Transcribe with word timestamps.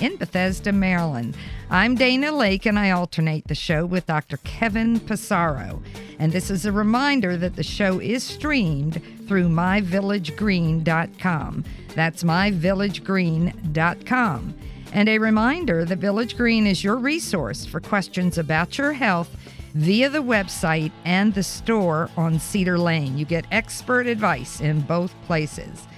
in 0.00 0.16
Bethesda, 0.16 0.72
Maryland. 0.72 1.36
I'm 1.70 1.94
Dana 1.94 2.32
Lake, 2.32 2.66
and 2.66 2.76
I 2.78 2.90
alternate 2.90 3.48
the 3.48 3.54
show 3.54 3.86
with 3.86 4.04
Dr. 4.06 4.36
Kevin 4.38 4.98
Passaro. 5.00 5.82
And 6.18 6.32
this 6.32 6.50
is 6.50 6.66
a 6.66 6.72
reminder 6.72 7.36
that 7.36 7.54
the 7.56 7.62
show 7.62 8.00
is 8.00 8.22
streamed 8.22 9.02
through 9.26 9.48
myvillagegreen.com. 9.48 11.64
That's 11.94 12.24
myvillagegreen.com. 12.24 14.54
And 14.92 15.08
a 15.08 15.18
reminder 15.18 15.84
that 15.84 15.98
Village 15.98 16.36
Green 16.36 16.66
is 16.66 16.82
your 16.84 16.96
resource 16.96 17.66
for 17.66 17.80
questions 17.80 18.38
about 18.38 18.78
your 18.78 18.92
health 18.92 19.36
via 19.74 20.08
the 20.08 20.22
website 20.22 20.92
and 21.04 21.34
the 21.34 21.42
store 21.42 22.08
on 22.16 22.38
Cedar 22.38 22.78
Lane. 22.78 23.18
You 23.18 23.24
get 23.24 23.44
expert 23.50 24.06
advice 24.06 24.60
in 24.60 24.82
both 24.82 25.12
places. 25.26 25.88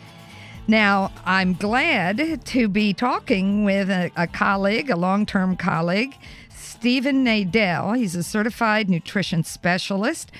Now, 0.68 1.12
I'm 1.24 1.52
glad 1.52 2.44
to 2.44 2.68
be 2.68 2.92
talking 2.92 3.62
with 3.62 3.88
a, 3.88 4.10
a 4.16 4.26
colleague, 4.26 4.90
a 4.90 4.96
long 4.96 5.24
term 5.24 5.56
colleague, 5.56 6.16
Stephen 6.50 7.24
Nadell. 7.24 7.96
He's 7.96 8.16
a 8.16 8.24
certified 8.24 8.90
nutrition 8.90 9.44
specialist. 9.44 10.32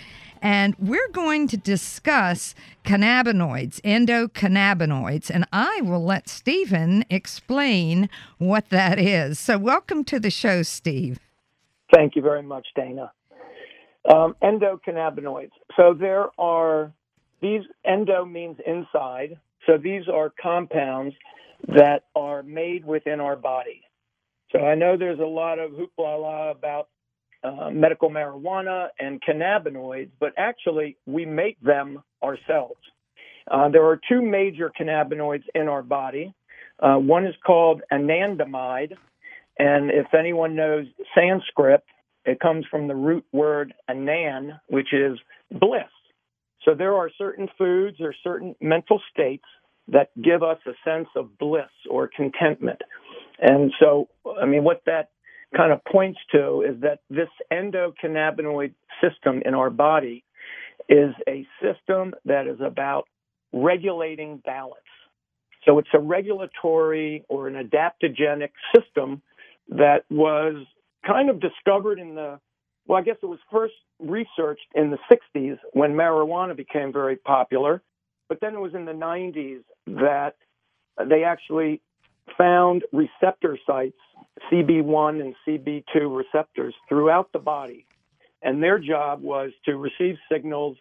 And 0.43 0.75
we're 0.81 1.09
going 1.13 1.47
to 1.49 1.57
discuss 1.57 2.57
cannabinoids, 2.85 3.81
endocannabinoids, 3.83 5.31
and 5.31 5.47
I 5.53 5.81
will 5.83 6.05
let 6.05 6.29
Stephen 6.29 7.05
explain 7.09 8.11
what 8.39 8.71
that 8.71 8.99
is. 8.99 9.39
So, 9.39 9.59
welcome 9.59 10.03
to 10.05 10.19
the 10.19 10.31
show, 10.31 10.63
Steve. 10.63 11.21
Thank 11.95 12.17
you 12.17 12.23
very 12.23 12.43
much, 12.43 12.67
Dana. 12.75 13.13
Um, 14.13 14.35
endocannabinoids. 14.43 15.53
So, 15.77 15.95
there 15.95 16.27
are 16.37 16.93
these, 17.41 17.63
endo 17.85 18.25
means 18.25 18.57
inside, 18.67 19.39
so 19.67 19.79
these 19.79 20.09
are 20.13 20.33
compounds 20.41 21.15
that 21.69 22.05
are 22.15 22.43
made 22.43 22.85
within 22.85 23.21
our 23.21 23.37
body. 23.37 23.83
So 24.53 24.61
I 24.61 24.75
know 24.75 24.97
there's 24.97 25.19
a 25.19 25.25
lot 25.25 25.59
of 25.59 25.73
hoopla 25.73 26.53
about 26.53 26.89
uh, 27.43 27.71
medical 27.71 28.11
marijuana 28.11 28.89
and 28.99 29.21
cannabinoids, 29.23 30.11
but 30.21 30.33
actually 30.37 30.97
we 31.07 31.27
make 31.27 31.61
them 31.61 32.03
ourselves. 32.23 32.81
Uh, 33.51 33.69
there 33.69 33.85
are 33.85 34.01
two 34.09 34.23
major 34.23 34.73
cannabinoids 34.79 35.45
in 35.55 35.69
our 35.69 35.83
body. 35.83 36.35
Uh, 36.81 36.97
one 36.97 37.27
is 37.27 37.35
called 37.45 37.83
anandamide, 37.93 38.93
and 39.59 39.91
if 39.91 40.07
anyone 40.19 40.55
knows 40.55 40.87
Sanskrit, 41.15 41.83
it 42.25 42.41
comes 42.41 42.67
from 42.71 42.89
the 42.89 42.95
root 42.95 43.25
word 43.33 43.73
anan, 43.89 44.61
which 44.69 44.93
is 44.93 45.19
bliss. 45.51 45.85
So 46.65 46.75
there 46.75 46.95
are 46.95 47.09
certain 47.17 47.49
foods 47.57 47.99
or 48.01 48.13
certain 48.25 48.57
mental 48.61 49.01
states 49.13 49.45
that 49.89 50.11
give 50.21 50.43
us 50.43 50.59
a 50.67 50.73
sense 50.85 51.09
of 51.15 51.39
bliss 51.39 51.71
or 51.89 52.09
contentment. 52.15 52.81
And 53.39 53.73
so, 53.81 54.09
I 54.41 54.47
mean, 54.47 54.65
what 54.65 54.83
that 54.87 55.11
kind 55.57 55.73
of 55.73 55.85
points 55.85 56.19
to 56.33 56.63
is 56.63 56.81
that 56.81 57.01
this 57.11 57.29
endocannabinoid 57.53 58.75
system 59.01 59.43
in 59.45 59.55
our 59.55 59.71
body 59.71 60.25
is 60.89 61.15
a 61.29 61.47
system 61.63 62.15
that 62.25 62.47
is 62.47 62.59
about 62.61 63.05
regulating 63.53 64.39
balance. 64.45 64.81
So 65.65 65.79
it's 65.79 65.89
a 65.95 65.99
regulatory 65.99 67.25
or 67.29 67.49
an 67.49 67.55
adaptogenic 67.55 68.51
system 68.75 69.23
that 69.69 70.05
was 70.11 70.65
kind 71.07 71.29
of 71.29 71.41
discovered 71.41 71.99
in 71.99 72.15
the 72.15 72.39
well, 72.87 72.99
I 73.01 73.03
guess 73.03 73.17
it 73.21 73.27
was 73.27 73.41
first 73.51 73.75
researched 73.99 74.67
in 74.75 74.91
the 74.91 74.99
60s 75.11 75.59
when 75.73 75.93
marijuana 75.93 76.57
became 76.57 76.93
very 76.93 77.17
popular. 77.17 77.83
But 78.29 78.41
then 78.41 78.55
it 78.55 78.61
was 78.61 78.75
in 78.75 78.85
the 78.85 78.93
90s 78.93 79.63
that 79.87 80.37
they 81.09 81.25
actually 81.25 81.81
found 82.37 82.83
receptor 82.93 83.59
sites, 83.67 83.99
CB1 84.51 85.21
and 85.21 85.35
CB2 85.47 86.17
receptors 86.17 86.75
throughout 86.89 87.33
the 87.33 87.39
body. 87.39 87.87
And 88.43 88.63
their 88.63 88.79
job 88.79 89.23
was 89.23 89.53
to 89.65 89.77
receive 89.77 90.17
signals 90.31 90.77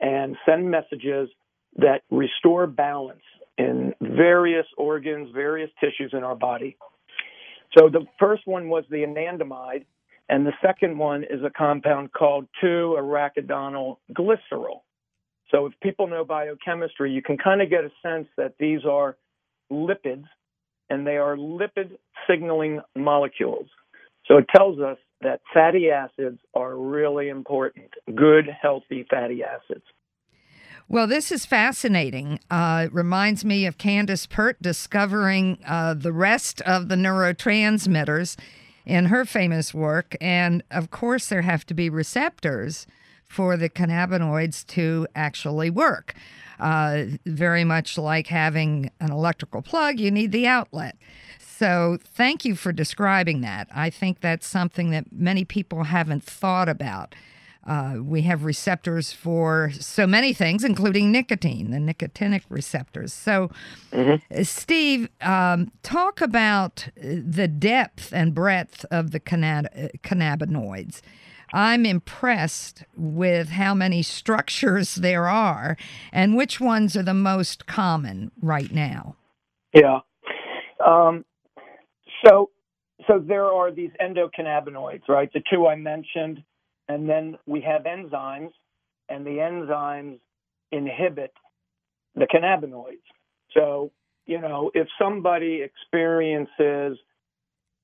and 0.00 0.36
send 0.46 0.70
messages 0.70 1.28
that 1.76 2.02
restore 2.10 2.66
balance 2.66 3.22
in 3.58 3.94
various 4.00 4.66
organs, 4.76 5.30
various 5.34 5.70
tissues 5.80 6.12
in 6.12 6.22
our 6.22 6.36
body. 6.36 6.76
So 7.76 7.88
the 7.88 8.06
first 8.18 8.46
one 8.46 8.68
was 8.68 8.84
the 8.90 8.98
anandamide, 8.98 9.84
and 10.28 10.46
the 10.46 10.52
second 10.62 10.98
one 10.98 11.24
is 11.24 11.42
a 11.44 11.50
compound 11.50 12.12
called 12.12 12.46
2-arachidonyl 12.62 13.96
glycerol. 14.12 14.82
So 15.54 15.66
if 15.66 15.72
people 15.80 16.08
know 16.08 16.24
biochemistry, 16.24 17.12
you 17.12 17.22
can 17.22 17.38
kind 17.38 17.62
of 17.62 17.70
get 17.70 17.84
a 17.84 17.90
sense 18.02 18.26
that 18.36 18.54
these 18.58 18.80
are 18.84 19.16
lipids 19.70 20.24
and 20.90 21.06
they 21.06 21.16
are 21.16 21.36
lipid 21.36 21.96
signaling 22.28 22.80
molecules. 22.96 23.66
So 24.26 24.38
it 24.38 24.46
tells 24.54 24.80
us 24.80 24.98
that 25.20 25.40
fatty 25.52 25.90
acids 25.90 26.40
are 26.54 26.76
really 26.76 27.28
important, 27.28 27.90
good, 28.16 28.48
healthy 28.60 29.06
fatty 29.08 29.42
acids. 29.44 29.84
Well, 30.88 31.06
this 31.06 31.30
is 31.30 31.46
fascinating. 31.46 32.40
Uh, 32.50 32.86
it 32.86 32.94
reminds 32.94 33.44
me 33.44 33.64
of 33.64 33.78
Candace 33.78 34.26
Pert 34.26 34.60
discovering 34.60 35.58
uh, 35.66 35.94
the 35.94 36.12
rest 36.12 36.62
of 36.62 36.88
the 36.88 36.96
neurotransmitters 36.96 38.36
in 38.84 39.06
her 39.06 39.24
famous 39.24 39.72
work. 39.72 40.16
And 40.20 40.64
of 40.70 40.90
course, 40.90 41.28
there 41.28 41.42
have 41.42 41.64
to 41.66 41.74
be 41.74 41.88
receptors 41.88 42.86
for 43.28 43.56
the 43.56 43.68
cannabinoids 43.68 44.66
to 44.68 45.06
actually 45.14 45.70
work. 45.70 46.14
Uh, 46.60 47.04
very 47.26 47.64
much 47.64 47.98
like 47.98 48.28
having 48.28 48.90
an 49.00 49.10
electrical 49.10 49.60
plug, 49.60 49.98
you 49.98 50.10
need 50.10 50.30
the 50.30 50.46
outlet. 50.46 50.96
So, 51.38 51.98
thank 52.02 52.44
you 52.44 52.56
for 52.56 52.72
describing 52.72 53.40
that. 53.42 53.68
I 53.72 53.90
think 53.90 54.20
that's 54.20 54.46
something 54.46 54.90
that 54.90 55.12
many 55.12 55.44
people 55.44 55.84
haven't 55.84 56.24
thought 56.24 56.68
about. 56.68 57.14
Uh, 57.66 57.96
we 58.02 58.22
have 58.22 58.44
receptors 58.44 59.12
for 59.12 59.70
so 59.78 60.06
many 60.06 60.34
things, 60.34 60.64
including 60.64 61.10
nicotine, 61.10 61.70
the 61.70 61.78
nicotinic 61.78 62.42
receptors. 62.48 63.12
So, 63.12 63.50
mm-hmm. 63.90 64.42
Steve, 64.42 65.08
um, 65.22 65.72
talk 65.82 66.20
about 66.20 66.88
the 66.96 67.48
depth 67.48 68.12
and 68.12 68.34
breadth 68.34 68.84
of 68.90 69.12
the 69.12 69.20
cannabinoids. 69.20 71.00
I'm 71.54 71.86
impressed 71.86 72.82
with 72.96 73.50
how 73.50 73.74
many 73.74 74.02
structures 74.02 74.96
there 74.96 75.28
are 75.28 75.76
and 76.12 76.36
which 76.36 76.60
ones 76.60 76.96
are 76.96 77.02
the 77.04 77.14
most 77.14 77.66
common 77.66 78.32
right 78.42 78.72
now. 78.72 79.14
Yeah. 79.72 80.00
Um, 80.84 81.24
so, 82.26 82.50
so 83.06 83.20
there 83.20 83.44
are 83.44 83.70
these 83.70 83.92
endocannabinoids, 84.00 85.08
right? 85.08 85.32
The 85.32 85.42
two 85.48 85.68
I 85.68 85.76
mentioned, 85.76 86.42
and 86.88 87.08
then 87.08 87.38
we 87.46 87.60
have 87.60 87.84
enzymes, 87.84 88.50
and 89.08 89.24
the 89.24 89.38
enzymes 89.38 90.18
inhibit 90.72 91.32
the 92.16 92.26
cannabinoids. 92.26 93.04
So, 93.52 93.92
you 94.26 94.40
know, 94.40 94.72
if 94.74 94.88
somebody 95.00 95.62
experiences 95.62 96.98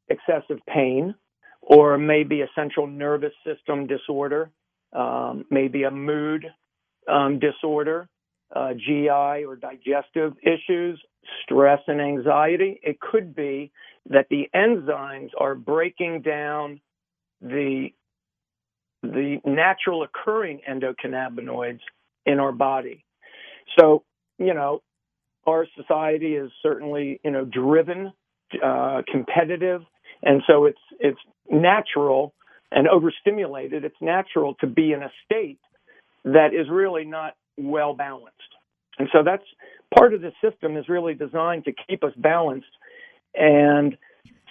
excessive 0.08 0.58
pain 0.66 1.14
or 1.62 1.98
maybe 1.98 2.40
a 2.42 2.48
central 2.54 2.86
nervous 2.86 3.32
system 3.44 3.86
disorder, 3.86 4.50
um, 4.92 5.44
maybe 5.50 5.84
a 5.84 5.90
mood 5.90 6.46
um, 7.08 7.38
disorder, 7.38 8.08
uh, 8.54 8.74
GI 8.74 9.44
or 9.44 9.56
digestive 9.56 10.34
issues, 10.42 11.00
stress 11.44 11.80
and 11.86 12.00
anxiety. 12.00 12.80
It 12.82 12.98
could 13.00 13.34
be 13.34 13.70
that 14.08 14.26
the 14.30 14.48
enzymes 14.54 15.30
are 15.38 15.54
breaking 15.54 16.22
down 16.22 16.80
the 17.40 17.88
the 19.02 19.38
natural 19.46 20.02
occurring 20.02 20.60
endocannabinoids 20.68 21.80
in 22.26 22.38
our 22.38 22.52
body. 22.52 23.04
So, 23.78 24.04
you 24.38 24.52
know, 24.52 24.82
our 25.46 25.66
society 25.74 26.34
is 26.34 26.50
certainly, 26.62 27.18
you 27.24 27.30
know, 27.30 27.46
driven, 27.46 28.12
uh, 28.62 29.02
competitive, 29.10 29.82
and 30.22 30.42
so 30.46 30.64
it's 30.64 30.80
it's 30.98 31.20
natural 31.50 32.34
and 32.72 32.88
overstimulated. 32.88 33.84
It's 33.84 34.00
natural 34.00 34.54
to 34.60 34.66
be 34.66 34.92
in 34.92 35.02
a 35.02 35.10
state 35.24 35.60
that 36.24 36.54
is 36.54 36.68
really 36.70 37.04
not 37.04 37.34
well 37.56 37.94
balanced, 37.94 38.36
and 38.98 39.08
so 39.12 39.22
that's 39.24 39.44
part 39.96 40.14
of 40.14 40.20
the 40.20 40.32
system 40.42 40.76
is 40.76 40.88
really 40.88 41.14
designed 41.14 41.64
to 41.64 41.72
keep 41.88 42.04
us 42.04 42.12
balanced, 42.16 42.66
and 43.34 43.96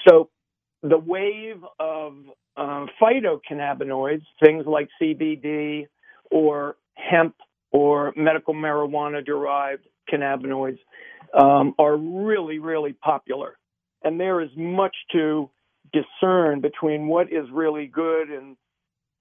so 0.07 0.29
the 0.81 0.97
wave 0.97 1.61
of 1.79 2.13
uh, 2.57 2.85
phytocannabinoids, 3.01 4.23
things 4.43 4.65
like 4.65 4.89
CBD 5.01 5.87
or 6.31 6.75
hemp 6.95 7.35
or 7.71 8.13
medical 8.15 8.53
marijuana 8.53 9.25
derived 9.25 9.87
cannabinoids, 10.11 10.79
um, 11.39 11.73
are 11.77 11.95
really, 11.95 12.59
really 12.59 12.93
popular. 12.93 13.57
And 14.03 14.19
there 14.19 14.41
is 14.41 14.49
much 14.55 14.95
to 15.11 15.49
discern 15.91 16.61
between 16.61 17.07
what 17.07 17.31
is 17.31 17.45
really 17.51 17.87
good 17.87 18.29
and 18.29 18.57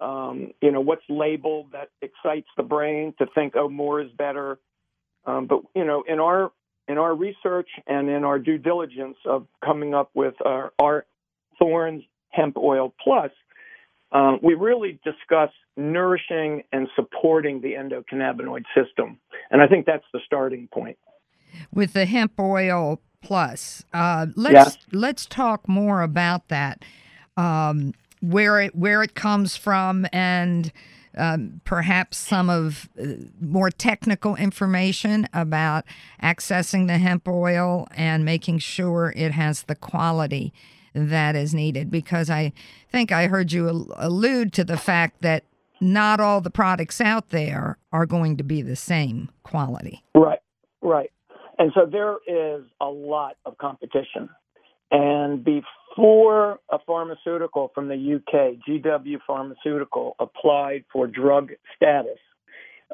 um, 0.01 0.53
you 0.63 0.71
know 0.71 0.81
what's 0.81 1.03
labeled 1.09 1.73
that 1.73 1.91
excites 2.03 2.49
the 2.57 2.63
brain 2.63 3.15
to 3.19 3.27
think 3.35 3.55
oh 3.57 3.69
more 3.69 4.01
is 4.01 4.11
better. 4.13 4.59
Um, 5.27 5.47
but 5.47 5.63
you 5.75 5.85
know 5.85 6.05
in 6.07 6.21
our 6.21 6.53
in 6.87 6.99
our 6.99 7.15
research 7.15 7.69
and 7.87 8.09
in 8.09 8.25
our 8.25 8.39
due 8.39 8.59
diligence 8.59 9.17
of 9.27 9.47
coming 9.65 9.95
up 9.95 10.11
with 10.15 10.35
our, 10.45 10.73
our 10.79 11.05
Thorne's 11.59 12.03
hemp 12.31 12.57
oil 12.57 12.95
plus 13.03 13.31
um, 14.13 14.39
we 14.43 14.55
really 14.55 14.99
discuss 15.05 15.51
nourishing 15.77 16.63
and 16.73 16.89
supporting 16.97 17.61
the 17.61 17.73
endocannabinoid 17.73 18.65
system. 18.75 19.19
And 19.51 19.61
i 19.61 19.67
think 19.67 19.87
that's 19.87 20.05
the 20.13 20.21
starting 20.25 20.69
point. 20.73 20.99
With 21.73 21.93
the 21.93 22.07
hemp 22.07 22.39
oil 22.39 23.01
plus. 23.23 23.85
Uh, 23.93 24.27
let's 24.37 24.79
let's 24.93 25.27
talk 25.27 25.69
more 25.69 26.03
about 26.03 26.49
that. 26.49 26.85
Um, 27.37 27.95
where 28.21 28.61
it 28.61 28.75
where 28.75 29.03
it 29.03 29.15
comes 29.15 29.57
from 29.57 30.07
and 30.13 30.73
um, 31.17 31.61
perhaps 31.65 32.17
some 32.17 32.49
of 32.49 32.89
uh, 33.01 33.07
more 33.41 33.71
technical 33.71 34.37
information 34.37 35.29
about 35.33 35.85
accessing 36.23 36.87
the 36.87 36.99
hemp 36.99 37.27
oil 37.27 37.89
and 37.97 38.25
making 38.25 38.59
sure 38.59 39.13
it 39.17 39.33
has 39.33 39.63
the 39.63 39.75
quality 39.75 40.53
that 40.95 41.37
is 41.37 41.55
needed. 41.55 41.91
Because 41.91 42.31
I 42.31 42.53
think 42.91 43.13
I 43.13 43.27
heard 43.27 43.53
you 43.53 43.89
allude 43.97 44.53
to 44.55 44.65
the 44.65 44.77
fact 44.77 45.23
that 45.23 45.45
not 45.81 46.21
all 46.21 46.41
the 46.41 46.51
products 46.51 47.01
out 47.01 47.31
there 47.31 47.79
are 47.93 48.07
going 48.07 48.37
to 48.37 48.45
be 48.45 48.63
the 48.63 48.77
same 48.77 49.31
quality. 49.43 50.05
Right, 50.15 50.41
right. 50.83 51.11
And 51.59 51.73
so 51.75 51.87
there 51.91 52.17
is 52.27 52.65
a 52.81 52.87
lot 52.87 53.37
of 53.45 53.59
competition. 53.59 54.29
And 54.91 55.45
before 55.45 56.61
a 56.71 56.79
pharmaceutical 56.87 57.71
from 57.75 57.89
the 57.89 57.95
UK, 58.17 58.59
GW 58.67 59.19
Pharmaceutical, 59.27 60.17
applied 60.19 60.85
for 60.93 61.07
drug 61.07 61.51
status, 61.77 62.19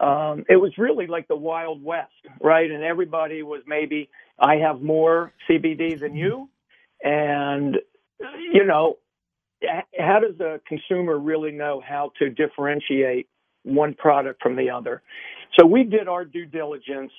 um, 0.00 0.44
it 0.48 0.56
was 0.56 0.72
really 0.76 1.06
like 1.06 1.28
the 1.28 1.36
Wild 1.36 1.84
West, 1.84 2.10
right? 2.40 2.68
And 2.68 2.82
everybody 2.82 3.42
was 3.42 3.62
maybe, 3.66 4.08
I 4.40 4.56
have 4.56 4.82
more 4.82 5.32
CBD 5.48 6.00
than 6.00 6.16
you. 6.16 6.48
And, 7.02 7.76
you 8.52 8.64
know, 8.64 8.96
how 9.98 10.18
does 10.18 10.40
a 10.40 10.60
consumer 10.66 11.18
really 11.18 11.52
know 11.52 11.80
how 11.86 12.10
to 12.18 12.28
differentiate 12.28 13.28
one 13.62 13.94
product 13.94 14.42
from 14.42 14.56
the 14.56 14.70
other? 14.70 15.02
So 15.58 15.64
we 15.64 15.84
did 15.84 16.08
our 16.08 16.24
due 16.24 16.46
diligence 16.46 17.12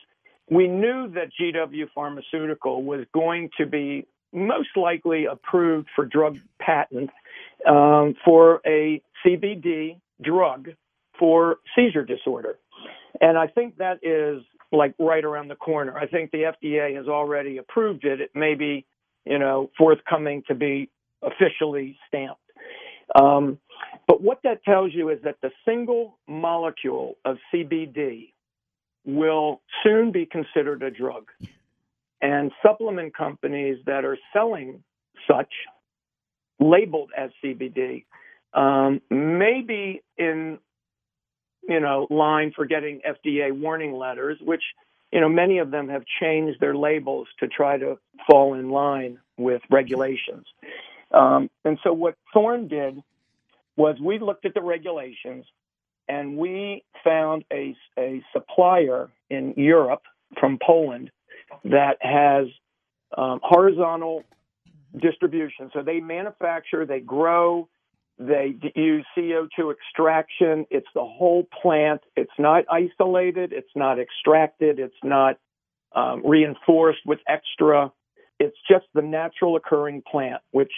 we 0.50 0.68
knew 0.68 1.10
that 1.10 1.30
GW 1.40 1.86
Pharmaceutical 1.94 2.84
was 2.84 3.06
going 3.14 3.50
to 3.58 3.66
be 3.66 4.06
most 4.32 4.70
likely 4.76 5.26
approved 5.26 5.88
for 5.96 6.06
drug 6.06 6.38
patent 6.60 7.10
um, 7.68 8.16
for 8.24 8.62
a 8.66 9.02
CBD 9.26 10.00
drug 10.22 10.70
for 11.18 11.58
seizure 11.76 12.04
disorder. 12.04 12.58
And 13.22 13.38
I 13.38 13.48
think 13.48 13.78
that 13.78 14.00
is 14.04 14.44
like 14.72 14.94
right 15.00 15.24
around 15.24 15.48
the 15.48 15.56
corner. 15.56 15.98
I 15.98 16.08
think 16.08 16.32
the 16.32 16.54
FDA 16.64 16.96
has 16.96 17.08
already 17.08 17.58
approved 17.58 18.04
it. 18.04 18.20
It 18.20 18.32
may 18.36 18.56
be, 18.56 18.86
you 19.26 19.40
know, 19.40 19.72
forthcoming 19.78 20.44
to 20.48 20.56
be 20.56 20.90
officially 21.24 21.98
stamped. 22.08 22.42
Um, 23.18 23.60
but 24.08 24.22
what 24.22 24.40
that 24.44 24.64
tells 24.64 24.94
you 24.94 25.10
is 25.10 25.20
that 25.24 25.38
the 25.42 25.52
single 25.66 26.18
molecule 26.28 27.16
of 27.24 27.38
CBD 27.54 28.34
will 29.06 29.62
soon 29.84 30.12
be 30.12 30.26
considered 30.26 30.84
a 30.84 30.92
drug. 30.92 31.30
And 32.22 32.52
supplement 32.64 33.16
companies 33.16 33.78
that 33.86 34.04
are 34.04 34.18
selling 34.34 34.84
such 35.30 35.52
labeled 36.60 37.12
as 37.16 37.30
CBD 37.44 38.06
um, 38.54 39.02
may 39.10 39.62
be 39.62 40.02
in 40.18 40.58
you 41.68 41.80
know 41.80 42.08
line 42.10 42.52
for 42.56 42.66
getting 42.66 43.02
FDA 43.08 43.52
warning 43.52 43.94
letters, 43.94 44.38
which 44.42 44.64
you 45.12 45.20
know 45.20 45.30
many 45.30 45.60
of 45.60 45.72
them 45.72 45.90
have 45.90 46.04
changed 46.22 46.60
their 46.60 46.76
labels 46.76 47.28
to 47.40 47.48
try 47.48 47.78
to 47.78 48.00
fall 48.30 48.54
in 48.54 48.70
line 48.70 49.20
with 49.38 49.62
regulations. 49.70 50.46
Um, 51.12 51.50
and 51.64 51.78
so 51.84 51.94
what 51.94 52.16
Thorne 52.34 52.68
did 52.68 53.02
was 53.76 53.98
we 54.02 54.20
looked 54.20 54.46
at 54.46 54.54
the 54.54 54.62
regulations 54.62 55.46
and 56.08 56.38
we 56.38 56.84
found 57.04 57.44
a, 57.52 57.76
a 57.98 58.24
supplier 58.34 59.10
in 59.30 59.54
Europe 59.58 60.04
from 60.40 60.58
Poland 60.66 61.12
that 61.64 61.98
has 62.02 62.48
um, 63.18 63.40
horizontal 63.44 64.24
distribution. 65.00 65.70
So 65.74 65.82
they 65.82 66.00
manufacture, 66.00 66.86
they 66.86 67.00
grow, 67.00 67.68
they 68.18 68.56
use 68.76 69.06
CO2 69.18 69.74
extraction. 69.74 70.66
It's 70.70 70.88
the 70.94 71.04
whole 71.04 71.48
plant. 71.62 72.02
It's 72.16 72.32
not 72.40 72.64
isolated. 72.72 73.52
It's 73.52 73.70
not 73.76 74.00
extracted. 74.00 74.80
It's 74.80 74.96
not 75.04 75.38
um, 75.94 76.26
reinforced 76.26 77.00
with 77.06 77.20
extra. 77.28 77.92
It's 78.40 78.56
just 78.70 78.86
the 78.94 79.02
natural 79.02 79.58
occurring 79.58 80.02
plant, 80.10 80.42
which, 80.52 80.72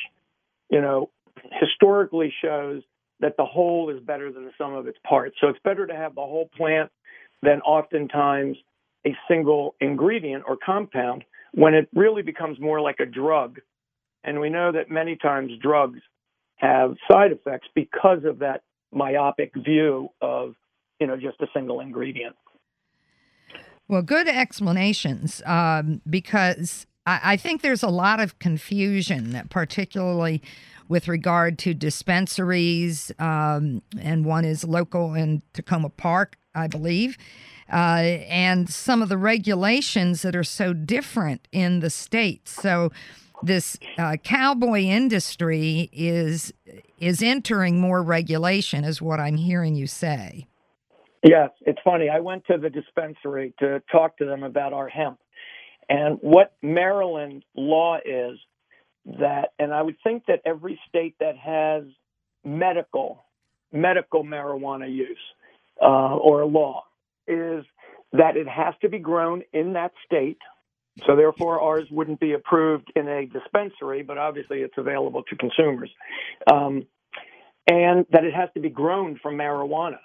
you 0.69 0.81
know, 0.81 1.11
historically 1.59 2.33
shows 2.43 2.81
that 3.19 3.35
the 3.37 3.45
whole 3.45 3.89
is 3.89 4.01
better 4.01 4.31
than 4.31 4.45
the 4.45 4.51
sum 4.57 4.73
of 4.73 4.87
its 4.87 4.97
parts. 5.07 5.35
So 5.41 5.47
it's 5.47 5.59
better 5.63 5.87
to 5.87 5.95
have 5.95 6.15
the 6.15 6.21
whole 6.21 6.49
plant 6.55 6.91
than 7.41 7.61
oftentimes 7.61 8.57
a 9.05 9.15
single 9.27 9.75
ingredient 9.79 10.43
or 10.47 10.57
compound 10.63 11.23
when 11.53 11.73
it 11.73 11.87
really 11.93 12.21
becomes 12.21 12.59
more 12.59 12.81
like 12.81 12.97
a 12.99 13.05
drug. 13.05 13.59
And 14.23 14.39
we 14.39 14.49
know 14.49 14.71
that 14.71 14.91
many 14.91 15.15
times 15.15 15.51
drugs 15.61 15.99
have 16.57 16.95
side 17.09 17.31
effects 17.31 17.67
because 17.73 18.23
of 18.25 18.39
that 18.39 18.61
myopic 18.91 19.53
view 19.55 20.09
of, 20.21 20.55
you 20.99 21.07
know, 21.07 21.15
just 21.15 21.39
a 21.41 21.47
single 21.53 21.79
ingredient. 21.79 22.35
Well, 23.87 24.01
good 24.01 24.27
explanations 24.27 25.41
um, 25.45 26.01
because 26.09 26.87
I, 27.07 27.19
I 27.23 27.37
think 27.37 27.61
there's 27.61 27.81
a 27.81 27.89
lot 27.89 28.19
of 28.19 28.37
confusion, 28.37 29.47
particularly 29.49 30.43
with 30.89 31.07
regard 31.07 31.57
to 31.59 31.73
dispensaries, 31.73 33.11
um, 33.19 33.81
and 33.99 34.25
one 34.25 34.45
is 34.45 34.63
local 34.63 35.15
in 35.15 35.41
Takoma 35.53 35.91
Park, 35.97 36.37
I 36.53 36.67
believe, 36.67 37.17
uh, 37.71 38.21
and 38.29 38.69
some 38.69 39.01
of 39.01 39.09
the 39.09 39.17
regulations 39.17 40.21
that 40.21 40.35
are 40.35 40.43
so 40.43 40.71
different 40.73 41.47
in 41.51 41.79
the 41.79 41.89
states. 41.89 42.51
So 42.51 42.91
this 43.43 43.77
uh, 43.97 44.17
cowboy 44.23 44.81
industry 44.81 45.89
is 45.91 46.53
is 46.99 47.21
entering 47.21 47.79
more 47.79 48.01
regulation, 48.01 48.83
is 48.83 49.01
what 49.01 49.19
I'm 49.19 49.37
hearing 49.37 49.75
you 49.75 49.87
say. 49.87 50.47
Yes, 51.23 51.49
it's 51.61 51.79
funny. 51.83 52.09
I 52.09 52.19
went 52.19 52.45
to 52.45 52.57
the 52.57 52.69
dispensary 52.69 53.53
to 53.59 53.81
talk 53.91 54.17
to 54.17 54.25
them 54.25 54.43
about 54.43 54.73
our 54.73 54.87
hemp. 54.87 55.19
And 55.89 56.17
what 56.21 56.53
Maryland 56.61 57.43
law 57.55 57.97
is 58.03 58.37
that, 59.05 59.53
and 59.57 59.73
I 59.73 59.81
would 59.81 59.97
think 60.03 60.25
that 60.27 60.41
every 60.45 60.79
state 60.89 61.15
that 61.19 61.37
has 61.37 61.83
medical 62.43 63.23
medical 63.71 64.23
marijuana 64.23 64.89
use 64.93 65.17
uh, 65.81 66.15
or 66.15 66.45
law 66.45 66.83
is 67.27 67.65
that 68.13 68.37
it 68.37 68.47
has 68.47 68.73
to 68.81 68.89
be 68.89 68.99
grown 68.99 69.43
in 69.53 69.73
that 69.73 69.91
state. 70.05 70.37
So 71.05 71.15
therefore, 71.15 71.61
ours 71.61 71.87
wouldn't 71.91 72.19
be 72.19 72.33
approved 72.33 72.91
in 72.95 73.07
a 73.07 73.25
dispensary, 73.25 74.01
but 74.01 74.17
obviously 74.17 74.59
it's 74.61 74.77
available 74.77 75.23
to 75.23 75.35
consumers, 75.35 75.91
um, 76.51 76.87
and 77.67 78.05
that 78.11 78.23
it 78.23 78.33
has 78.33 78.49
to 78.55 78.61
be 78.61 78.69
grown 78.69 79.19
from 79.21 79.35
marijuana. 79.35 79.99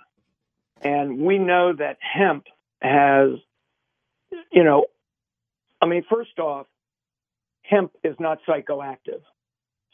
And 0.83 1.19
we 1.21 1.39
know 1.39 1.73
that 1.73 1.97
hemp 2.01 2.45
has, 2.83 3.31
you 4.53 4.65
know, 4.65 4.87
I 5.83 5.87
mean, 5.87 6.05
first 6.09 6.39
off, 6.39 6.67
hemp 7.63 7.93
is 8.05 8.15
not 8.21 8.39
psychoactive. 8.49 9.21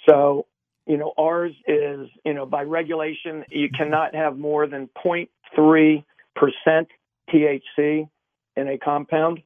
So, 0.08 0.46
you 0.86 0.98
know, 0.98 1.12
ours 1.18 1.52
is, 1.66 2.08
you 2.24 2.34
know, 2.34 2.46
by 2.46 2.62
regulation, 2.62 3.44
you 3.50 3.68
cannot 3.76 4.14
have 4.14 4.38
more 4.38 4.66
than 4.66 4.88
0.3% 5.04 6.04
THC 7.32 8.08
in 8.56 8.68
a 8.68 8.78
compound. 8.78 9.40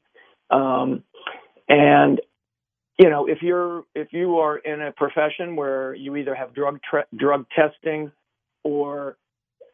Um, 0.51 1.05
and 1.69 2.21
you 2.99 3.09
know, 3.09 3.27
if 3.27 3.39
you're 3.43 3.85
if 3.95 4.13
you 4.13 4.39
are 4.39 4.59
in 4.59 4.83
a 4.83 4.93
profession 4.93 5.57
where 5.57 5.95
you 5.95 6.15
either 6.17 6.35
have 6.35 6.55
drug 6.55 6.79
tra- 6.89 7.07
drug 7.17 7.47
testing 7.55 8.13
or 8.65 9.17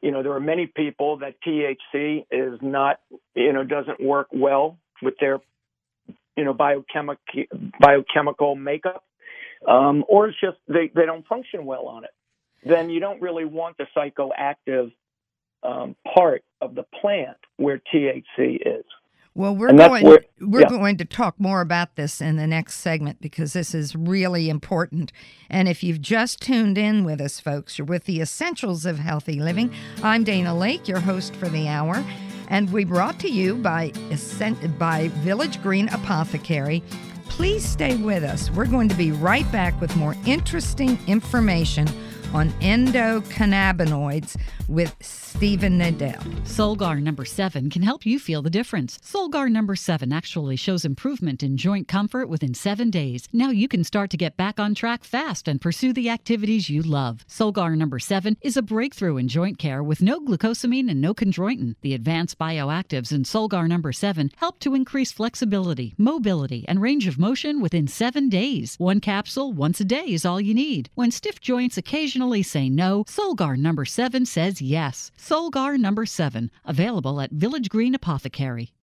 you 0.01 0.13
know 0.13 0.23
there 0.23 0.33
are 0.33 0.41
many 0.41 0.67
people 0.67 1.19
that 1.19 1.35
THC 1.47 2.25
is 2.31 2.59
not 2.63 3.01
you 3.35 3.53
know 3.53 3.65
doesn't 3.65 4.01
work 4.01 4.29
well 4.33 4.79
with 5.03 5.15
their 5.21 5.41
you 6.39 6.45
know 6.45 6.55
biochemical 6.55 7.25
biochemical 7.81 8.55
makeup 8.55 9.05
um, 9.67 10.05
or 10.09 10.29
it's 10.29 10.39
just 10.41 10.57
they, 10.69 10.91
they 10.95 11.05
don't 11.05 11.27
function 11.27 11.67
well 11.67 11.87
on 11.87 12.05
it 12.05 12.11
then 12.65 12.89
you 12.89 13.01
don't 13.01 13.21
really 13.21 13.45
want 13.45 13.77
the 13.77 13.87
psychoactive 13.97 14.93
um, 15.65 15.97
part 16.15 16.45
of 16.61 16.77
the 16.77 16.85
plant 17.01 17.37
where 17.57 17.83
THC 17.93 18.59
is 18.65 18.85
well, 19.39 19.55
we're 19.55 19.73
going 19.73 20.05
where- 20.05 20.25
we're 20.41 20.63
yeah. 20.63 20.69
going 20.69 20.97
to 20.97 21.05
talk 21.05 21.39
more 21.39 21.61
about 21.61 21.95
this 21.95 22.21
in 22.21 22.35
the 22.37 22.47
next 22.49 22.75
segment 22.79 23.21
because 23.21 23.53
this 23.53 23.73
is 23.73 23.95
really 23.95 24.51
important. 24.51 25.13
And 25.49 25.69
if 25.69 25.85
you've 25.85 26.01
just 26.01 26.41
tuned 26.41 26.77
in 26.77 27.05
with 27.05 27.21
us, 27.21 27.39
folks, 27.39 27.79
you're 27.79 27.87
with 27.87 28.05
the 28.05 28.21
Essentials 28.21 28.85
of 28.85 28.99
Healthy 28.99 29.39
Living. 29.39 29.73
I'm 30.03 30.25
Dana 30.25 30.57
Lake, 30.57 30.89
your 30.89 30.99
host 30.99 31.37
for 31.37 31.49
the 31.49 31.69
hour, 31.69 32.05
and 32.49 32.71
we 32.73 32.85
brought 32.85 33.19
to 33.21 33.29
you 33.31 33.55
by 33.55 33.93
by 34.79 35.09
Village 35.09 35.63
Green 35.63 35.89
Apothecary. 35.91 36.83
Please 37.29 37.65
stay 37.65 37.97
with 37.97 38.25
us. 38.25 38.51
We're 38.51 38.67
going 38.67 38.89
to 38.89 38.97
be 38.97 39.13
right 39.13 39.51
back 39.53 39.81
with 39.81 39.95
more 39.97 40.17
interesting 40.27 40.99
information 41.07 41.89
on 42.35 42.51
endocannabinoids 42.61 44.37
with 44.69 44.95
Stephen 45.01 45.79
Nadell. 45.79 46.23
Solgar 46.45 47.01
number 47.03 47.25
7 47.25 47.71
can 47.71 47.83
help 47.83 48.05
you 48.05 48.19
feel 48.19 48.43
the 48.43 48.51
difference. 48.51 48.99
Solgar 48.99 49.51
number 49.51 49.75
7 49.75 50.13
actually 50.13 50.57
shows 50.57 50.85
improvement 50.85 51.43
in 51.43 51.57
joint 51.57 51.89
comfort 51.89 52.29
within 52.29 52.53
7 52.55 52.91
days. 52.91 53.29
Now 53.33 53.51
you 53.51 53.67
can 53.67 53.83
start 53.83 54.11
to 54.11 54.17
get 54.17 54.37
back 54.37 54.61
on 54.61 54.75
track 54.75 55.05
fast 55.05 55.49
and 55.49 55.61
pursue 55.61 55.93
the 55.93 56.11
activities 56.11 56.69
you 56.69 56.83
love. 56.83 57.25
Solgar 57.29 57.77
number 57.77 57.99
7 57.99 58.37
is 58.43 58.57
a 58.57 58.63
breakthrough 58.63 59.17
in 59.17 59.29
joint 59.29 59.59
care 59.59 59.83
with 59.83 60.03
no 60.03 60.21
glucosamine 60.21 60.91
and 60.91 61.01
no 61.01 61.15
chondroitin. 61.15 61.75
The 61.81 61.95
advanced 61.95 62.39
bioactives 62.39 63.13
in 63.13 63.23
Solgar 63.23 63.67
number 63.67 63.93
7 63.93 64.31
help 64.37 64.59
to 64.61 64.75
increase 64.75 65.13
flexibility, 65.13 65.95
mobility, 65.97 66.65
and 66.69 66.83
range 66.83 67.07
of 67.07 67.19
motion 67.19 67.61
within 67.61 67.87
7 67.87 68.29
days. 68.29 68.75
One 68.77 69.01
capsule 69.01 69.53
once 69.53 69.81
a 69.81 69.85
day 69.85 70.07
is 70.09 70.27
all 70.27 70.41
you 70.41 70.53
need. 70.53 70.91
When 70.95 71.11
stiff 71.11 71.41
joints 71.41 71.79
occasionally 71.79 72.43
say 72.43 72.69
no, 72.69 73.05
Solgar 73.05 73.57
number 73.57 73.87
7 73.87 74.27
says 74.27 74.58
yes. 74.61 75.11
Solgar 75.19 75.79
number 75.79 76.07
7, 76.07 76.51
available 76.65 77.21
at 77.21 77.31
Village 77.31 77.69
Green 77.69 77.95
Apothecary. 77.95 78.73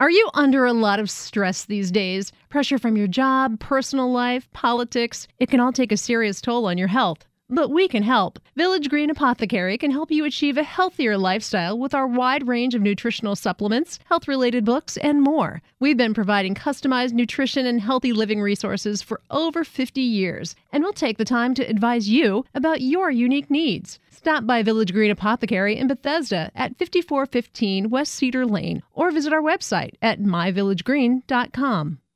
Are 0.00 0.10
you 0.10 0.30
under 0.34 0.64
a 0.64 0.72
lot 0.72 1.00
of 1.00 1.10
stress 1.10 1.64
these 1.64 1.90
days? 1.90 2.32
Pressure 2.48 2.78
from 2.78 2.96
your 2.96 3.08
job, 3.08 3.60
personal 3.60 4.10
life, 4.10 4.50
politics? 4.52 5.28
It 5.38 5.50
can 5.50 5.60
all 5.60 5.72
take 5.72 5.92
a 5.92 5.96
serious 5.96 6.40
toll 6.40 6.66
on 6.66 6.78
your 6.78 6.88
health. 6.88 7.24
But 7.48 7.70
we 7.70 7.86
can 7.86 8.02
help. 8.02 8.40
Village 8.56 8.88
Green 8.88 9.08
Apothecary 9.08 9.78
can 9.78 9.92
help 9.92 10.10
you 10.10 10.24
achieve 10.24 10.58
a 10.58 10.64
healthier 10.64 11.16
lifestyle 11.16 11.78
with 11.78 11.94
our 11.94 12.06
wide 12.06 12.48
range 12.48 12.74
of 12.74 12.82
nutritional 12.82 13.36
supplements, 13.36 14.00
health 14.06 14.26
related 14.26 14.64
books, 14.64 14.96
and 14.96 15.22
more. 15.22 15.62
We've 15.78 15.96
been 15.96 16.12
providing 16.12 16.56
customized 16.56 17.12
nutrition 17.12 17.64
and 17.64 17.80
healthy 17.80 18.12
living 18.12 18.40
resources 18.40 19.00
for 19.00 19.20
over 19.30 19.62
50 19.62 20.00
years, 20.00 20.56
and 20.72 20.82
we'll 20.82 20.92
take 20.92 21.18
the 21.18 21.24
time 21.24 21.54
to 21.54 21.62
advise 21.62 22.08
you 22.08 22.44
about 22.52 22.80
your 22.80 23.12
unique 23.12 23.48
needs. 23.48 24.00
Stop 24.10 24.44
by 24.44 24.64
Village 24.64 24.92
Green 24.92 25.12
Apothecary 25.12 25.76
in 25.76 25.86
Bethesda 25.86 26.50
at 26.56 26.76
5415 26.78 27.90
West 27.90 28.12
Cedar 28.12 28.44
Lane 28.44 28.82
or 28.92 29.12
visit 29.12 29.32
our 29.32 29.42
website 29.42 29.94
at 30.02 30.18
myvillagegreen.com. 30.18 31.98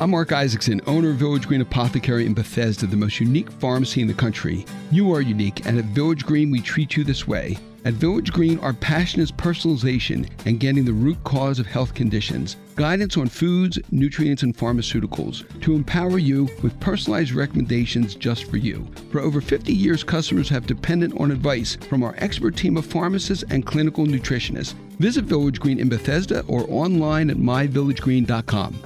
I'm 0.00 0.12
Mark 0.12 0.32
Isaacson, 0.32 0.80
owner 0.86 1.10
of 1.10 1.16
Village 1.16 1.46
Green 1.46 1.60
Apothecary 1.60 2.24
in 2.24 2.32
Bethesda, 2.32 2.86
the 2.86 2.96
most 2.96 3.20
unique 3.20 3.52
pharmacy 3.52 4.00
in 4.00 4.06
the 4.06 4.14
country. 4.14 4.64
You 4.90 5.12
are 5.12 5.20
unique, 5.20 5.66
and 5.66 5.78
at 5.78 5.84
Village 5.84 6.24
Green, 6.24 6.50
we 6.50 6.62
treat 6.62 6.96
you 6.96 7.04
this 7.04 7.28
way. 7.28 7.58
At 7.84 7.92
Village 7.92 8.32
Green, 8.32 8.58
our 8.60 8.72
passion 8.72 9.20
is 9.20 9.30
personalization 9.30 10.26
and 10.46 10.58
getting 10.58 10.86
the 10.86 10.92
root 10.94 11.22
cause 11.24 11.58
of 11.58 11.66
health 11.66 11.92
conditions, 11.92 12.56
guidance 12.76 13.18
on 13.18 13.28
foods, 13.28 13.78
nutrients, 13.90 14.42
and 14.42 14.56
pharmaceuticals 14.56 15.44
to 15.60 15.74
empower 15.74 16.16
you 16.16 16.48
with 16.62 16.80
personalized 16.80 17.32
recommendations 17.32 18.14
just 18.14 18.44
for 18.44 18.56
you. 18.56 18.88
For 19.12 19.20
over 19.20 19.42
50 19.42 19.70
years, 19.70 20.02
customers 20.02 20.48
have 20.48 20.66
depended 20.66 21.12
on 21.20 21.30
advice 21.30 21.76
from 21.76 22.02
our 22.02 22.14
expert 22.16 22.56
team 22.56 22.78
of 22.78 22.86
pharmacists 22.86 23.44
and 23.50 23.66
clinical 23.66 24.06
nutritionists. 24.06 24.72
Visit 24.98 25.26
Village 25.26 25.60
Green 25.60 25.78
in 25.78 25.90
Bethesda 25.90 26.42
or 26.48 26.64
online 26.70 27.28
at 27.28 27.36
myvillagegreen.com. 27.36 28.82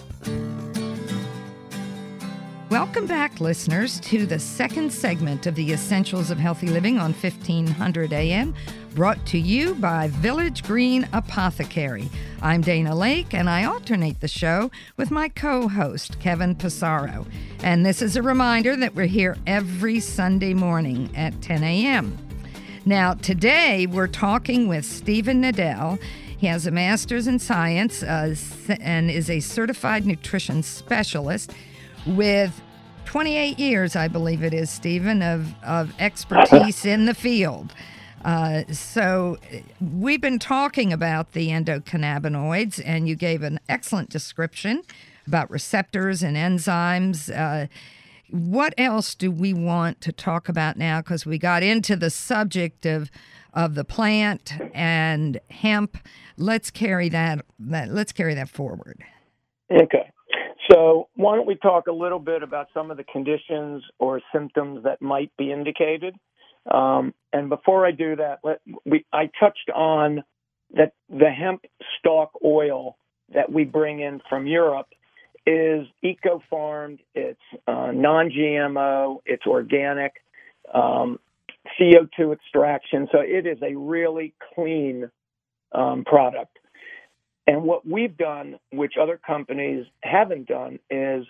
Welcome 2.75 3.07
back, 3.07 3.41
listeners, 3.41 4.01
to 4.01 4.27
the 4.27 4.41
second 4.41 4.93
segment 4.93 5.47
of 5.47 5.55
the 5.55 5.73
Essentials 5.73 6.33
of 6.33 6.41
Healthy 6.41 6.67
Living 6.67 6.99
on 6.99 7.13
1500 7.13 8.13
AM, 8.13 8.53
brought 8.97 9.25
to 9.27 9.39
you 9.39 9.77
by 9.77 10.09
Village 10.09 10.65
Green 10.65 11.09
Apothecary. 11.13 12.11
I'm 12.43 12.63
Dana 12.63 12.93
Lake, 12.93 13.33
and 13.33 13.49
I 13.49 13.63
alternate 13.63 14.21
the 14.21 14.27
show 14.27 14.73
with 14.97 15.13
my 15.13 15.29
co 15.29 15.69
host, 15.69 16.19
Kevin 16.19 16.57
Passaro. 16.57 17.25
And 17.63 17.87
this 17.87 18.03
is 18.03 18.17
a 18.17 18.23
reminder 18.23 18.75
that 18.75 18.97
we're 18.97 19.07
here 19.07 19.37
every 19.47 20.01
Sunday 20.01 20.53
morning 20.53 21.15
at 21.15 21.41
10 21.43 21.63
a.m. 21.63 22.19
Now, 22.85 23.15
today 23.15 23.87
we're 23.87 24.09
talking 24.09 24.67
with 24.67 24.85
Stephen 24.85 25.43
Nadell. 25.43 26.03
He 26.37 26.49
has 26.49 26.67
a 26.67 26.73
master's 26.73 27.29
in 27.29 27.39
science 27.39 28.03
uh, 28.03 28.35
and 28.81 29.13
is 29.13 29.31
a 29.31 29.39
certified 29.39 30.07
nutrition 30.07 30.65
specialist 30.65 31.53
with 32.07 32.61
28 33.05 33.59
years, 33.59 33.97
I 33.97 34.09
believe 34.09 34.43
it 34.43 34.55
is, 34.55 34.71
Stephen, 34.71 35.23
of, 35.23 35.55
of 35.65 35.93
expertise 35.99 36.85
in 36.85 37.07
the 37.07 37.15
field. 37.15 37.73
Uh, 38.25 38.65
so, 38.73 39.37
we've 39.81 40.21
been 40.21 40.39
talking 40.39 40.93
about 40.93 41.33
the 41.33 41.49
endocannabinoids, 41.49 42.81
and 42.85 43.07
you 43.07 43.15
gave 43.15 43.43
an 43.43 43.61
excellent 43.69 44.09
description 44.09 44.83
about 45.27 45.51
receptors 45.51 46.23
and 46.23 46.37
enzymes. 46.37 47.31
Uh, 47.35 47.67
what 48.31 48.75
else 48.79 49.15
do 49.15 49.31
we 49.31 49.53
want 49.53 50.01
to 50.01 50.13
talk 50.13 50.49
about 50.49 50.77
now? 50.77 51.01
Because 51.01 51.27
we 51.27 51.39
got 51.39 51.63
into 51.63 51.97
the 51.97 52.11
subject 52.11 52.87
of 52.87 53.11
of 53.55 53.75
the 53.75 53.85
plant 53.85 54.53
and 54.75 55.41
hemp. 55.49 55.97
Let's 56.37 56.71
carry 56.71 57.09
that, 57.11 57.45
that 57.61 57.91
let's 57.91 58.13
carry 58.13 58.35
that 58.35 58.49
forward. 58.49 59.03
Okay. 59.71 60.11
So, 60.71 61.09
why 61.15 61.37
don't 61.37 61.47
we 61.47 61.57
talk 61.57 61.89
a 61.89 61.93
little 61.93 62.19
bit 62.19 62.43
about 62.43 62.69
some 62.73 62.91
of 62.91 62.97
the 62.97 63.05
conditions 63.05 63.83
or 63.99 64.21
symptoms 64.33 64.85
that 64.85 65.03
might 65.03 65.31
be 65.37 65.53
indicated? 65.53 66.15
Um, 66.71 67.13
and 67.33 67.49
before 67.51 67.87
I 67.87 67.91
do 67.91 68.17
that, 68.17 68.39
let, 68.43 68.61
we, 68.87 69.05
I 69.13 69.31
touched 69.39 69.71
on 69.75 70.23
that 70.75 70.93
the 71.11 71.29
hemp 71.29 71.65
stalk 71.99 72.31
oil 72.43 72.97
that 73.35 73.53
we 73.53 73.65
bring 73.65 74.01
in 74.01 74.21
from 74.29 74.47
Europe 74.47 74.87
is 75.47 75.87
eco 76.03 76.43
farmed, 76.49 77.01
it's 77.15 77.39
uh, 77.67 77.91
non 77.93 78.31
GMO, 78.31 79.19
it's 79.27 79.47
organic, 79.47 80.13
um, 80.73 81.19
CO2 81.79 82.33
extraction. 82.33 83.09
So, 83.13 83.19
it 83.21 83.47
is 83.47 83.59
a 83.61 83.75
really 83.77 84.33
clean 84.55 85.11
um, 85.73 86.05
product. 86.05 86.59
And 87.47 87.65
what 87.65 87.87
we've 87.87 88.17
done, 88.17 88.59
which 88.73 88.95
other 89.01 89.21
companies 89.25 89.87
haven't 90.03 90.49
done, 90.49 90.79
is 90.91 91.27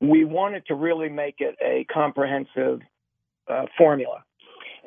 we 0.00 0.24
wanted 0.24 0.66
to 0.66 0.74
really 0.74 1.08
make 1.08 1.36
it 1.38 1.56
a 1.60 1.84
comprehensive 1.92 2.80
uh, 3.48 3.66
formula. 3.76 4.24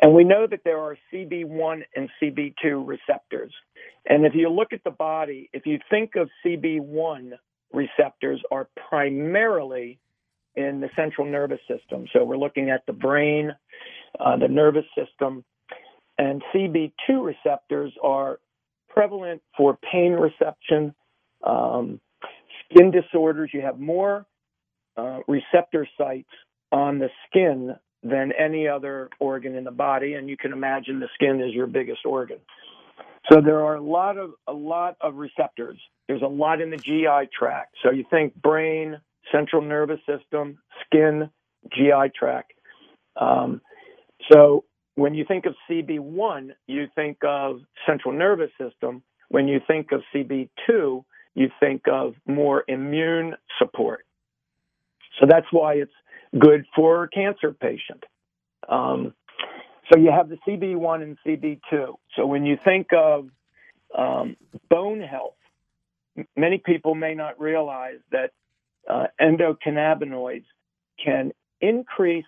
And 0.01 0.13
we 0.13 0.23
know 0.23 0.45
that 0.49 0.61
there 0.65 0.79
are 0.79 0.97
CB1 1.11 1.83
and 1.95 2.09
CB2 2.21 2.85
receptors. 2.85 3.53
And 4.05 4.25
if 4.25 4.33
you 4.35 4.49
look 4.49 4.73
at 4.73 4.83
the 4.83 4.91
body, 4.91 5.49
if 5.53 5.65
you 5.65 5.79
think 5.89 6.15
of 6.15 6.29
CB1 6.45 7.31
receptors 7.73 8.41
are 8.51 8.67
primarily 8.89 9.99
in 10.55 10.79
the 10.79 10.89
central 10.95 11.27
nervous 11.27 11.59
system. 11.67 12.05
So 12.13 12.23
we're 12.23 12.37
looking 12.37 12.69
at 12.69 12.85
the 12.85 12.93
brain, 12.93 13.51
uh, 14.19 14.37
the 14.37 14.47
nervous 14.47 14.85
system, 14.97 15.43
and 16.17 16.41
CB2 16.53 16.93
receptors 17.23 17.91
are 18.01 18.39
prevalent 18.95 19.41
for 19.57 19.77
pain 19.91 20.13
reception, 20.13 20.95
um, 21.43 21.99
skin 22.69 22.91
disorders. 22.91 23.51
You 23.53 23.61
have 23.61 23.79
more 23.79 24.25
uh, 24.97 25.19
receptor 25.27 25.87
sites 25.97 26.29
on 26.71 26.99
the 26.99 27.09
skin 27.27 27.75
than 28.03 28.31
any 28.37 28.67
other 28.67 29.09
organ 29.19 29.55
in 29.55 29.63
the 29.63 29.71
body, 29.71 30.13
and 30.13 30.29
you 30.29 30.37
can 30.37 30.53
imagine 30.53 30.99
the 30.99 31.09
skin 31.15 31.41
is 31.41 31.53
your 31.53 31.67
biggest 31.67 32.05
organ. 32.05 32.37
So 33.31 33.41
there 33.41 33.65
are 33.65 33.75
a 33.75 33.81
lot 33.81 34.17
of 34.17 34.31
a 34.47 34.53
lot 34.53 34.97
of 35.01 35.15
receptors. 35.15 35.79
There's 36.07 36.21
a 36.21 36.27
lot 36.27 36.61
in 36.61 36.69
the 36.69 36.77
GI 36.77 37.29
tract. 37.37 37.75
So 37.83 37.91
you 37.91 38.05
think 38.11 38.35
brain, 38.35 38.99
central 39.31 39.63
nervous 39.63 39.99
system, 40.05 40.59
skin, 40.85 41.29
GI 41.73 42.11
tract. 42.17 42.53
Um, 43.19 43.61
so 44.31 44.65
when 44.95 45.13
you 45.13 45.25
think 45.25 45.45
of 45.45 45.55
CB1, 45.69 46.51
you 46.67 46.87
think 46.95 47.17
of 47.23 47.59
central 47.85 48.13
nervous 48.13 48.51
system. 48.59 49.03
When 49.29 49.47
you 49.47 49.59
think 49.67 49.91
of 49.91 50.01
CB2, 50.13 51.03
you 51.35 51.49
think 51.59 51.83
of 51.91 52.15
more 52.25 52.63
immune 52.67 53.35
support. 53.59 54.05
So 55.19 55.25
that's 55.29 55.47
why 55.51 55.75
it's 55.75 55.91
good 56.37 56.65
for 56.75 57.03
a 57.03 57.09
cancer 57.09 57.51
patient. 57.51 58.03
Um, 58.67 59.13
so 59.91 59.99
you 59.99 60.11
have 60.11 60.29
the 60.29 60.37
CB1 60.47 61.03
and 61.03 61.17
CB2. 61.25 61.93
So 62.15 62.25
when 62.25 62.45
you 62.45 62.57
think 62.63 62.87
of 62.93 63.29
um, 63.97 64.35
bone 64.69 65.01
health, 65.01 65.35
many 66.35 66.57
people 66.57 66.95
may 66.95 67.13
not 67.13 67.39
realize 67.39 67.99
that 68.11 68.31
uh, 68.89 69.07
endocannabinoids 69.21 70.45
can 71.03 71.31
increase 71.61 72.25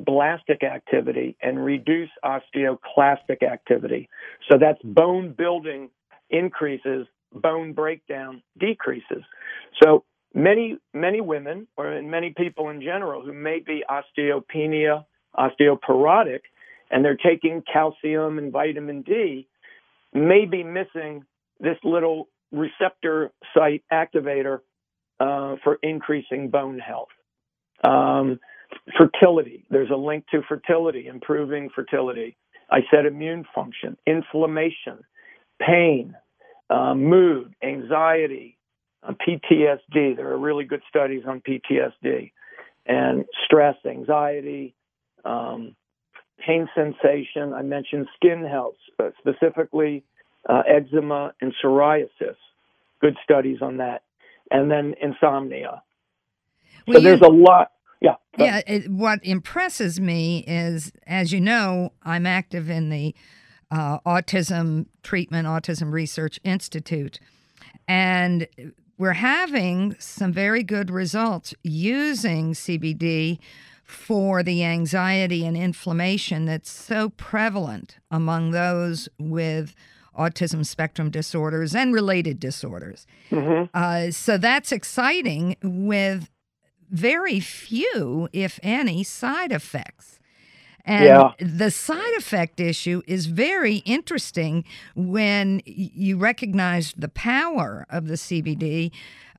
osteoblastic 0.00 0.62
activity 0.62 1.36
and 1.42 1.64
reduce 1.64 2.10
osteoclastic 2.24 3.42
activity. 3.42 4.08
So 4.50 4.58
that's 4.58 4.80
bone 4.82 5.34
building 5.36 5.90
increases, 6.30 7.06
bone 7.32 7.72
breakdown 7.72 8.42
decreases. 8.58 9.22
So 9.82 10.04
many 10.34 10.78
many 10.94 11.20
women 11.20 11.66
or 11.76 12.00
many 12.02 12.34
people 12.36 12.68
in 12.70 12.80
general 12.80 13.24
who 13.24 13.32
may 13.32 13.60
be 13.60 13.82
osteopenia, 13.90 15.04
osteoporotic, 15.36 16.40
and 16.90 17.04
they're 17.04 17.16
taking 17.16 17.62
calcium 17.72 18.38
and 18.38 18.52
vitamin 18.52 19.02
D 19.02 19.46
may 20.12 20.44
be 20.44 20.64
missing 20.64 21.24
this 21.60 21.76
little 21.84 22.28
receptor 22.52 23.30
site 23.54 23.84
activator 23.92 24.60
uh, 25.20 25.56
for 25.62 25.78
increasing 25.82 26.48
bone 26.48 26.78
health. 26.78 27.08
Um, 27.84 28.40
fertility, 28.96 29.64
there's 29.70 29.90
a 29.90 29.96
link 29.96 30.24
to 30.32 30.42
fertility, 30.48 31.06
improving 31.06 31.70
fertility. 31.74 32.36
I 32.70 32.80
said 32.90 33.06
immune 33.06 33.44
function, 33.54 33.96
inflammation, 34.06 34.98
pain, 35.60 36.14
uh, 36.68 36.94
mood, 36.94 37.54
anxiety, 37.62 38.56
uh, 39.02 39.12
PTSD. 39.12 40.16
There 40.16 40.30
are 40.30 40.38
really 40.38 40.64
good 40.64 40.82
studies 40.88 41.22
on 41.26 41.40
PTSD 41.40 42.32
and 42.86 43.24
stress, 43.44 43.76
anxiety, 43.86 44.74
um, 45.24 45.74
pain 46.44 46.68
sensation. 46.74 47.52
I 47.52 47.62
mentioned 47.62 48.06
skin 48.16 48.44
health, 48.44 48.76
uh, 48.98 49.10
specifically 49.18 50.04
uh, 50.48 50.62
eczema 50.66 51.34
and 51.40 51.54
psoriasis. 51.62 52.36
Good 53.00 53.16
studies 53.22 53.58
on 53.62 53.78
that. 53.78 54.02
And 54.50 54.70
then 54.70 54.94
insomnia. 55.00 55.82
Well, 56.86 56.96
so 56.96 57.00
there's 57.00 57.20
a 57.20 57.28
lot. 57.28 57.72
Yeah. 58.00 58.16
Yeah. 58.38 58.62
It, 58.66 58.90
what 58.90 59.20
impresses 59.22 60.00
me 60.00 60.44
is, 60.46 60.92
as 61.06 61.32
you 61.32 61.40
know, 61.40 61.92
I'm 62.02 62.26
active 62.26 62.70
in 62.70 62.90
the 62.90 63.14
uh, 63.70 64.00
Autism 64.00 64.86
Treatment, 65.02 65.46
Autism 65.46 65.92
Research 65.92 66.40
Institute. 66.44 67.20
And 67.86 68.46
we're 68.98 69.12
having 69.14 69.96
some 69.98 70.32
very 70.32 70.62
good 70.62 70.90
results 70.90 71.54
using 71.62 72.52
CBD 72.52 73.38
for 73.82 74.42
the 74.42 74.64
anxiety 74.64 75.44
and 75.44 75.56
inflammation 75.56 76.44
that's 76.44 76.70
so 76.70 77.10
prevalent 77.10 77.96
among 78.10 78.52
those 78.52 79.08
with 79.18 79.74
autism 80.16 80.64
spectrum 80.64 81.10
disorders 81.10 81.74
and 81.74 81.94
related 81.94 82.38
disorders. 82.38 83.06
Mm-hmm. 83.30 83.64
Uh, 83.74 84.10
so 84.10 84.38
that's 84.38 84.70
exciting 84.70 85.56
with 85.62 86.30
very 86.90 87.40
few, 87.40 88.28
if 88.32 88.58
any, 88.62 89.02
side 89.02 89.52
effects. 89.52 90.20
And 90.84 91.04
yeah. 91.04 91.32
the 91.38 91.70
side 91.70 92.14
effect 92.16 92.58
issue 92.58 93.02
is 93.06 93.26
very 93.26 93.76
interesting 93.76 94.64
when 94.96 95.60
you 95.64 96.16
recognize 96.16 96.94
the 96.96 97.08
power 97.08 97.86
of 97.90 98.06
the 98.06 98.14
CBD, 98.14 98.90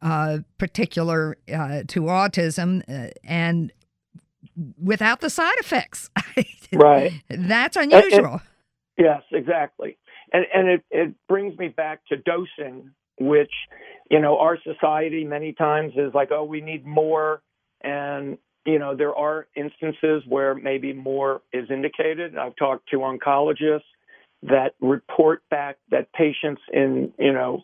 uh, 0.01 0.39
particular 0.57 1.37
uh, 1.51 1.83
to 1.87 2.01
autism, 2.01 2.83
uh, 2.87 3.11
and 3.23 3.71
without 4.81 5.21
the 5.21 5.29
side 5.29 5.57
effects. 5.59 6.09
right. 6.73 7.13
That's 7.29 7.75
unusual. 7.75 8.01
And, 8.17 8.25
and, 8.25 8.41
yes, 8.97 9.21
exactly. 9.31 9.97
And, 10.33 10.45
and 10.53 10.67
it, 10.69 10.83
it 10.91 11.15
brings 11.27 11.57
me 11.57 11.67
back 11.69 12.01
to 12.09 12.17
dosing, 12.17 12.91
which, 13.19 13.51
you 14.11 14.19
know, 14.19 14.37
our 14.39 14.57
society 14.61 15.23
many 15.23 15.53
times 15.53 15.93
is 15.95 16.13
like, 16.13 16.31
oh, 16.31 16.43
we 16.43 16.59
need 16.59 16.85
more. 16.85 17.41
And 17.81 18.37
you 18.65 18.77
know, 18.77 18.95
there 18.95 19.15
are 19.15 19.47
instances 19.55 20.21
where 20.27 20.53
maybe 20.53 20.93
more 20.93 21.41
is 21.51 21.71
indicated. 21.71 22.37
I've 22.37 22.55
talked 22.57 22.89
to 22.89 22.97
oncologists 22.97 23.81
that 24.43 24.75
report 24.81 25.41
back 25.49 25.77
that 25.89 26.11
patients 26.13 26.61
in, 26.71 27.11
you 27.17 27.33
know, 27.33 27.63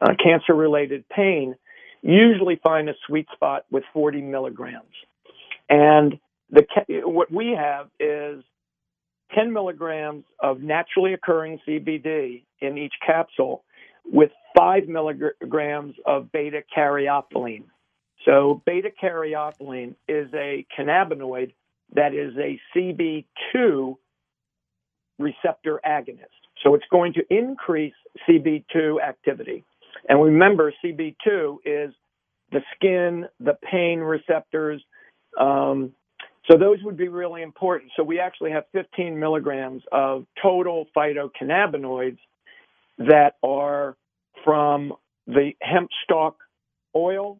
uh, 0.00 0.12
cancer 0.22 0.54
related 0.54 1.08
pain 1.08 1.56
usually 2.02 2.60
find 2.62 2.88
a 2.88 2.94
sweet 3.06 3.26
spot 3.32 3.64
with 3.70 3.82
40 3.92 4.20
milligrams. 4.20 4.84
And 5.68 6.20
the 6.50 6.64
what 7.04 7.32
we 7.32 7.56
have 7.58 7.88
is 7.98 8.44
10 9.34 9.52
milligrams 9.52 10.24
of 10.40 10.60
naturally 10.60 11.14
occurring 11.14 11.58
CBD 11.66 12.44
in 12.60 12.78
each 12.78 12.94
capsule 13.04 13.64
with 14.10 14.30
5 14.56 14.88
milligrams 14.88 15.94
of 16.06 16.30
beta 16.32 16.62
caryophyllene. 16.76 17.64
So 18.24 18.62
beta 18.66 18.90
caryophyllene 19.02 19.94
is 20.08 20.28
a 20.34 20.66
cannabinoid 20.76 21.52
that 21.94 22.14
is 22.14 22.34
a 22.36 22.60
CB2 22.74 23.96
receptor 25.18 25.80
agonist. 25.86 26.26
So 26.62 26.74
it's 26.74 26.84
going 26.90 27.12
to 27.14 27.22
increase 27.30 27.94
CB2 28.28 29.00
activity. 29.02 29.64
And 30.08 30.22
remember, 30.22 30.72
CB2 30.84 31.58
is 31.64 31.94
the 32.52 32.60
skin, 32.74 33.26
the 33.40 33.56
pain 33.70 34.00
receptors. 34.00 34.82
Um, 35.38 35.92
so 36.50 36.56
those 36.56 36.78
would 36.82 36.96
be 36.96 37.08
really 37.08 37.42
important. 37.42 37.92
So 37.96 38.02
we 38.02 38.20
actually 38.20 38.52
have 38.52 38.64
15 38.72 39.18
milligrams 39.18 39.82
of 39.92 40.26
total 40.40 40.86
phytocannabinoids 40.96 42.18
that 42.98 43.34
are 43.42 43.96
from 44.44 44.92
the 45.26 45.52
hemp 45.60 45.90
stalk 46.04 46.36
oil, 46.94 47.38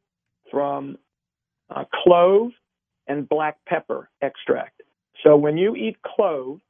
from 0.50 0.96
uh, 1.74 1.84
clove 2.04 2.50
and 3.06 3.28
black 3.28 3.56
pepper 3.66 4.08
extract. 4.22 4.82
So 5.24 5.36
when 5.36 5.56
you 5.56 5.74
eat 5.74 5.96
clove, 6.04 6.60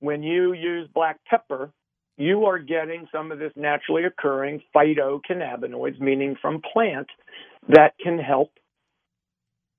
when 0.00 0.22
you 0.22 0.52
use 0.52 0.88
black 0.94 1.20
pepper, 1.28 1.70
you 2.16 2.44
are 2.44 2.58
getting 2.58 3.06
some 3.12 3.32
of 3.32 3.38
this 3.38 3.52
naturally 3.56 4.04
occurring 4.04 4.62
phytocannabinoids, 4.74 6.00
meaning 6.00 6.36
from 6.40 6.60
plant, 6.72 7.06
that 7.68 7.94
can 8.02 8.18
help 8.18 8.50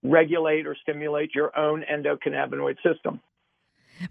regulate 0.03 0.65
or 0.65 0.75
stimulate 0.81 1.35
your 1.35 1.57
own 1.57 1.83
endocannabinoid 1.91 2.75
system. 2.83 3.19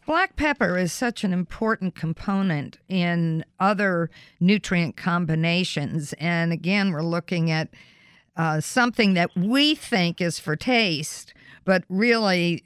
Black 0.07 0.37
pepper 0.37 0.79
is 0.79 0.93
such 0.93 1.25
an 1.25 1.33
important 1.33 1.95
component 1.95 2.79
in 2.89 3.45
other 3.61 4.11
nutrient 4.41 4.97
combinations. 4.97 6.15
And 6.15 6.53
again, 6.53 6.93
we're 6.93 7.03
looking 7.03 7.51
at 7.51 7.69
uh, 8.37 8.61
something 8.61 9.15
that 9.15 9.31
we 9.37 9.75
think 9.75 10.21
is 10.21 10.39
for 10.39 10.57
taste, 10.57 11.35
but 11.65 11.85
really 11.89 12.65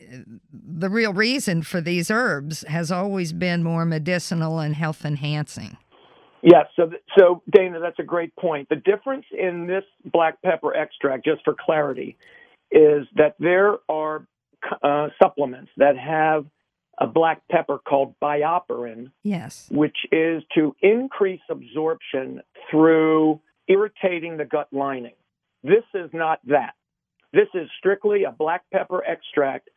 the 0.52 0.88
real 0.88 1.12
reason 1.12 1.62
for 1.62 1.80
these 1.80 2.10
herbs 2.10 2.64
has 2.68 2.92
always 2.92 3.32
been 3.32 3.62
more 3.62 3.84
medicinal 3.84 4.60
and 4.60 4.76
health 4.76 5.04
enhancing. 5.04 5.76
Yes, 6.42 6.66
so 6.76 6.90
so 7.18 7.42
Dana, 7.50 7.80
that's 7.80 7.98
a 7.98 8.04
great 8.04 8.34
point. 8.36 8.68
The 8.68 8.76
difference 8.76 9.24
in 9.36 9.66
this 9.66 9.82
black 10.12 10.40
pepper 10.42 10.76
extract, 10.76 11.24
just 11.24 11.42
for 11.44 11.56
clarity, 11.58 12.16
is 12.70 13.06
that 13.16 13.34
there 13.40 13.78
are 13.88 14.26
uh, 14.82 15.08
supplements 15.20 15.70
that 15.76 15.96
have 15.98 16.46
a 16.98 17.06
black 17.06 17.42
pepper 17.50 17.78
called 17.78 18.14
BioPerine, 18.22 19.10
Yes. 19.22 19.68
which 19.70 19.96
is 20.12 20.42
to 20.54 20.74
increase 20.80 21.40
absorption 21.50 22.40
through 22.70 23.40
irritating 23.68 24.36
the 24.36 24.44
gut 24.44 24.68
lining. 24.72 25.14
This 25.62 25.84
is 25.94 26.10
not 26.12 26.40
that. 26.46 26.74
This 27.32 27.48
is 27.54 27.68
strictly 27.78 28.24
a 28.24 28.30
black 28.32 28.62
pepper 28.72 29.04
extract 29.04 29.68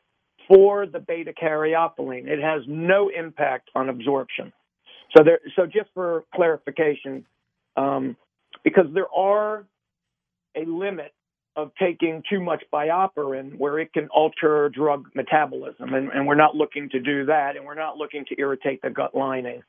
for 0.47 0.85
the 0.85 0.99
beta 0.99 1.33
caryophyllene. 1.33 2.27
It 2.27 2.39
has 2.41 2.61
no 2.67 3.09
impact 3.09 3.69
on 3.75 3.89
absorption. 3.89 4.53
So 5.15 5.23
there, 5.23 5.39
so 5.55 5.65
just 5.65 5.89
for 5.93 6.23
clarification, 6.33 7.25
um, 7.75 8.15
because 8.63 8.85
there 8.93 9.09
are 9.15 9.65
a 10.55 10.65
limit 10.65 11.13
of 11.55 11.71
taking 11.79 12.23
too 12.29 12.39
much 12.39 12.63
BioPerine 12.71 13.57
where 13.57 13.79
it 13.79 13.91
can 13.93 14.07
alter 14.09 14.69
drug 14.69 15.07
metabolism, 15.15 15.93
and, 15.93 16.09
and 16.09 16.25
we're 16.27 16.35
not 16.35 16.55
looking 16.55 16.89
to 16.89 16.99
do 16.99 17.25
that, 17.25 17.55
and 17.57 17.65
we're 17.65 17.75
not 17.75 17.97
looking 17.97 18.25
to 18.25 18.35
irritate 18.39 18.81
the 18.81 18.89
gut 18.89 19.15
lining. 19.15 19.61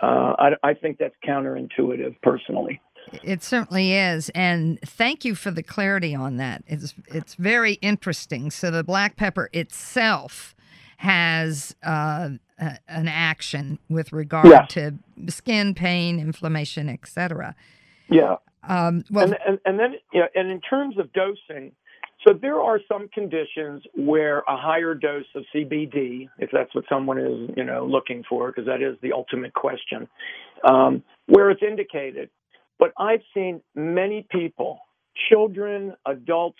Uh, 0.00 0.34
I, 0.38 0.48
I 0.62 0.74
think 0.74 0.98
that's 0.98 1.14
counterintuitive, 1.26 2.16
personally. 2.22 2.80
It 3.22 3.42
certainly 3.42 3.92
is, 3.92 4.30
and 4.30 4.80
thank 4.80 5.24
you 5.24 5.34
for 5.34 5.50
the 5.50 5.62
clarity 5.62 6.14
on 6.14 6.36
that. 6.38 6.64
It's 6.66 6.94
it's 7.08 7.34
very 7.34 7.74
interesting. 7.74 8.50
So 8.50 8.70
the 8.70 8.82
black 8.82 9.16
pepper 9.16 9.50
itself 9.52 10.54
has 10.96 11.76
uh, 11.84 12.30
a, 12.58 12.78
an 12.88 13.08
action 13.08 13.78
with 13.90 14.12
regard 14.12 14.46
Yes. 14.46 14.70
to 14.70 14.94
skin 15.28 15.74
pain, 15.74 16.18
inflammation, 16.18 16.88
etc. 16.88 17.54
Yeah. 18.08 18.36
Um, 18.68 19.04
well, 19.10 19.24
and, 19.24 19.36
and, 19.46 19.58
and 19.64 19.78
then, 19.78 19.94
you 20.12 20.20
know, 20.20 20.26
and 20.34 20.50
in 20.50 20.60
terms 20.60 20.98
of 20.98 21.12
dosing, 21.12 21.72
so 22.26 22.32
there 22.40 22.60
are 22.60 22.80
some 22.88 23.08
conditions 23.08 23.82
where 23.94 24.38
a 24.40 24.56
higher 24.56 24.94
dose 24.94 25.24
of 25.34 25.44
CBD, 25.54 26.28
if 26.38 26.50
that's 26.52 26.74
what 26.74 26.84
someone 26.88 27.18
is, 27.18 27.50
you 27.56 27.64
know, 27.64 27.86
looking 27.86 28.22
for, 28.28 28.48
because 28.48 28.66
that 28.66 28.80
is 28.80 28.96
the 29.02 29.12
ultimate 29.12 29.52
question, 29.52 30.08
um, 30.68 31.02
where 31.26 31.50
it's 31.50 31.62
indicated. 31.62 32.30
But 32.78 32.92
I've 32.98 33.20
seen 33.34 33.60
many 33.74 34.26
people, 34.30 34.78
children, 35.28 35.94
adults, 36.06 36.58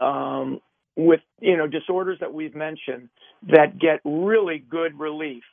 um, 0.00 0.60
with 0.96 1.20
you 1.40 1.56
know 1.56 1.68
disorders 1.68 2.18
that 2.20 2.34
we've 2.34 2.56
mentioned, 2.56 3.08
that 3.46 3.78
get 3.78 4.00
really 4.04 4.58
good 4.68 4.98
relief 4.98 5.44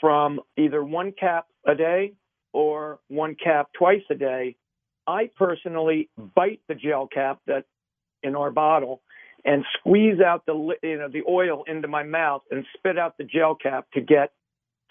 from 0.00 0.40
either 0.58 0.84
one 0.84 1.12
cap 1.18 1.46
a 1.66 1.74
day 1.74 2.12
or 2.52 3.00
one 3.08 3.34
cap 3.42 3.68
twice 3.76 4.02
a 4.10 4.14
day. 4.14 4.54
I 5.06 5.30
personally 5.36 6.08
bite 6.16 6.60
the 6.68 6.74
gel 6.74 7.06
cap 7.06 7.40
that 7.46 7.64
in 8.22 8.36
our 8.36 8.50
bottle 8.50 9.02
and 9.44 9.64
squeeze 9.78 10.20
out 10.20 10.46
the 10.46 10.54
you 10.82 10.98
know 10.98 11.08
the 11.08 11.22
oil 11.28 11.64
into 11.66 11.88
my 11.88 12.02
mouth 12.02 12.42
and 12.50 12.64
spit 12.76 12.98
out 12.98 13.18
the 13.18 13.24
gel 13.24 13.54
cap 13.54 13.86
to 13.94 14.00
get 14.00 14.32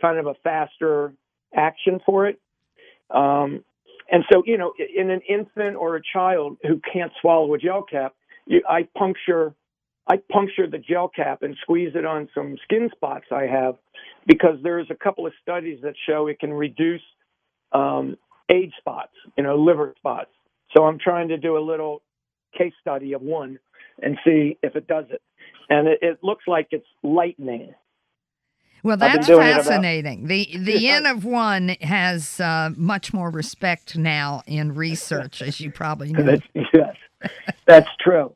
kind 0.02 0.18
of 0.18 0.28
a 0.28 0.34
faster 0.44 1.14
action 1.56 2.00
for 2.06 2.28
it. 2.28 2.40
Um, 3.10 3.64
and 4.12 4.24
so 4.32 4.44
you 4.46 4.58
know, 4.58 4.74
in 4.96 5.10
an 5.10 5.22
infant 5.28 5.78
or 5.78 5.96
a 5.96 6.02
child 6.02 6.58
who 6.64 6.82
can't 6.92 7.12
swallow 7.22 7.54
a 7.54 7.58
gel 7.58 7.84
cap, 7.84 8.14
you, 8.46 8.62
I 8.68 8.88
puncture 8.98 9.54
I 10.08 10.18
puncture 10.32 10.68
the 10.68 10.80
gel 10.80 11.08
cap 11.08 11.44
and 11.44 11.56
squeeze 11.62 11.94
it 11.96 12.06
on 12.06 12.28
some 12.34 12.58
skin 12.64 12.90
spots 12.94 13.26
I 13.32 13.44
have 13.44 13.76
because 14.28 14.58
there's 14.64 14.88
a 14.90 14.96
couple 14.96 15.26
of 15.26 15.34
studies 15.42 15.80
that 15.84 15.94
show 16.08 16.28
it 16.28 16.40
can 16.40 16.52
reduce 16.52 17.02
um, 17.72 18.18
age 18.52 18.74
spots, 18.80 19.14
you 19.38 19.44
know, 19.44 19.56
liver 19.56 19.94
spots. 19.98 20.30
So 20.76 20.86
I'm 20.86 21.00
trying 21.00 21.30
to 21.30 21.38
do 21.38 21.58
a 21.58 21.64
little 21.64 22.02
case 22.58 22.74
study 22.82 23.14
of 23.14 23.22
one 23.22 23.60
and 24.02 24.18
see 24.26 24.58
if 24.64 24.76
it 24.76 24.88
does 24.88 25.06
it. 25.10 25.22
And 25.70 25.88
it, 25.88 26.00
it 26.02 26.20
looks 26.22 26.44
like 26.48 26.68
it's 26.72 26.86
lightning. 27.04 27.74
well, 28.84 28.98
that's 28.98 29.28
fascinating. 29.28 30.28
the 30.28 30.50
The 30.58 30.90
N 30.90 31.06
of 31.06 31.24
one 31.24 31.70
has 31.82 32.40
uh, 32.40 32.72
much 32.76 33.14
more 33.14 33.30
respect 33.30 33.98
now 33.98 34.44
in 34.48 34.76
research, 34.76 35.42
as 35.42 35.60
you 35.60 35.72
probably 35.72 36.12
know. 36.14 36.24
That's, 36.24 36.44
yes, 36.74 36.96
that's 37.66 37.90
true. 38.02 38.36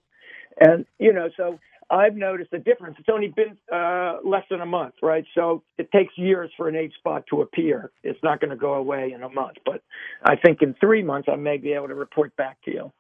And 0.60 0.86
you 1.00 1.12
know, 1.12 1.30
so 1.36 1.60
I've 1.96 2.16
noticed 2.16 2.52
a 2.52 2.60
difference. 2.60 2.98
It's 3.00 3.08
only 3.12 3.30
been 3.30 3.58
uh, 3.74 4.18
less 4.24 4.44
than 4.50 4.60
a 4.60 4.66
month, 4.66 4.96
right? 5.02 5.24
So 5.34 5.64
it 5.78 5.90
takes 5.94 6.18
years 6.18 6.52
for 6.58 6.68
an 6.68 6.76
age 6.76 6.94
spot 7.00 7.24
to 7.30 7.42
appear. 7.42 7.92
It's 8.04 8.20
not 8.22 8.42
going 8.42 8.50
to 8.50 8.58
go 8.58 8.74
away 8.74 9.14
in 9.14 9.24
a 9.24 9.30
month, 9.30 9.58
but 9.66 9.82
I 10.24 10.36
think 10.36 10.62
in 10.62 10.76
three 10.80 11.04
months 11.04 11.30
I 11.32 11.38
may 11.38 11.58
be 11.58 11.72
able 11.72 11.88
to 11.88 11.96
report 11.96 12.36
back 12.36 12.58
to 12.66 12.72
you. 12.72 12.92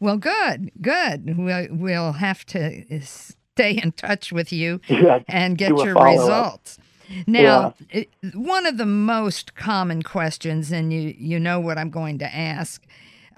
Well, 0.00 0.16
good, 0.16 0.72
good. 0.80 1.38
We'll, 1.38 1.68
we'll 1.70 2.12
have 2.12 2.44
to 2.46 3.00
stay 3.04 3.80
in 3.82 3.92
touch 3.92 4.32
with 4.32 4.52
you 4.52 4.80
Yeah, 4.88 5.20
and 5.28 5.56
get 5.56 5.70
your 5.70 5.94
results. 5.94 6.78
Now, 7.26 7.74
it, 7.90 8.10
one 8.34 8.66
of 8.66 8.78
the 8.78 8.86
most 8.86 9.54
common 9.54 10.02
questions, 10.02 10.70
and 10.70 10.92
you 10.92 11.14
you 11.16 11.40
know 11.40 11.58
what 11.58 11.78
I'm 11.78 11.88
going 11.88 12.18
to 12.18 12.26
ask. 12.26 12.84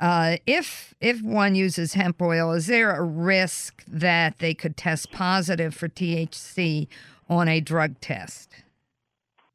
Uh, 0.00 0.38
if 0.46 0.94
if 1.00 1.22
one 1.22 1.54
uses 1.54 1.94
hemp 1.94 2.20
oil, 2.22 2.52
is 2.52 2.66
there 2.66 2.96
a 2.96 3.02
risk 3.02 3.84
that 3.86 4.38
they 4.38 4.54
could 4.54 4.76
test 4.76 5.12
positive 5.12 5.74
for 5.74 5.88
THC 5.88 6.88
on 7.28 7.48
a 7.48 7.60
drug 7.60 8.00
test? 8.00 8.50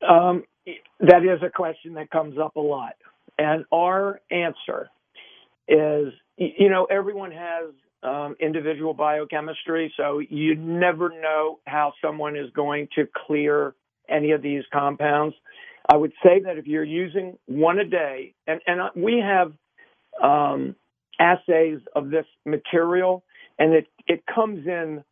Um, 0.08 0.43
that 0.99 1.23
is 1.23 1.41
a 1.43 1.49
question 1.49 1.95
that 1.95 2.12
comes 2.12 2.38
up 2.38 2.55
a 2.55 2.62
lot. 2.62 2.93
And 3.39 3.65
our 3.71 4.21
answer 4.31 4.89
is 5.67 6.13
you 6.38 6.69
know, 6.69 6.86
everyone 6.86 7.31
has 7.31 7.69
um, 8.03 8.36
individual 8.39 8.93
biochemistry, 8.93 9.93
so 9.97 10.19
you 10.19 10.55
never 10.55 11.10
know 11.10 11.60
how 11.65 11.93
someone 12.03 12.36
is 12.36 12.49
going 12.55 12.88
to 12.95 13.08
clear 13.25 13.73
any 14.10 14.31
of 14.31 14.41
these 14.41 14.63
compounds. 14.71 15.36
I 15.89 15.97
would 15.97 16.13
say 16.23 16.41
that 16.45 16.58
if 16.58 16.67
you're 16.67 16.84
using 16.84 17.38
one 17.45 17.79
a 17.79 17.86
day, 17.86 18.34
and, 18.47 18.60
and 18.67 18.81
uh, 18.81 18.89
we 18.95 19.23
have 19.23 19.53
um, 20.21 20.75
assays 21.19 21.80
of 21.95 22.10
this 22.10 22.25
material, 22.45 23.23
and 23.60 23.73
it, 23.73 23.88
it 24.08 24.23
comes 24.34 24.65
in 24.67 25.04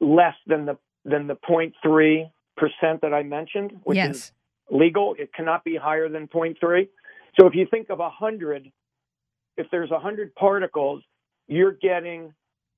less 0.00 0.34
than 0.46 0.66
the 0.66 0.76
than 1.04 1.26
the 1.26 1.36
0.3 1.36 2.30
percent 2.56 3.00
that 3.02 3.14
I 3.14 3.22
mentioned, 3.22 3.72
which 3.84 3.98
is 4.10 4.32
legal. 4.70 5.14
It 5.18 5.32
cannot 5.32 5.64
be 5.64 5.76
higher 5.76 6.08
than 6.08 6.26
0.3. 6.28 6.88
So 7.38 7.46
if 7.46 7.54
you 7.54 7.66
think 7.70 7.90
of 7.90 7.98
100, 7.98 8.72
if 9.56 9.66
there's 9.70 9.90
100 9.90 10.34
particles, 10.34 11.02
you're 11.46 11.72
getting 11.72 12.32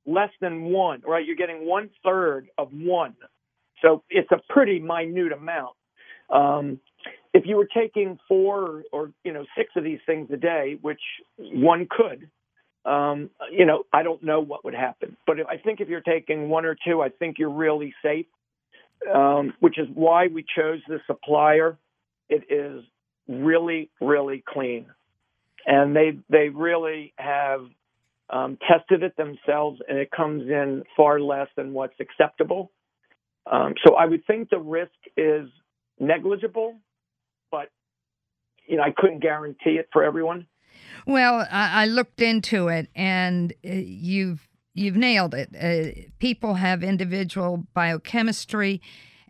less 0.06 0.30
than 0.40 0.64
one, 0.64 1.02
right? 1.06 1.24
You're 1.24 1.36
getting 1.36 1.66
one 1.66 1.90
third 2.04 2.48
of 2.58 2.68
one. 2.72 3.14
So 3.82 4.02
it's 4.10 4.30
a 4.32 4.40
pretty 4.52 4.80
minute 4.80 5.32
amount. 5.32 5.76
Um, 6.30 6.80
if 7.34 7.44
you 7.46 7.56
were 7.56 7.68
taking 7.72 8.18
four 8.28 8.84
or, 8.92 9.12
you 9.24 9.32
know 9.32 9.44
six 9.56 9.70
of 9.76 9.84
these 9.84 10.00
things 10.06 10.30
a 10.32 10.36
day, 10.36 10.78
which 10.80 11.00
one 11.36 11.86
could, 11.90 12.28
um, 12.84 13.30
you 13.50 13.66
know, 13.66 13.84
I 13.92 14.02
don't 14.02 14.22
know 14.22 14.40
what 14.40 14.64
would 14.64 14.74
happen. 14.74 15.16
But 15.26 15.36
I 15.48 15.56
think 15.58 15.80
if 15.80 15.88
you're 15.88 16.00
taking 16.00 16.48
one 16.48 16.64
or 16.64 16.76
two, 16.86 17.02
I 17.02 17.10
think 17.10 17.38
you're 17.38 17.50
really 17.50 17.94
safe. 18.02 18.26
Um, 19.14 19.54
which 19.60 19.78
is 19.78 19.86
why 19.94 20.26
we 20.26 20.44
chose 20.56 20.80
the 20.88 20.98
supplier. 21.06 21.78
It 22.28 22.50
is 22.50 22.82
really, 23.28 23.90
really 24.00 24.42
clean, 24.44 24.86
and 25.64 25.94
they 25.94 26.18
they 26.28 26.48
really 26.48 27.12
have 27.16 27.60
um, 28.28 28.58
tested 28.68 29.04
it 29.04 29.16
themselves, 29.16 29.80
and 29.88 29.98
it 29.98 30.10
comes 30.10 30.48
in 30.48 30.82
far 30.96 31.20
less 31.20 31.46
than 31.56 31.72
what's 31.72 31.94
acceptable. 32.00 32.72
Um, 33.50 33.74
so 33.86 33.94
I 33.94 34.06
would 34.06 34.26
think 34.26 34.50
the 34.50 34.58
risk 34.58 34.90
is 35.16 35.48
negligible, 36.00 36.74
you 38.68 38.76
know 38.76 38.82
I 38.82 38.90
couldn't 38.90 39.20
guarantee 39.20 39.78
it 39.78 39.88
for 39.92 40.04
everyone. 40.04 40.46
Well, 41.06 41.46
I, 41.50 41.82
I 41.82 41.86
looked 41.86 42.20
into 42.20 42.68
it, 42.68 42.88
and 42.94 43.52
uh, 43.64 43.72
you've 43.72 44.46
you've 44.74 44.96
nailed 44.96 45.34
it. 45.34 45.48
Uh, 45.54 46.08
people 46.18 46.54
have 46.54 46.82
individual 46.84 47.66
biochemistry, 47.74 48.80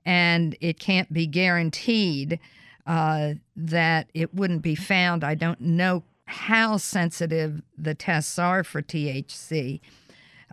and 0.05 0.57
it 0.61 0.79
can't 0.79 1.12
be 1.12 1.27
guaranteed 1.27 2.40
uh, 2.87 3.35
that 3.57 4.11
it 4.14 4.35
wouldn't 4.35 4.62
be 4.62 4.74
found. 4.74 5.24
I 5.24 5.35
don't 5.35 5.61
know 5.61 6.03
how 6.27 6.77
sensitive 6.77 7.62
the 7.77 7.94
tests 7.94 8.38
are 8.38 8.62
for 8.62 8.83
THC. 8.83 9.81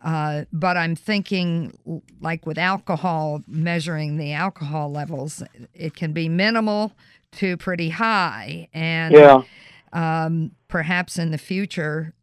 Uh, 0.03 0.45
but 0.53 0.77
I'm 0.77 0.95
thinking, 0.95 1.73
like 2.21 2.45
with 2.45 2.57
alcohol, 2.57 3.41
measuring 3.47 4.17
the 4.17 4.33
alcohol 4.33 4.91
levels, 4.91 5.41
it 5.73 5.95
can 5.95 6.13
be 6.13 6.29
minimal 6.29 6.93
to 7.35 7.57
pretty 7.57 7.89
high. 7.89 8.67
And 8.73 9.45
um, 9.93 10.51
perhaps 10.67 11.17
in 11.17 11.31
the 11.31 11.37
future, 11.37 12.13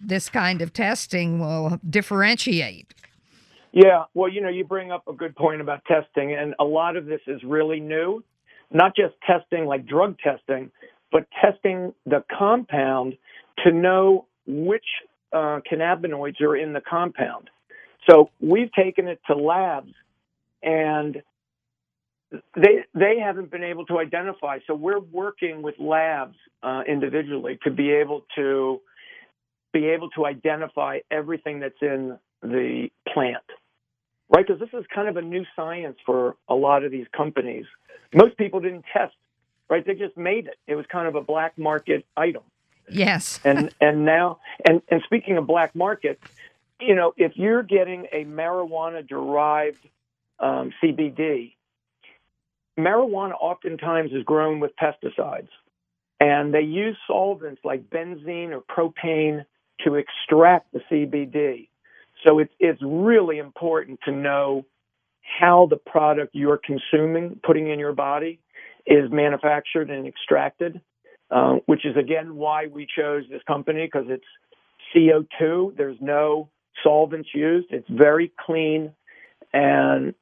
this 0.00 0.28
kind 0.28 0.60
of 0.60 0.72
testing 0.72 1.38
will 1.38 1.78
differentiate. 1.88 2.94
Yeah, 3.72 4.04
well, 4.12 4.28
you 4.28 4.42
know, 4.42 4.50
you 4.50 4.64
bring 4.64 4.92
up 4.92 5.08
a 5.08 5.14
good 5.14 5.34
point 5.34 5.62
about 5.62 5.82
testing, 5.86 6.34
and 6.34 6.54
a 6.60 6.64
lot 6.64 6.96
of 6.96 7.06
this 7.06 7.20
is 7.26 7.42
really 7.42 7.80
new. 7.80 8.22
Not 8.70 8.94
just 8.94 9.14
testing 9.26 9.64
like 9.64 9.86
drug 9.86 10.18
testing, 10.18 10.70
but 11.10 11.26
testing 11.42 11.94
the 12.04 12.22
compound 12.38 13.16
to 13.64 13.72
know 13.72 14.26
which 14.46 14.84
uh, 15.32 15.60
cannabinoids 15.70 16.40
are 16.42 16.56
in 16.56 16.72
the 16.72 16.82
compound. 16.82 17.48
So 18.08 18.30
we've 18.40 18.72
taken 18.72 19.08
it 19.08 19.20
to 19.28 19.34
labs, 19.34 19.92
and 20.62 21.22
they 22.56 22.84
they 22.94 23.18
haven't 23.18 23.50
been 23.50 23.64
able 23.64 23.84
to 23.86 23.98
identify. 23.98 24.58
So 24.66 24.74
we're 24.74 25.00
working 25.00 25.62
with 25.62 25.74
labs 25.78 26.36
uh, 26.62 26.82
individually 26.86 27.58
to 27.64 27.70
be 27.70 27.90
able 27.90 28.24
to 28.36 28.80
be 29.72 29.86
able 29.86 30.10
to 30.10 30.26
identify 30.26 30.98
everything 31.10 31.60
that's 31.60 31.80
in 31.80 32.18
the 32.42 32.88
plant, 33.12 33.42
right? 34.28 34.46
Because 34.46 34.60
this 34.60 34.68
is 34.78 34.84
kind 34.94 35.08
of 35.08 35.16
a 35.16 35.22
new 35.22 35.44
science 35.56 35.96
for 36.04 36.36
a 36.48 36.54
lot 36.54 36.84
of 36.84 36.90
these 36.90 37.06
companies. 37.16 37.64
Most 38.14 38.36
people 38.36 38.60
didn't 38.60 38.84
test, 38.92 39.14
right? 39.70 39.84
They 39.84 39.94
just 39.94 40.16
made 40.16 40.46
it. 40.46 40.56
It 40.66 40.74
was 40.74 40.84
kind 40.92 41.08
of 41.08 41.14
a 41.14 41.22
black 41.22 41.56
market 41.56 42.04
item. 42.16 42.42
Yes. 42.88 43.40
and 43.44 43.74
and 43.80 44.04
now 44.04 44.38
and 44.66 44.82
and 44.88 45.02
speaking 45.04 45.36
of 45.36 45.46
black 45.46 45.74
market, 45.74 46.20
you 46.80 46.94
know, 46.94 47.12
if 47.16 47.32
you're 47.36 47.62
getting 47.62 48.06
a 48.12 48.24
marijuana 48.24 49.06
derived 49.06 49.86
um, 50.38 50.72
CBD, 50.82 51.54
marijuana 52.78 53.32
oftentimes 53.40 54.12
is 54.12 54.22
grown 54.24 54.60
with 54.60 54.72
pesticides, 54.76 55.48
and 56.20 56.54
they 56.54 56.62
use 56.62 56.96
solvents 57.06 57.60
like 57.64 57.88
benzene 57.90 58.50
or 58.52 58.62
propane 58.62 59.44
to 59.84 59.96
extract 59.96 60.72
the 60.72 60.80
CBD. 60.90 61.68
So 62.24 62.38
it's 62.38 62.52
it's 62.60 62.80
really 62.82 63.38
important 63.38 64.00
to 64.04 64.12
know 64.12 64.64
how 65.40 65.66
the 65.70 65.76
product 65.76 66.34
you're 66.34 66.60
consuming, 66.64 67.40
putting 67.44 67.70
in 67.70 67.78
your 67.78 67.92
body, 67.92 68.40
is 68.86 69.10
manufactured 69.10 69.90
and 69.90 70.06
extracted, 70.06 70.80
uh, 71.30 71.56
which 71.66 71.84
is 71.84 71.96
again 71.96 72.36
why 72.36 72.66
we 72.66 72.86
chose 72.96 73.24
this 73.30 73.42
company 73.46 73.86
because 73.86 74.06
it's 74.08 74.24
CO2. 74.94 75.76
There's 75.76 75.98
no 76.00 76.48
solvents 76.82 77.28
used. 77.34 77.68
It's 77.70 77.88
very 77.88 78.32
clean, 78.44 78.92
and 79.52 80.14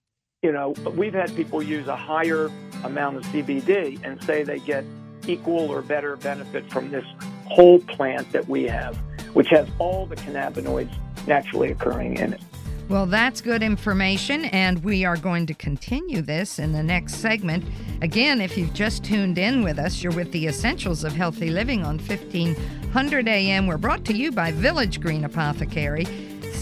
you 0.42 0.52
know 0.52 0.70
we've 0.96 1.12
had 1.12 1.34
people 1.36 1.62
use 1.62 1.86
a 1.86 1.96
higher 1.96 2.50
amount 2.84 3.14
of 3.14 3.22
CBD 3.24 4.02
and 4.02 4.22
say 4.24 4.42
they 4.42 4.58
get 4.58 4.84
equal 5.26 5.70
or 5.70 5.82
better 5.82 6.16
benefit 6.16 6.70
from 6.72 6.90
this 6.90 7.04
whole 7.44 7.78
plant 7.80 8.30
that 8.32 8.48
we 8.48 8.62
have, 8.62 8.96
which 9.34 9.48
has 9.48 9.68
all 9.78 10.06
the 10.06 10.16
cannabinoids 10.16 10.90
naturally 11.26 11.70
occurring 11.70 12.16
in 12.16 12.32
it. 12.32 12.40
Well, 12.88 13.04
that's 13.04 13.42
good 13.42 13.62
information, 13.62 14.46
and 14.46 14.82
we 14.82 15.04
are 15.04 15.16
going 15.16 15.46
to 15.46 15.54
continue 15.54 16.22
this 16.22 16.58
in 16.58 16.72
the 16.72 16.82
next 16.82 17.16
segment. 17.16 17.62
Again, 18.00 18.40
if 18.40 18.56
you've 18.56 18.72
just 18.72 19.04
tuned 19.04 19.36
in 19.36 19.62
with 19.62 19.78
us, 19.78 20.02
you're 20.02 20.14
with 20.14 20.32
the 20.32 20.46
Essentials 20.46 21.04
of 21.04 21.12
Healthy 21.12 21.50
Living 21.50 21.84
on 21.84 21.98
1500 21.98 23.28
AM. 23.28 23.66
We're 23.66 23.76
brought 23.76 24.06
to 24.06 24.14
you 24.14 24.32
by 24.32 24.52
Village 24.52 25.00
Green 25.00 25.24
Apothecary. 25.24 26.06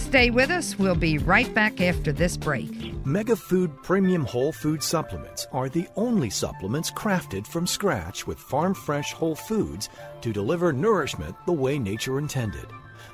Stay 0.09 0.31
with 0.31 0.49
us. 0.49 0.79
We'll 0.79 0.95
be 0.95 1.19
right 1.19 1.53
back 1.53 1.83
after 1.83 2.13
this 2.13 2.35
break. 2.35 2.71
MegaFood 3.05 3.83
Premium 3.83 4.25
Whole 4.25 4.53
Food 4.53 4.83
Supplements 4.83 5.47
are 5.53 5.69
the 5.69 5.87
only 5.97 6.31
supplements 6.31 6.91
crafted 6.91 7.47
from 7.47 7.67
scratch 7.67 8.27
with 8.27 8.39
farm 8.39 8.73
fresh 8.73 9.13
whole 9.13 9.35
foods 9.35 9.91
to 10.23 10.33
deliver 10.33 10.73
nourishment 10.73 11.37
the 11.45 11.53
way 11.53 11.79
nature 11.79 12.19
intended. 12.19 12.65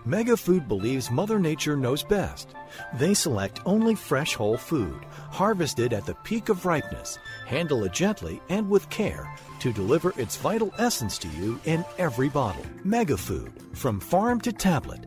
MegaFood 0.06 0.68
believes 0.68 1.10
Mother 1.10 1.40
Nature 1.40 1.76
knows 1.76 2.04
best. 2.04 2.50
They 2.96 3.12
select 3.12 3.58
only 3.66 3.96
fresh 3.96 4.34
whole 4.34 4.56
food, 4.56 5.04
harvested 5.32 5.92
at 5.92 6.06
the 6.06 6.14
peak 6.22 6.48
of 6.48 6.64
ripeness, 6.64 7.18
handle 7.44 7.82
it 7.82 7.92
gently 7.92 8.40
and 8.50 8.70
with 8.70 8.88
care 8.90 9.28
to 9.58 9.72
deliver 9.72 10.14
its 10.16 10.36
vital 10.36 10.72
essence 10.78 11.18
to 11.18 11.28
you 11.30 11.58
in 11.64 11.84
every 11.98 12.28
bottle. 12.28 12.64
MegaFood, 12.86 13.50
from 13.76 13.98
farm 13.98 14.40
to 14.42 14.52
tablet. 14.52 15.06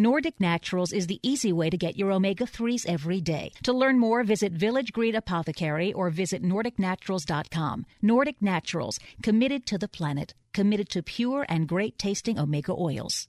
Nordic 0.00 0.40
Naturals 0.40 0.94
is 0.94 1.08
the 1.08 1.20
easy 1.22 1.52
way 1.52 1.68
to 1.68 1.76
get 1.76 1.98
your 1.98 2.10
omega 2.10 2.44
3s 2.44 2.86
every 2.88 3.20
day. 3.20 3.52
To 3.64 3.74
learn 3.74 3.98
more, 3.98 4.24
visit 4.24 4.50
Village 4.50 4.94
Green 4.94 5.14
Apothecary 5.14 5.92
or 5.92 6.08
visit 6.08 6.42
NordicNaturals.com. 6.42 7.84
Nordic 8.00 8.40
Naturals, 8.40 8.98
committed 9.22 9.66
to 9.66 9.76
the 9.76 9.88
planet, 9.88 10.32
committed 10.54 10.88
to 10.88 11.02
pure 11.02 11.44
and 11.50 11.68
great 11.68 11.98
tasting 11.98 12.38
omega 12.38 12.72
oils. 12.72 13.28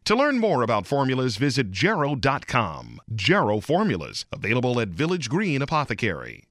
To 0.05 0.15
learn 0.15 0.39
more 0.39 0.63
about 0.63 0.87
formulas, 0.87 1.37
visit 1.37 1.71
jarrow.com. 1.71 2.99
Jarrow 3.13 3.59
Formulas, 3.59 4.25
available 4.31 4.79
at 4.79 4.89
Village 4.89 5.29
Green 5.29 5.61
Apothecary. 5.61 6.50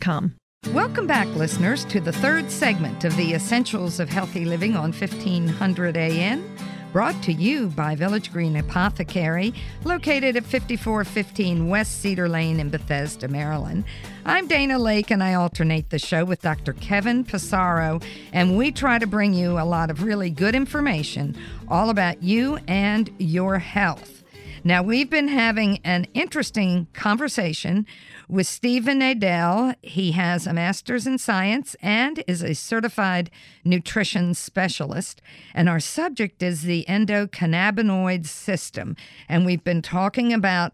Welcome 0.73 1.05
back, 1.05 1.27
listeners, 1.35 1.85
to 1.85 2.01
the 2.01 2.11
third 2.11 2.49
segment 2.49 3.03
of 3.03 3.15
the 3.17 3.33
Essentials 3.35 3.99
of 3.99 4.09
Healthy 4.09 4.45
Living 4.45 4.75
on 4.75 4.91
1500 4.91 5.95
AN, 5.95 6.57
brought 6.91 7.21
to 7.21 7.31
you 7.31 7.67
by 7.67 7.93
Village 7.93 8.33
Green 8.33 8.55
Apothecary, 8.55 9.53
located 9.83 10.35
at 10.35 10.43
5415 10.43 11.67
West 11.67 12.01
Cedar 12.01 12.27
Lane 12.27 12.59
in 12.59 12.71
Bethesda, 12.71 13.27
Maryland. 13.27 13.83
I'm 14.25 14.47
Dana 14.47 14.79
Lake, 14.79 15.11
and 15.11 15.23
I 15.23 15.35
alternate 15.35 15.91
the 15.91 15.99
show 15.99 16.25
with 16.25 16.41
Dr. 16.41 16.73
Kevin 16.73 17.23
Passaro, 17.23 18.03
and 18.33 18.57
we 18.57 18.71
try 18.71 18.97
to 18.97 19.05
bring 19.05 19.35
you 19.35 19.59
a 19.59 19.65
lot 19.65 19.91
of 19.91 20.01
really 20.01 20.31
good 20.31 20.55
information 20.55 21.37
all 21.67 21.91
about 21.91 22.23
you 22.23 22.57
and 22.67 23.07
your 23.19 23.59
health. 23.59 24.20
Now, 24.63 24.83
we've 24.83 25.09
been 25.09 25.29
having 25.29 25.79
an 25.83 26.05
interesting 26.13 26.85
conversation 26.93 27.87
with 28.29 28.45
Stephen 28.45 28.99
Nadell. 28.99 29.73
He 29.81 30.11
has 30.11 30.45
a 30.45 30.53
master's 30.53 31.07
in 31.07 31.17
science 31.17 31.75
and 31.81 32.23
is 32.27 32.43
a 32.43 32.53
certified 32.53 33.31
nutrition 33.65 34.35
specialist. 34.35 35.19
And 35.55 35.67
our 35.67 35.79
subject 35.79 36.43
is 36.43 36.61
the 36.61 36.85
endocannabinoid 36.87 38.27
system. 38.27 38.95
And 39.27 39.47
we've 39.47 39.63
been 39.63 39.81
talking 39.81 40.31
about 40.31 40.73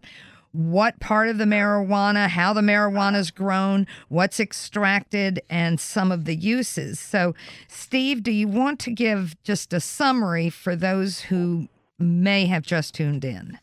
what 0.52 1.00
part 1.00 1.28
of 1.28 1.38
the 1.38 1.44
marijuana, 1.44 2.28
how 2.28 2.52
the 2.52 2.60
marijuana 2.60 3.16
is 3.16 3.30
grown, 3.30 3.86
what's 4.08 4.38
extracted, 4.38 5.40
and 5.48 5.80
some 5.80 6.12
of 6.12 6.26
the 6.26 6.36
uses. 6.36 7.00
So, 7.00 7.34
Steve, 7.68 8.22
do 8.22 8.32
you 8.32 8.48
want 8.48 8.80
to 8.80 8.90
give 8.90 9.42
just 9.44 9.72
a 9.72 9.80
summary 9.80 10.50
for 10.50 10.76
those 10.76 11.20
who 11.22 11.68
may 11.98 12.44
have 12.46 12.64
just 12.64 12.94
tuned 12.94 13.24
in? 13.24 13.58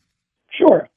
Sure. 0.66 0.90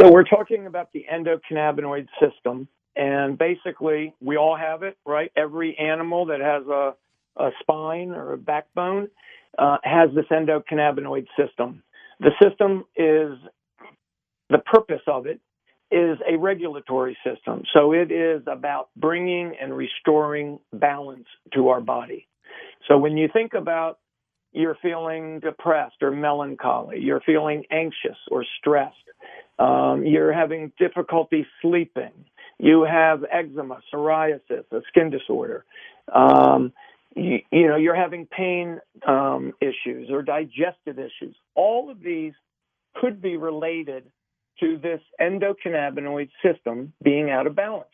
So, 0.00 0.10
we're 0.10 0.24
talking 0.24 0.66
about 0.66 0.92
the 0.92 1.04
endocannabinoid 1.12 2.06
system. 2.20 2.68
And 2.96 3.38
basically, 3.38 4.14
we 4.20 4.36
all 4.36 4.56
have 4.56 4.82
it, 4.82 4.98
right? 5.06 5.30
Every 5.36 5.78
animal 5.78 6.26
that 6.26 6.40
has 6.40 6.66
a, 6.66 6.94
a 7.42 7.50
spine 7.60 8.10
or 8.10 8.32
a 8.32 8.38
backbone 8.38 9.08
uh, 9.58 9.78
has 9.84 10.10
this 10.14 10.26
endocannabinoid 10.30 11.26
system. 11.38 11.82
The 12.18 12.32
system 12.42 12.84
is 12.96 13.38
the 14.50 14.58
purpose 14.58 15.02
of 15.06 15.26
it 15.26 15.40
is 15.92 16.18
a 16.28 16.36
regulatory 16.36 17.16
system. 17.24 17.62
So 17.72 17.92
it 17.92 18.12
is 18.12 18.42
about 18.46 18.90
bringing 18.96 19.54
and 19.60 19.76
restoring 19.76 20.58
balance 20.72 21.26
to 21.54 21.68
our 21.68 21.80
body. 21.80 22.28
So 22.88 22.98
when 22.98 23.16
you 23.16 23.28
think 23.32 23.54
about 23.54 23.99
you're 24.52 24.76
feeling 24.82 25.40
depressed 25.40 26.02
or 26.02 26.10
melancholy, 26.10 26.98
you're 27.00 27.20
feeling 27.20 27.64
anxious 27.70 28.16
or 28.30 28.44
stressed, 28.58 28.96
um, 29.58 30.04
you're 30.04 30.32
having 30.32 30.72
difficulty 30.78 31.46
sleeping, 31.62 32.12
you 32.58 32.82
have 32.82 33.24
eczema, 33.30 33.80
psoriasis, 33.92 34.64
a 34.72 34.80
skin 34.88 35.10
disorder, 35.10 35.64
um, 36.12 36.72
you, 37.14 37.38
you, 37.50 37.68
know, 37.68 37.76
you're 37.76 37.94
having 37.96 38.26
pain 38.26 38.80
um, 39.06 39.52
issues 39.60 40.08
or 40.10 40.22
digestive 40.22 40.98
issues. 40.98 41.34
All 41.54 41.90
of 41.90 42.00
these 42.00 42.32
could 42.96 43.20
be 43.20 43.36
related 43.36 44.04
to 44.60 44.78
this 44.78 45.00
endocannabinoid 45.20 46.30
system 46.42 46.92
being 47.02 47.30
out 47.30 47.46
of 47.46 47.54
balance. 47.54 47.88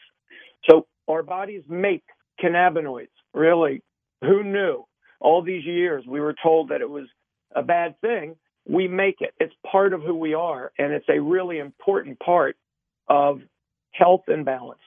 So 0.69 0.87
our 1.09 1.23
bodies 1.23 1.63
make 1.69 2.03
cannabinoids. 2.43 3.09
Really, 3.33 3.83
who 4.23 4.43
knew? 4.43 4.86
All 5.21 5.43
these 5.43 5.65
years 5.65 6.05
we 6.07 6.21
were 6.21 6.35
told 6.43 6.71
that 6.71 6.81
it 6.81 6.91
was 6.91 7.07
a 7.55 7.63
bad 7.63 8.01
thing. 8.01 8.37
We 8.69 8.89
make 8.89 9.17
it. 9.21 9.35
It's 9.39 9.55
part 9.71 9.93
of 9.93 10.03
who 10.03 10.15
we 10.15 10.35
are, 10.35 10.73
and 10.79 10.93
it's 10.93 11.09
a 11.09 11.21
really 11.21 11.59
important 11.59 12.19
part 12.19 12.57
of 13.09 13.41
health 13.93 14.25
and 14.27 14.45
balance. 14.45 14.81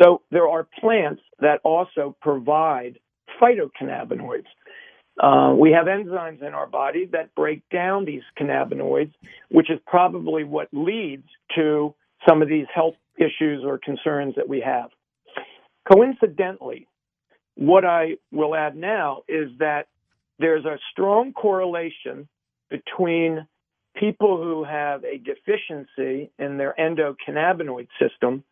So 0.00 0.22
there 0.30 0.48
are 0.48 0.68
plants 0.80 1.22
that 1.40 1.60
also 1.64 2.16
provide 2.20 2.98
phytocannabinoids. 3.40 4.46
Uh, 5.20 5.54
we 5.58 5.72
have 5.72 5.86
enzymes 5.86 6.42
in 6.46 6.54
our 6.54 6.66
body 6.66 7.08
that 7.12 7.34
break 7.34 7.62
down 7.70 8.04
these 8.04 8.22
cannabinoids, 8.38 9.12
which 9.50 9.70
is 9.70 9.80
probably 9.86 10.44
what 10.44 10.68
leads 10.72 11.26
to 11.56 11.94
some 12.28 12.42
of 12.42 12.48
these 12.48 12.66
health 12.72 12.94
issues 13.16 13.64
or 13.64 13.78
concerns 13.78 14.34
that 14.36 14.48
we 14.48 14.60
have. 14.60 14.90
Coincidentally, 15.92 16.86
what 17.58 17.84
I 17.84 18.18
will 18.30 18.54
add 18.54 18.76
now 18.76 19.22
is 19.28 19.50
that 19.58 19.88
there's 20.38 20.64
a 20.64 20.78
strong 20.92 21.32
correlation 21.32 22.28
between 22.70 23.48
people 23.96 24.40
who 24.40 24.62
have 24.62 25.02
a 25.02 25.18
deficiency 25.18 26.30
in 26.38 26.56
their 26.56 26.72
endocannabinoid 26.78 27.88
system 28.00 28.44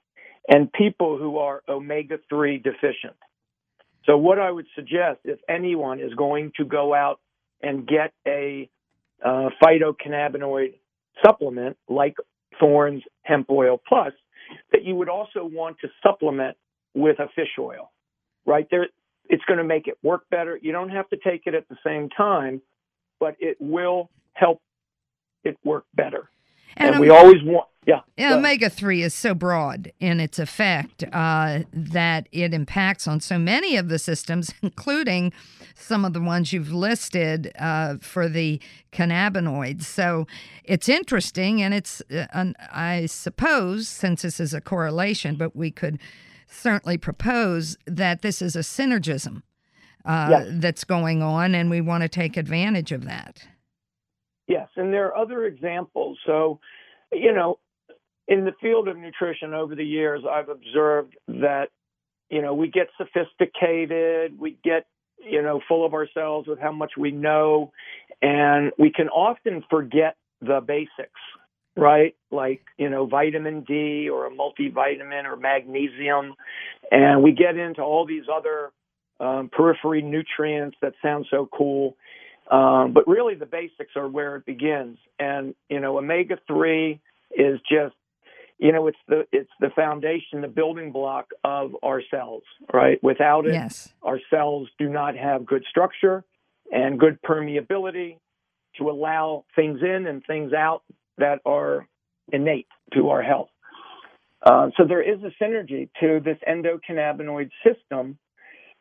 and 0.49 0.73
people 0.73 1.19
who 1.19 1.39
are 1.39 1.63
omega 1.69 2.19
3 2.29 2.59
deficient. 2.59 3.15
So, 4.07 4.17
what 4.17 4.41
I 4.41 4.51
would 4.51 4.67
suggest 4.75 5.21
if 5.25 5.39
anyone 5.49 6.01
is 6.01 6.13
going 6.15 6.51
to 6.57 6.65
go 6.65 6.93
out 6.93 7.21
and 7.63 7.87
get 7.87 8.13
a 8.27 8.69
uh, 9.25 9.51
phytocannabinoid 9.63 10.75
supplement 11.25 11.77
like 11.89 12.17
Thorne's 12.59 13.03
Hemp 13.23 13.51
Oil 13.51 13.81
Plus, 13.89 14.13
that 14.73 14.85
you 14.85 14.97
would 14.97 15.09
also 15.09 15.45
want 15.45 15.77
to 15.81 15.89
supplement 16.03 16.57
with 16.95 17.21
a 17.21 17.29
fish 17.35 17.57
oil, 17.59 17.93
right? 18.47 18.67
There, 18.71 18.89
it's 19.29 19.45
going 19.45 19.59
to 19.59 19.65
make 19.65 19.89
it 19.89 19.99
work 20.03 20.23
better. 20.31 20.59
You 20.61 20.73
don't 20.73 20.91
have 20.91 21.09
to 21.11 21.17
take 21.17 21.43
it 21.47 21.55
at 21.55 21.69
the 21.69 21.77
same 21.85 22.09
time, 22.09 22.63
but 23.21 23.37
it 23.41 23.57
will 23.61 24.11
help 24.35 24.61
it 25.45 25.57
work 25.65 25.85
better. 25.95 26.31
And, 26.77 26.95
and 26.95 27.01
we 27.01 27.11
always 27.11 27.43
want, 27.43 27.69
yeah. 27.87 28.01
Omega 28.19 28.69
3 28.69 29.03
is 29.03 29.15
so 29.15 29.33
broad 29.33 29.93
in 30.01 30.19
its 30.19 30.41
effect 30.41 31.05
uh, 31.13 31.61
that 31.73 32.29
it 32.33 32.53
impacts 32.53 33.07
on 33.07 33.21
so 33.21 33.39
many 33.39 33.77
of 33.77 33.89
the 33.89 33.99
systems, 33.99 34.53
including 34.63 35.33
some 35.77 36.05
of 36.05 36.13
the 36.13 36.21
ones 36.21 36.53
you've 36.53 36.73
listed 36.73 37.53
uh, 37.59 37.97
for 38.01 38.29
the 38.29 38.61
cannabinoids. 38.93 39.85
So 39.85 40.27
it's 40.65 40.89
interesting, 40.89 41.63
and 41.63 41.73
it's, 41.73 42.03
uh, 42.11 42.53
I 42.73 43.07
suppose, 43.07 43.89
since 43.89 44.23
this 44.23 44.41
is 44.41 44.53
a 44.53 44.61
correlation, 44.61 45.37
but 45.37 45.55
we 45.55 45.71
could 45.71 46.01
certainly 46.47 46.99
propose 46.99 47.77
that 47.87 48.23
this 48.23 48.41
is 48.41 48.57
a 48.57 48.61
synergism 48.61 49.43
uh, 50.05 50.29
yes. 50.31 50.47
that's 50.53 50.85
going 50.85 51.23
on, 51.23 51.55
and 51.55 51.71
we 51.71 51.81
want 51.81 52.03
to 52.03 52.09
take 52.09 52.37
advantage 52.37 52.93
of 52.93 53.05
that. 53.05 53.47
Yes, 54.47 54.69
and 54.77 54.93
there 54.93 55.07
are 55.07 55.17
other 55.17 55.45
examples. 55.45 56.19
So, 56.25 56.61
you 57.13 57.33
know, 57.33 57.59
in 58.29 58.45
the 58.45 58.53
field 58.61 58.89
of 58.89 58.97
nutrition 58.97 59.55
over 59.55 59.75
the 59.75 59.85
years, 59.85 60.23
I've 60.29 60.49
observed 60.49 61.17
that, 61.29 61.67
you 62.31 62.43
know, 62.43 62.55
we 62.55 62.69
get 62.69 62.89
sophisticated, 62.97 64.39
we 64.39 64.59
get, 64.63 64.87
you 65.19 65.43
know, 65.43 65.61
full 65.67 65.85
of 65.85 65.95
ourselves 65.95 66.47
with 66.47 66.59
how 66.61 66.73
much 66.73 66.93
we 66.97 67.11
know, 67.11 67.73
and 68.23 68.73
we 68.79 68.91
can 68.91 69.09
often 69.09 69.65
forget 69.69 70.17
the 70.41 70.61
basics, 70.61 71.21
right? 71.77 72.15
Like, 72.31 72.63
you 72.79 72.89
know, 72.89 73.07
vitamin 73.07 73.63
D 73.63 74.09
or 74.09 74.27
a 74.27 74.31
multivitamin 74.31 75.25
or 75.25 75.37
magnesium. 75.37 76.35
And 76.91 77.23
we 77.23 77.33
get 77.33 77.57
into 77.57 77.83
all 77.83 78.07
these 78.07 78.25
other 78.33 78.73
um, 79.21 79.51
periphery 79.53 80.03
nutrients 80.03 80.77
that 80.83 80.95
sound 81.03 81.27
so 81.31 81.49
cool. 81.53 81.97
Um, 82.51 82.93
but 82.93 83.07
really, 83.09 83.35
the 83.35 83.47
basics 83.47 83.97
are 83.97 84.09
where 84.09 84.37
it 84.37 84.47
begins. 84.47 84.99
And 85.19 85.55
you 85.69 85.81
know, 85.81 85.99
omega 85.99 86.39
three 86.47 87.01
is 87.33 87.59
just, 87.69 87.95
you 88.59 88.73
know, 88.73 88.87
it's 88.87 88.99
the 89.09 89.27
it's 89.33 89.51
the 89.59 89.71
foundation, 89.75 90.43
the 90.43 90.49
building 90.49 90.93
block 90.93 91.31
of 91.43 91.73
our 91.83 92.03
cells. 92.09 92.45
Right? 92.73 93.03
Without 93.03 93.47
it, 93.47 93.55
yes. 93.55 93.89
our 94.03 94.21
cells 94.31 94.69
do 94.79 94.89
not 94.89 95.17
have 95.17 95.45
good 95.45 95.65
structure 95.69 96.25
and 96.71 97.01
good 97.01 97.21
permeability 97.23 98.19
to 98.79 98.91
allow 98.91 99.45
things 99.57 99.81
in 99.83 100.07
and 100.07 100.25
things 100.27 100.53
out 100.53 100.83
that 101.19 101.41
are 101.45 101.87
innate 102.33 102.69
to 102.95 103.09
our 103.11 103.23
health. 103.23 103.49
Uh, 104.43 104.71
so 104.77 104.85
there 104.87 105.03
is 105.03 105.19
a 105.23 105.43
synergy 105.43 105.89
to 106.01 106.21
this 106.25 106.39
endocannabinoid 106.49 107.51
system. 107.65 108.19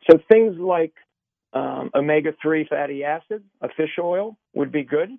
So 0.08 0.18
things 0.30 0.56
like 0.58 0.92
um, 1.52 1.90
omega 1.94 2.32
3 2.42 2.66
fatty 2.68 3.04
acids, 3.04 3.44
a 3.62 3.68
fish 3.76 3.98
oil 3.98 4.36
would 4.54 4.70
be 4.70 4.84
good. 4.84 5.10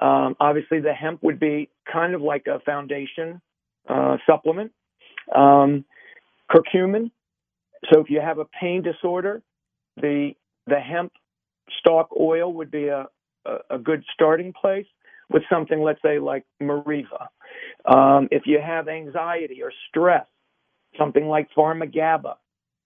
Um, 0.00 0.36
obviously, 0.40 0.80
the 0.80 0.92
hemp 0.92 1.22
would 1.22 1.40
be 1.40 1.70
kind 1.90 2.14
of 2.14 2.20
like 2.20 2.46
a 2.46 2.60
foundation 2.60 3.40
uh, 3.88 4.16
supplement. 4.26 4.72
Um, 5.34 5.84
curcumin. 6.50 7.10
So 7.92 8.00
if 8.00 8.10
you 8.10 8.20
have 8.20 8.38
a 8.38 8.44
pain 8.60 8.82
disorder, 8.82 9.42
the 9.96 10.32
the 10.66 10.78
hemp 10.78 11.12
stalk 11.78 12.08
oil 12.18 12.52
would 12.52 12.70
be 12.70 12.88
a, 12.88 13.06
a, 13.46 13.56
a 13.70 13.78
good 13.78 14.04
starting 14.12 14.52
place 14.52 14.86
with 15.30 15.42
something, 15.50 15.82
let's 15.82 16.00
say, 16.02 16.18
like 16.18 16.44
Meriva. 16.62 17.26
Um, 17.84 18.28
if 18.30 18.42
you 18.46 18.60
have 18.64 18.88
anxiety 18.88 19.62
or 19.62 19.72
stress, 19.88 20.26
something 20.98 21.26
like 21.26 21.48
Pharmagaba 21.56 22.34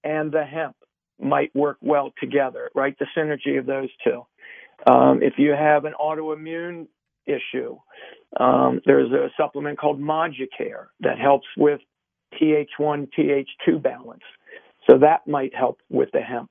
and 0.04 0.32
the 0.32 0.44
hemp 0.44 0.76
might 1.20 1.54
work 1.54 1.78
well 1.80 2.12
together, 2.20 2.70
right? 2.74 2.96
The 2.98 3.06
synergy 3.16 3.58
of 3.58 3.66
those 3.66 3.88
two. 4.02 4.26
Um, 4.90 5.22
if 5.22 5.34
you 5.38 5.52
have 5.52 5.84
an 5.84 5.94
autoimmune 6.00 6.88
issue, 7.26 7.78
um, 8.40 8.80
there's 8.84 9.12
a 9.12 9.28
supplement 9.36 9.78
called 9.78 10.00
Moducare 10.00 10.86
that 11.00 11.18
helps 11.18 11.46
with 11.56 11.80
TH1, 12.40 13.08
TH2 13.16 13.80
balance. 13.82 14.22
So 14.90 14.98
that 14.98 15.26
might 15.28 15.54
help 15.54 15.78
with 15.90 16.08
the 16.12 16.20
hemp. 16.20 16.50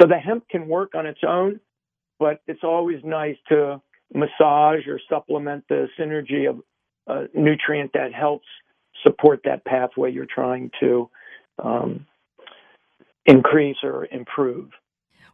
So 0.00 0.06
the 0.06 0.18
hemp 0.18 0.48
can 0.48 0.68
work 0.68 0.94
on 0.94 1.06
its 1.06 1.20
own, 1.26 1.58
but 2.20 2.40
it's 2.46 2.62
always 2.62 2.98
nice 3.02 3.36
to 3.48 3.80
massage 4.12 4.86
or 4.86 5.00
supplement 5.08 5.64
the 5.68 5.88
synergy 5.98 6.48
of 6.48 6.60
a 7.06 7.28
nutrient 7.34 7.92
that 7.94 8.12
helps 8.12 8.46
support 9.02 9.40
that 9.44 9.64
pathway 9.64 10.10
you're 10.10 10.26
trying 10.26 10.70
to 10.80 11.10
um, 11.62 12.06
increase 13.26 13.76
or 13.82 14.06
improve. 14.06 14.70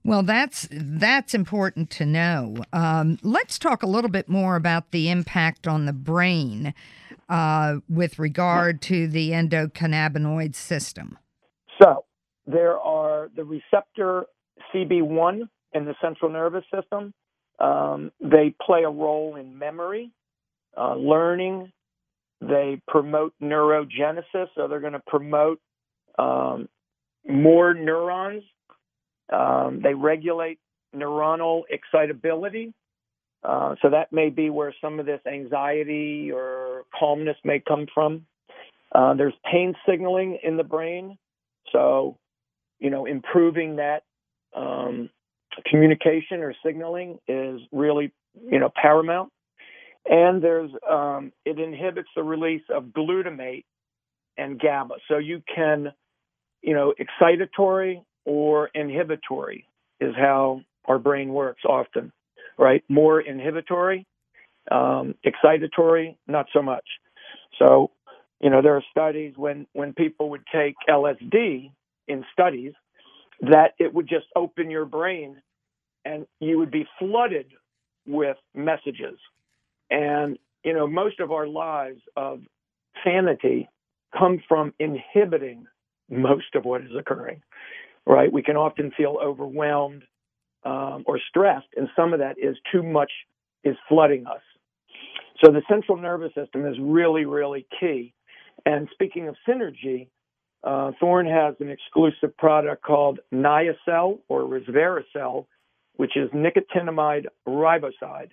Well, 0.03 0.23
that's 0.23 0.67
that's 0.71 1.35
important 1.35 1.91
to 1.91 2.07
know. 2.07 2.57
Um, 2.73 3.19
let's 3.23 3.59
talk 3.59 3.83
a 3.83 3.87
little 3.87 4.11
bit 4.11 4.29
more 4.29 4.57
about 4.57 4.93
the 4.93 5.11
impact 5.11 5.67
on 5.67 5.85
the 5.85 5.93
brain 5.93 6.73
uh, 7.29 7.77
with 7.89 8.19
regard 8.19 8.81
to 8.83 9.07
the 9.07 9.31
endocannabinoid 9.31 10.55
system. 10.55 11.19
So 11.81 12.05
there 12.47 12.79
are 12.79 13.31
the 13.37 13.45
receptor 13.45 14.25
CB1 14.75 15.43
in 15.75 15.85
the 15.85 15.95
central 16.01 16.31
nervous 16.31 16.65
system. 16.75 17.13
Um, 17.61 18.11
they 18.21 18.55
play 18.65 18.85
a 18.85 18.91
role 18.91 19.37
in 19.37 19.59
memory, 19.59 20.11
uh, 20.77 20.95
learning, 20.97 21.71
They 22.41 22.81
promote 22.89 23.35
neurogenesis, 23.43 24.49
so 24.55 24.67
they're 24.69 24.81
going 24.81 24.95
to 24.95 25.03
promote 25.07 25.61
um, 26.19 26.69
more 27.29 27.75
neurons. 27.75 28.43
Um, 29.31 29.81
they 29.83 29.95
regulate 29.95 30.59
neuronal 30.97 31.63
excitability. 31.71 32.73
Uh, 33.45 33.75
so 33.83 33.91
that 33.91 34.13
may 34.13 34.31
be 34.31 34.51
where 34.51 34.75
some 34.81 34.99
of 35.01 35.07
this 35.07 35.21
anxiety 35.27 36.31
or 36.33 36.85
calmness 36.99 37.37
may 37.45 37.61
come 37.61 37.87
from. 37.93 38.27
Uh, 38.95 39.15
there's 39.15 39.35
pain 39.51 39.75
signaling 39.89 40.39
in 40.43 40.57
the 40.57 40.65
brain. 40.65 41.17
So, 41.73 42.17
you 42.79 42.91
know, 42.91 43.07
improving 43.07 43.77
that 43.77 44.03
um, 44.57 45.11
communication 45.67 46.41
or 46.41 46.55
signaling 46.65 47.19
is 47.29 47.61
really, 47.73 48.13
you 48.51 48.59
know, 48.59 48.71
paramount. 48.81 49.31
And 50.07 50.43
there's 50.43 50.71
um, 50.89 51.33
it 51.45 51.59
inhibits 51.59 52.09
the 52.17 52.23
release 52.23 52.63
of 52.75 52.85
glutamate 52.87 53.65
and 54.39 54.59
GABA. 54.59 54.95
So 55.09 55.19
you 55.19 55.43
can, 55.55 55.93
you 56.63 56.75
know, 56.75 56.95
excitatory 57.01 58.03
or 58.25 58.71
inhibitory 58.75 59.67
is 60.01 60.15
how 60.17 60.63
our 60.87 60.99
brain 60.99 61.31
works 61.31 61.63
often, 61.69 62.13
right? 62.59 62.83
More 62.89 63.21
inhibitory, 63.21 64.07
um, 64.71 65.15
excitatory, 65.27 66.17
not 66.27 66.47
so 66.53 66.63
much. 66.63 66.85
So, 67.59 67.91
you 68.41 68.51
know, 68.51 68.63
there 68.63 68.77
are 68.77 68.85
studies 68.91 69.35
when 69.37 69.67
when 69.75 69.93
people 69.93 70.31
would 70.31 70.45
take 70.53 70.75
LSD 70.89 71.71
in 72.09 72.25
studies 72.33 72.73
that 73.43 73.73
it 73.79 73.93
would 73.93 74.09
just 74.09 74.27
open 74.37 74.71
your 74.71 74.85
brain 74.85 75.41
and 76.05 76.27
you 76.41 76.59
would 76.59 76.71
be 76.71 76.87
flooded 76.99 77.47
with 78.07 78.37
messages. 78.55 79.19
And, 79.91 80.39
you 80.65 80.73
know, 80.73 80.87
most 80.87 81.21
of 81.21 81.33
our 81.33 81.47
lives 81.47 82.01
of 82.17 82.41
sanity 83.05 83.69
come 84.17 84.43
from 84.49 84.75
inhibiting 84.79 85.67
most 86.09 86.55
of 86.55 86.65
what 86.65 86.83
is 86.83 86.91
occurring, 86.99 87.43
right? 88.07 88.33
We 88.33 88.43
can 88.43 88.57
often 88.57 88.93
feel 88.97 89.19
overwhelmed 89.23 90.03
um, 90.65 91.05
or 91.07 91.19
stressed, 91.29 91.69
and 91.77 91.89
some 91.97 92.13
of 92.13 92.19
that 92.19 92.37
is 92.39 92.57
too 92.71 92.83
much 92.83 93.11
is 93.65 93.77
flooding 93.89 94.27
us. 94.27 94.43
So 95.43 95.51
the 95.51 95.63
central 95.69 95.97
nervous 95.97 96.35
system 96.35 96.67
is 96.67 96.77
really, 96.81 97.25
really 97.25 97.67
key. 97.79 98.13
And 98.67 98.89
speaking 98.93 99.29
of 99.29 99.37
synergy, 99.49 100.09
uh, 100.63 100.93
Thorne 101.01 101.27
has 101.27 101.55
an 101.61 101.71
exclusive 101.71 102.37
product 102.37 102.83
called 102.83 103.21
Niacel 103.33 104.19
or 104.29 104.43
Resveracel, 104.43 105.47
which 105.97 106.17
is 106.17 106.31
nicotinamide 106.31 107.27
riboside. 107.47 108.31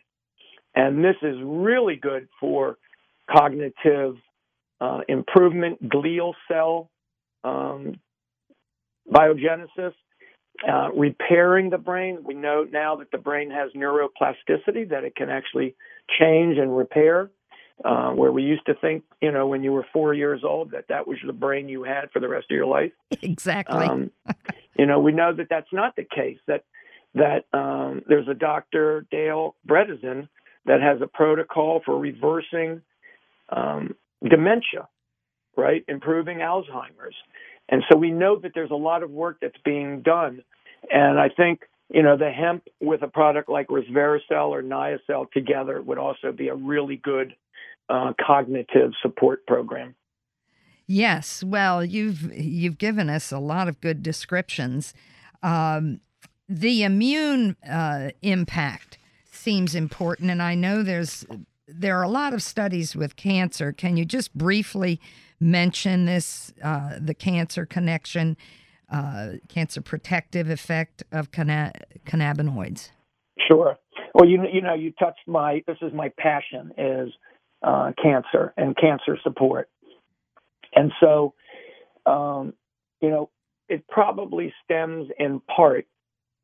And 0.76 1.04
this 1.04 1.16
is 1.22 1.36
really 1.44 1.96
good 1.96 2.28
for 2.40 2.78
cognitive 3.30 4.16
uh, 4.80 5.00
improvement, 5.08 5.90
glial 5.90 6.34
cell 6.48 6.90
um, 7.44 8.00
biogenesis, 9.12 9.94
uh, 10.68 10.90
repairing 10.96 11.70
the 11.70 11.78
brain. 11.78 12.20
We 12.24 12.34
know 12.34 12.66
now 12.70 12.98
that 12.98 13.12
the 13.12 13.18
brain 13.18 13.52
has 13.52 13.72
neuroplasticity, 13.76 14.90
that 14.90 15.04
it 15.04 15.16
can 15.16 15.30
actually 15.30 15.76
change 16.20 16.58
and 16.58 16.76
repair. 16.76 17.32
Uh, 17.86 18.10
where 18.10 18.32
we 18.32 18.42
used 18.42 18.66
to 18.66 18.74
think, 18.74 19.04
you 19.22 19.32
know, 19.32 19.46
when 19.46 19.64
you 19.64 19.72
were 19.72 19.86
four 19.94 20.12
years 20.12 20.42
old, 20.44 20.72
that 20.72 20.86
that 20.90 21.08
was 21.08 21.20
the 21.24 21.32
brain 21.32 21.70
you 21.70 21.84
had 21.84 22.10
for 22.12 22.20
the 22.20 22.28
rest 22.28 22.48
of 22.50 22.56
your 22.56 22.66
life. 22.66 22.92
Exactly. 23.22 23.86
Um, 23.86 24.10
you 24.80 24.88
know, 24.88 25.00
we 25.00 25.12
know 25.12 25.32
that 25.32 25.46
that's 25.48 25.72
not 25.72 25.96
the 25.96 26.04
case. 26.04 26.40
That 26.48 26.64
that 27.14 27.46
um, 27.54 28.02
there's 28.08 28.28
a 28.28 28.34
doctor, 28.34 29.06
Dale 29.12 29.56
Bredesen, 29.68 30.28
that 30.66 30.82
has 30.82 31.02
a 31.04 31.08
protocol 31.08 31.82
for 31.86 32.00
reversing 32.00 32.82
um, 33.50 33.96
dementia, 34.28 34.88
right? 35.56 35.86
Improving 35.88 36.40
Alzheimer's. 36.40 37.16
And 37.70 37.84
so 37.92 37.96
we 37.96 38.10
know 38.10 38.40
that 38.40 38.54
there's 38.56 38.72
a 38.72 38.76
lot 38.76 39.04
of 39.04 39.12
work 39.12 39.38
that's 39.40 39.58
being 39.64 40.02
done. 40.02 40.44
And 40.90 41.20
I 41.20 41.30
think, 41.30 41.62
you 41.90 42.04
know, 42.04 42.18
the 42.18 42.32
hemp 42.32 42.64
with 42.82 43.02
a 43.02 43.08
product 43.08 43.50
like 43.50 43.68
resveratrol 43.68 44.50
or 44.50 44.62
Niacel 44.62 45.32
together 45.32 45.82
would 45.82 45.98
also 45.98 46.32
be 46.32 46.50
a 46.50 46.56
really 46.56 46.98
good 46.98 47.34
uh, 47.90 48.14
cognitive 48.26 48.92
support 49.02 49.46
program. 49.48 49.96
Yes, 50.86 51.44
well, 51.44 51.84
you've 51.84 52.34
you've 52.34 52.78
given 52.78 53.10
us 53.10 53.32
a 53.32 53.40
lot 53.40 53.68
of 53.68 53.82
good 53.82 54.02
descriptions. 54.02 54.94
Um, 55.44 56.00
the 56.48 56.84
immune 56.84 57.58
uh, 57.70 58.12
impact 58.22 58.98
seems 59.30 59.76
important, 59.76 60.32
and 60.32 60.42
I 60.42 60.56
know 60.56 60.84
there's 60.84 61.26
there 61.68 62.00
are 62.00 62.04
a 62.04 62.10
lot 62.10 62.34
of 62.34 62.42
studies 62.42 62.96
with 62.96 63.18
cancer. 63.18 63.74
Can 63.74 63.98
you 63.98 64.06
just 64.06 64.34
briefly 64.34 65.02
mention 65.40 66.06
this, 66.06 66.54
uh, 66.64 66.98
the 67.00 67.14
cancer 67.14 67.66
connection, 67.66 68.38
uh, 68.92 69.34
cancer 69.48 69.82
protective 69.82 70.50
effect 70.50 71.04
of 71.12 71.32
canna- 71.32 71.74
cannabinoids? 72.06 72.92
Sure. 73.48 73.78
Well, 74.14 74.28
you 74.28 74.44
you 74.52 74.62
know, 74.62 74.74
you 74.74 74.92
touched 74.92 75.28
my. 75.28 75.64
This 75.68 75.78
is 75.82 75.94
my 75.94 76.12
passion 76.18 76.72
is 76.78 77.10
uh, 77.62 77.92
cancer 78.02 78.54
and 78.58 78.76
cancer 78.76 79.18
support, 79.24 79.70
and 80.74 80.92
so, 81.00 81.34
um, 82.06 82.54
you 83.02 83.10
know, 83.10 83.30
it 83.70 83.88
probably 83.88 84.54
stems 84.64 85.08
in 85.20 85.40
part 85.42 85.86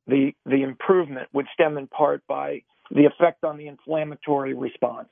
the 0.07 0.33
the 0.45 0.63
improvement 0.63 1.29
would 1.33 1.47
stem 1.53 1.77
in 1.77 1.87
part 1.87 2.21
by 2.27 2.61
the 2.91 3.05
effect 3.05 3.43
on 3.43 3.57
the 3.57 3.67
inflammatory 3.67 4.53
response. 4.53 5.09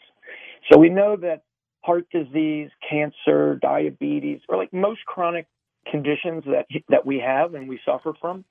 So 0.72 0.78
we 0.78 0.90
know 0.90 1.16
that 1.16 1.44
heart 1.84 2.06
disease, 2.12 2.70
cancer, 2.88 3.58
diabetes, 3.62 4.42
or 4.48 4.58
like 4.58 4.72
most 4.74 5.04
chronic 5.06 5.48
conditions 5.90 6.44
that 6.46 6.66
that 6.90 7.06
we 7.06 7.20
have 7.26 7.54
and 7.54 7.68
we 7.68 7.80
suffer 7.86 8.14
from 8.20 8.46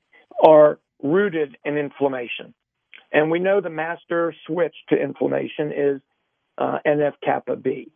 are 0.46 0.78
rooted 1.02 1.56
in 1.64 1.76
inflammation. 1.76 2.54
And 3.12 3.30
we 3.30 3.40
know 3.40 3.60
the 3.60 3.70
master 3.70 4.34
switch 4.46 4.74
to 4.88 4.96
inflammation 5.00 5.72
is 5.72 6.00
uh, 6.58 6.78
NF 6.86 7.14
kappa 7.24 7.56
B, 7.56 7.90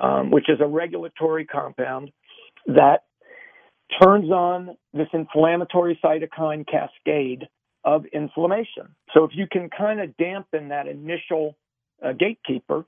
um, 0.00 0.30
which 0.30 0.48
is 0.48 0.58
a 0.60 0.66
regulatory 0.66 1.44
compound 1.44 2.10
that 2.66 3.04
turns 4.02 4.30
on 4.30 4.76
this 4.92 5.08
inflammatory 5.12 5.98
cytokine 6.02 6.66
cascade 6.66 7.48
of 7.84 8.04
inflammation. 8.12 8.94
So 9.14 9.24
if 9.24 9.30
you 9.34 9.46
can 9.50 9.70
kind 9.70 10.00
of 10.00 10.16
dampen 10.16 10.68
that 10.68 10.86
initial 10.86 11.56
uh, 12.04 12.12
gatekeeper, 12.12 12.84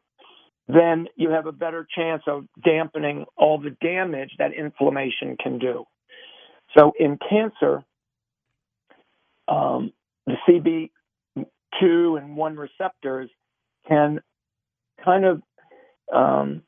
then 0.75 1.07
you 1.17 1.31
have 1.31 1.47
a 1.47 1.53
better 1.53 1.87
chance 1.95 2.23
of 2.27 2.47
dampening 2.65 3.25
all 3.37 3.59
the 3.59 3.77
damage 3.83 4.31
that 4.39 4.53
inflammation 4.53 5.37
can 5.43 5.59
do. 5.59 5.85
So 6.77 6.93
in 6.99 7.19
cancer, 7.29 7.83
um, 9.49 9.93
the 10.27 10.35
CB2 10.49 12.21
and 12.21 12.37
1 12.37 12.57
receptors 12.57 13.31
can 13.89 14.21
kind 15.05 15.25
of 15.25 15.43
um, 16.15 16.63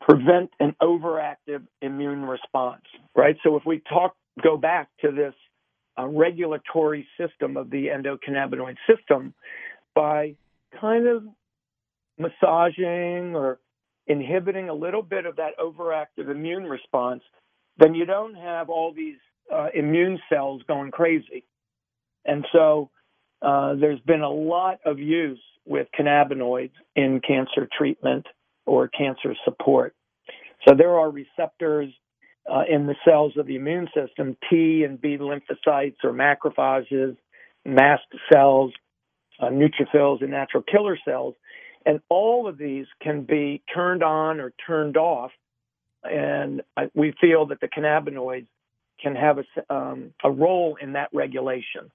prevent 0.00 0.50
an 0.60 0.74
overactive 0.82 1.62
immune 1.80 2.24
response, 2.24 2.82
right? 3.14 3.36
So 3.42 3.56
if 3.56 3.62
we 3.64 3.82
talk, 3.88 4.14
go 4.42 4.56
back 4.56 4.88
to 5.00 5.10
this 5.12 5.34
uh, 5.98 6.06
regulatory 6.06 7.06
system 7.18 7.56
of 7.56 7.70
the 7.70 7.86
endocannabinoid 7.86 8.76
system 8.88 9.34
by 9.94 10.34
kind 10.80 11.06
of 11.08 11.24
massaging 12.18 13.34
or 13.34 13.58
inhibiting 14.06 14.68
a 14.68 14.74
little 14.74 15.02
bit 15.02 15.26
of 15.26 15.36
that 15.36 15.52
overactive 15.58 16.30
immune 16.30 16.64
response, 16.64 17.22
then 17.78 17.94
you 17.94 18.04
don't 18.04 18.34
have 18.34 18.70
all 18.70 18.92
these 18.92 19.18
uh, 19.54 19.68
immune 19.74 20.18
cells 20.28 20.62
going 20.66 20.90
crazy. 20.90 21.44
And 22.24 22.44
so 22.52 22.90
uh, 23.42 23.74
there's 23.74 24.00
been 24.00 24.22
a 24.22 24.30
lot 24.30 24.80
of 24.84 24.98
use 24.98 25.40
with 25.66 25.86
cannabinoids 25.98 26.72
in 26.96 27.20
cancer 27.26 27.68
treatment 27.76 28.26
or 28.66 28.88
cancer 28.88 29.34
support. 29.44 29.94
So 30.66 30.74
there 30.76 30.98
are 30.98 31.10
receptors 31.10 31.92
uh, 32.50 32.62
in 32.68 32.86
the 32.86 32.96
cells 33.04 33.32
of 33.36 33.46
the 33.46 33.56
immune 33.56 33.88
system, 33.94 34.36
T 34.48 34.84
and 34.84 35.00
B 35.00 35.18
lymphocytes 35.18 35.96
or 36.02 36.12
macrophages, 36.12 37.16
mast 37.64 38.04
cells, 38.32 38.72
uh, 39.40 39.50
neutrophils, 39.50 40.22
and 40.22 40.30
natural 40.30 40.62
killer 40.62 40.98
cells. 41.04 41.34
And 41.88 42.02
all 42.10 42.46
of 42.46 42.58
these 42.58 42.84
can 43.00 43.22
be 43.22 43.62
turned 43.74 44.02
on 44.02 44.40
or 44.40 44.52
turned 44.64 44.98
off. 44.98 45.30
And 46.04 46.62
we 46.94 47.14
feel 47.18 47.46
that 47.46 47.60
the 47.62 47.66
cannabinoids 47.66 48.46
can 49.00 49.16
have 49.16 49.38
a, 49.38 49.74
um, 49.74 50.12
a 50.22 50.30
role 50.30 50.76
in 50.82 50.92
that 50.92 51.08
regulation. 51.14 51.90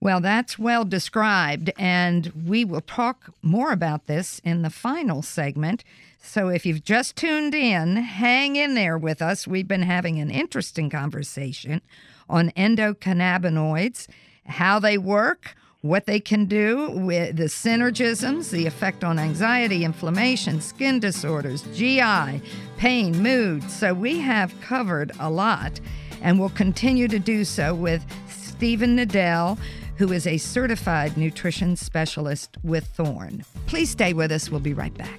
Well, 0.00 0.20
that's 0.20 0.60
well 0.60 0.84
described, 0.84 1.72
and 1.76 2.32
we 2.46 2.64
will 2.64 2.80
talk 2.80 3.34
more 3.42 3.72
about 3.72 4.06
this 4.06 4.40
in 4.44 4.62
the 4.62 4.70
final 4.70 5.22
segment. 5.22 5.82
So 6.20 6.48
if 6.48 6.64
you've 6.64 6.84
just 6.84 7.16
tuned 7.16 7.54
in, 7.56 7.96
hang 7.96 8.54
in 8.54 8.74
there 8.74 8.96
with 8.96 9.20
us. 9.20 9.46
We've 9.46 9.66
been 9.66 9.82
having 9.82 10.20
an 10.20 10.30
interesting 10.30 10.88
conversation 10.88 11.80
on 12.28 12.50
endocannabinoids, 12.50 14.08
how 14.46 14.78
they 14.78 14.98
work, 14.98 15.56
what 15.82 16.06
they 16.06 16.20
can 16.20 16.46
do 16.46 16.90
with 16.90 17.36
the 17.36 17.44
synergisms, 17.44 18.50
the 18.50 18.66
effect 18.66 19.02
on 19.02 19.18
anxiety, 19.18 19.84
inflammation, 19.84 20.60
skin 20.60 21.00
disorders, 21.00 21.62
GI, 21.74 22.40
pain, 22.76 23.20
mood. 23.20 23.68
So 23.68 23.92
we 23.92 24.20
have 24.20 24.58
covered 24.60 25.10
a 25.18 25.28
lot 25.28 25.80
and 26.22 26.38
will 26.38 26.50
continue 26.50 27.08
to 27.08 27.18
do 27.18 27.44
so 27.44 27.74
with 27.74 28.04
Stephen 28.28 28.96
Nadell, 28.96 29.58
who 29.96 30.12
is 30.12 30.24
a 30.24 30.38
certified 30.38 31.16
nutrition 31.16 31.74
specialist 31.74 32.56
with 32.62 32.86
Thorne. 32.86 33.44
Please 33.66 33.90
stay 33.90 34.12
with 34.12 34.30
us. 34.30 34.50
We'll 34.50 34.60
be 34.60 34.74
right 34.74 34.96
back. 34.96 35.18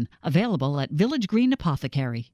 7 0.00 0.08
available 0.22 0.80
at 0.80 0.90
Village 0.90 1.26
Green 1.26 1.52
Apothecary. 1.52 2.30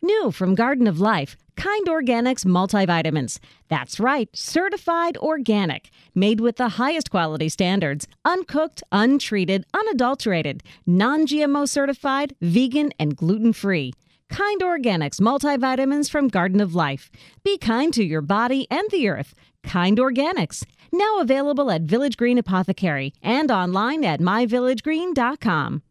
New 0.00 0.30
from 0.30 0.54
Garden 0.54 0.86
of 0.86 1.00
Life, 1.00 1.36
Kind 1.56 1.88
Organics 1.88 2.44
multivitamins. 2.44 3.40
That's 3.68 3.98
right, 3.98 4.28
certified 4.32 5.16
organic, 5.16 5.90
made 6.14 6.40
with 6.40 6.56
the 6.56 6.68
highest 6.68 7.10
quality 7.10 7.48
standards, 7.48 8.06
uncooked, 8.24 8.82
untreated, 8.92 9.64
unadulterated, 9.74 10.62
non 10.86 11.26
GMO 11.26 11.68
certified, 11.68 12.34
vegan, 12.40 12.92
and 13.00 13.16
gluten 13.16 13.52
free. 13.52 13.92
Kind 14.30 14.60
Organics 14.60 15.20
multivitamins 15.20 16.08
from 16.08 16.28
Garden 16.28 16.60
of 16.60 16.74
Life. 16.74 17.10
Be 17.42 17.58
kind 17.58 17.92
to 17.94 18.04
your 18.04 18.22
body 18.22 18.66
and 18.70 18.88
the 18.90 19.08
earth. 19.08 19.34
Kind 19.64 19.98
Organics. 19.98 20.64
Now 20.92 21.18
available 21.20 21.70
at 21.70 21.82
Village 21.82 22.16
Green 22.16 22.38
Apothecary 22.38 23.12
and 23.22 23.50
online 23.50 24.04
at 24.04 24.20
myvillagegreen.com. 24.20 25.82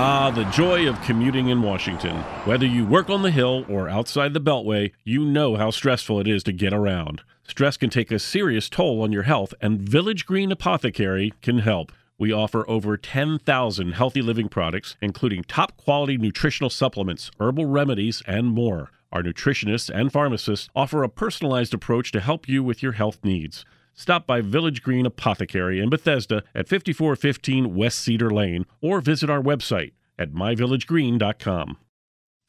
Ah, 0.00 0.30
the 0.30 0.44
joy 0.44 0.88
of 0.88 1.00
commuting 1.00 1.48
in 1.48 1.62
Washington. 1.62 2.16
Whether 2.44 2.66
you 2.66 2.86
work 2.86 3.08
on 3.08 3.22
the 3.22 3.30
Hill 3.30 3.64
or 3.68 3.88
outside 3.88 4.34
the 4.34 4.40
Beltway, 4.40 4.92
you 5.02 5.24
know 5.24 5.56
how 5.56 5.70
stressful 5.70 6.20
it 6.20 6.28
is 6.28 6.42
to 6.44 6.52
get 6.52 6.74
around. 6.74 7.22
Stress 7.48 7.78
can 7.78 7.88
take 7.88 8.12
a 8.12 8.18
serious 8.18 8.68
toll 8.68 9.02
on 9.02 9.10
your 9.12 9.22
health, 9.22 9.54
and 9.62 9.80
Village 9.80 10.26
Green 10.26 10.52
Apothecary 10.52 11.32
can 11.40 11.60
help. 11.60 11.90
We 12.18 12.30
offer 12.32 12.68
over 12.68 12.96
10,000 12.96 13.92
healthy 13.92 14.20
living 14.20 14.48
products, 14.48 14.96
including 15.00 15.44
top 15.44 15.76
quality 15.76 16.18
nutritional 16.18 16.68
supplements, 16.68 17.30
herbal 17.40 17.66
remedies, 17.66 18.22
and 18.26 18.48
more. 18.48 18.90
Our 19.12 19.22
nutritionists 19.22 19.90
and 19.92 20.12
pharmacists 20.12 20.68
offer 20.76 21.02
a 21.02 21.08
personalized 21.08 21.72
approach 21.72 22.12
to 22.12 22.20
help 22.20 22.48
you 22.48 22.62
with 22.62 22.82
your 22.82 22.92
health 22.92 23.18
needs. 23.24 23.64
Stop 23.94 24.26
by 24.26 24.40
Village 24.40 24.82
Green 24.82 25.06
Apothecary 25.06 25.80
in 25.80 25.90
Bethesda 25.90 26.44
at 26.54 26.68
5415 26.68 27.74
West 27.74 27.98
Cedar 27.98 28.30
Lane 28.30 28.64
or 28.80 29.00
visit 29.00 29.28
our 29.28 29.42
website 29.42 29.92
at 30.18 30.32
myvillagegreen.com. 30.32 31.78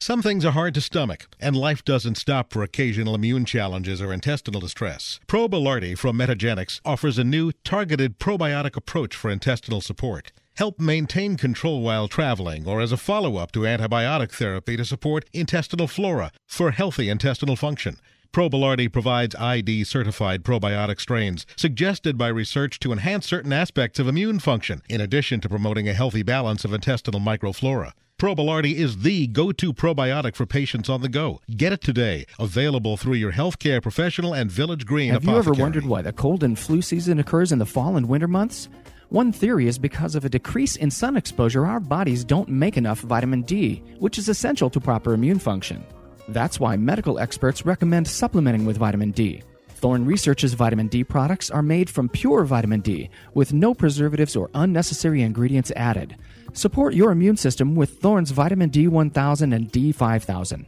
Some 0.02 0.22
things 0.22 0.46
are 0.46 0.52
hard 0.52 0.72
to 0.74 0.80
stomach, 0.80 1.26
and 1.38 1.54
life 1.54 1.84
doesn't 1.84 2.14
stop 2.14 2.52
for 2.52 2.62
occasional 2.62 3.14
immune 3.14 3.44
challenges 3.44 4.00
or 4.00 4.14
intestinal 4.14 4.60
distress. 4.60 5.20
Probilardi 5.26 5.96
from 5.98 6.16
Metagenics 6.16 6.80
offers 6.86 7.18
a 7.18 7.24
new 7.24 7.52
targeted 7.64 8.18
probiotic 8.18 8.76
approach 8.76 9.14
for 9.14 9.30
intestinal 9.30 9.82
support. 9.82 10.32
Help 10.60 10.78
maintain 10.78 11.38
control 11.38 11.80
while 11.80 12.06
traveling 12.06 12.68
or 12.68 12.82
as 12.82 12.92
a 12.92 12.98
follow 12.98 13.38
up 13.38 13.50
to 13.50 13.60
antibiotic 13.60 14.30
therapy 14.30 14.76
to 14.76 14.84
support 14.84 15.24
intestinal 15.32 15.88
flora 15.88 16.30
for 16.46 16.70
healthy 16.70 17.08
intestinal 17.08 17.56
function. 17.56 17.96
Probilardi 18.30 18.92
provides 18.92 19.34
ID 19.36 19.84
certified 19.84 20.44
probiotic 20.44 21.00
strains 21.00 21.46
suggested 21.56 22.18
by 22.18 22.28
research 22.28 22.78
to 22.80 22.92
enhance 22.92 23.26
certain 23.26 23.54
aspects 23.54 23.98
of 23.98 24.06
immune 24.06 24.38
function, 24.38 24.82
in 24.86 25.00
addition 25.00 25.40
to 25.40 25.48
promoting 25.48 25.88
a 25.88 25.94
healthy 25.94 26.22
balance 26.22 26.62
of 26.62 26.74
intestinal 26.74 27.20
microflora. 27.20 27.92
Probilardi 28.18 28.74
is 28.74 28.98
the 28.98 29.28
go 29.28 29.52
to 29.52 29.72
probiotic 29.72 30.36
for 30.36 30.44
patients 30.44 30.90
on 30.90 31.00
the 31.00 31.08
go. 31.08 31.40
Get 31.56 31.72
it 31.72 31.80
today. 31.80 32.26
Available 32.38 32.98
through 32.98 33.14
your 33.14 33.32
healthcare 33.32 33.80
professional 33.80 34.34
and 34.34 34.52
Village 34.52 34.84
Green 34.84 35.10
Have 35.12 35.22
apothecary. 35.22 35.46
you 35.46 35.52
ever 35.54 35.62
wondered 35.62 35.86
why 35.86 36.02
the 36.02 36.12
cold 36.12 36.44
and 36.44 36.58
flu 36.58 36.82
season 36.82 37.18
occurs 37.18 37.50
in 37.50 37.58
the 37.58 37.64
fall 37.64 37.96
and 37.96 38.10
winter 38.10 38.28
months? 38.28 38.68
One 39.10 39.32
theory 39.32 39.66
is 39.66 39.76
because 39.76 40.14
of 40.14 40.24
a 40.24 40.28
decrease 40.28 40.76
in 40.76 40.88
sun 40.88 41.16
exposure, 41.16 41.66
our 41.66 41.80
bodies 41.80 42.24
don't 42.24 42.48
make 42.48 42.76
enough 42.76 43.00
vitamin 43.00 43.42
D, 43.42 43.82
which 43.98 44.18
is 44.18 44.28
essential 44.28 44.70
to 44.70 44.78
proper 44.78 45.14
immune 45.14 45.40
function. 45.40 45.84
That's 46.28 46.60
why 46.60 46.76
medical 46.76 47.18
experts 47.18 47.66
recommend 47.66 48.06
supplementing 48.06 48.64
with 48.64 48.76
vitamin 48.76 49.10
D. 49.10 49.42
Thorne 49.66 50.06
Research's 50.06 50.54
vitamin 50.54 50.86
D 50.86 51.02
products 51.02 51.50
are 51.50 51.60
made 51.60 51.90
from 51.90 52.08
pure 52.08 52.44
vitamin 52.44 52.82
D 52.82 53.10
with 53.34 53.52
no 53.52 53.74
preservatives 53.74 54.36
or 54.36 54.48
unnecessary 54.54 55.22
ingredients 55.22 55.72
added. 55.74 56.14
Support 56.52 56.94
your 56.94 57.10
immune 57.10 57.36
system 57.36 57.74
with 57.74 57.98
Thorne's 57.98 58.30
vitamin 58.30 58.70
D1000 58.70 59.52
and 59.52 59.72
D5000. 59.72 60.66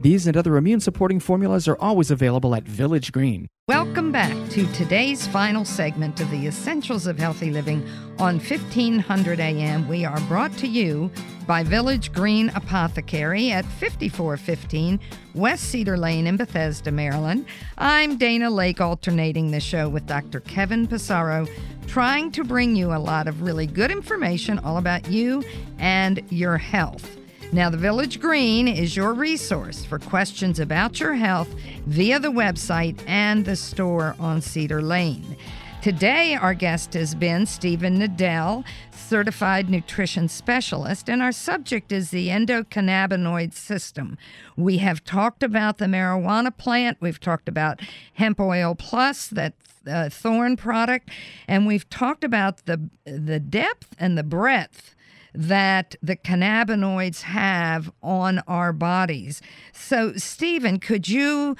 These 0.00 0.26
and 0.26 0.36
other 0.36 0.56
immune 0.56 0.80
supporting 0.80 1.18
formulas 1.20 1.66
are 1.66 1.78
always 1.80 2.10
available 2.10 2.54
at 2.54 2.64
Village 2.64 3.10
Green. 3.12 3.48
Welcome 3.68 4.12
back 4.12 4.36
to 4.50 4.66
today's 4.74 5.26
final 5.26 5.64
segment 5.64 6.20
of 6.20 6.30
the 6.30 6.46
Essentials 6.46 7.06
of 7.06 7.18
Healthy 7.18 7.50
Living 7.50 7.82
on 8.18 8.34
1500 8.34 9.40
AM. 9.40 9.88
We 9.88 10.04
are 10.04 10.20
brought 10.22 10.52
to 10.58 10.66
you 10.66 11.10
by 11.46 11.62
Village 11.62 12.12
Green 12.12 12.50
Apothecary 12.50 13.50
at 13.50 13.64
5415 13.64 15.00
West 15.34 15.64
Cedar 15.64 15.96
Lane 15.96 16.26
in 16.26 16.36
Bethesda, 16.36 16.90
Maryland. 16.92 17.46
I'm 17.78 18.18
Dana 18.18 18.50
Lake, 18.50 18.82
alternating 18.82 19.50
the 19.50 19.60
show 19.60 19.88
with 19.88 20.06
Dr. 20.06 20.40
Kevin 20.40 20.86
Passero, 20.86 21.48
trying 21.86 22.30
to 22.32 22.44
bring 22.44 22.76
you 22.76 22.92
a 22.92 22.98
lot 22.98 23.26
of 23.26 23.40
really 23.40 23.66
good 23.66 23.90
information 23.90 24.58
all 24.58 24.76
about 24.76 25.10
you 25.10 25.42
and 25.78 26.20
your 26.30 26.58
health. 26.58 27.16
Now, 27.52 27.70
the 27.70 27.76
Village 27.76 28.20
Green 28.20 28.66
is 28.66 28.96
your 28.96 29.14
resource 29.14 29.84
for 29.84 29.98
questions 29.98 30.58
about 30.58 30.98
your 30.98 31.14
health 31.14 31.48
via 31.86 32.18
the 32.18 32.32
website 32.32 33.00
and 33.06 33.44
the 33.44 33.54
store 33.54 34.16
on 34.18 34.40
Cedar 34.40 34.82
Lane. 34.82 35.36
Today, 35.80 36.34
our 36.34 36.54
guest 36.54 36.94
has 36.94 37.14
been 37.14 37.46
Stephen 37.46 37.98
Nadell, 37.98 38.64
certified 38.90 39.68
nutrition 39.68 40.28
specialist, 40.28 41.08
and 41.08 41.22
our 41.22 41.30
subject 41.30 41.92
is 41.92 42.10
the 42.10 42.28
endocannabinoid 42.28 43.52
system. 43.52 44.16
We 44.56 44.78
have 44.78 45.04
talked 45.04 45.42
about 45.42 45.78
the 45.78 45.84
marijuana 45.84 46.56
plant, 46.56 46.98
we've 47.00 47.20
talked 47.20 47.48
about 47.48 47.80
hemp 48.14 48.40
oil 48.40 48.74
plus, 48.74 49.28
that 49.28 49.52
uh, 49.86 50.08
Thorne 50.08 50.56
product, 50.56 51.10
and 51.46 51.66
we've 51.66 51.88
talked 51.90 52.24
about 52.24 52.64
the 52.64 52.88
the 53.04 53.38
depth 53.38 53.94
and 53.98 54.16
the 54.16 54.22
breadth 54.22 54.94
that 55.34 55.96
the 56.02 56.16
cannabinoids 56.16 57.22
have 57.22 57.90
on 58.02 58.40
our 58.46 58.72
bodies. 58.72 59.42
So, 59.72 60.12
Stephen, 60.14 60.78
could 60.78 61.08
you 61.08 61.56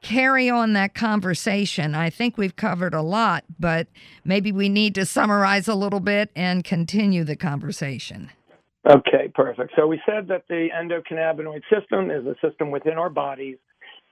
carry 0.00 0.48
on 0.48 0.72
that 0.72 0.94
conversation? 0.94 1.94
I 1.94 2.10
think 2.10 2.38
we've 2.38 2.56
covered 2.56 2.94
a 2.94 3.02
lot, 3.02 3.44
but 3.58 3.88
maybe 4.24 4.52
we 4.52 4.68
need 4.68 4.94
to 4.94 5.04
summarize 5.04 5.68
a 5.68 5.74
little 5.74 6.00
bit 6.00 6.30
and 6.34 6.64
continue 6.64 7.24
the 7.24 7.36
conversation. 7.36 8.30
Okay, 8.88 9.30
perfect. 9.34 9.72
So 9.76 9.86
we 9.86 10.00
said 10.06 10.28
that 10.28 10.44
the 10.48 10.68
endocannabinoid 10.74 11.62
system 11.70 12.10
is 12.10 12.24
a 12.26 12.34
system 12.46 12.70
within 12.70 12.94
our 12.94 13.10
bodies 13.10 13.58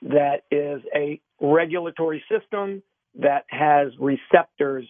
that 0.03 0.43
is 0.51 0.83
a 0.95 1.21
regulatory 1.41 2.23
system 2.31 2.83
that 3.19 3.47
has 3.49 3.89
receptors 3.99 4.85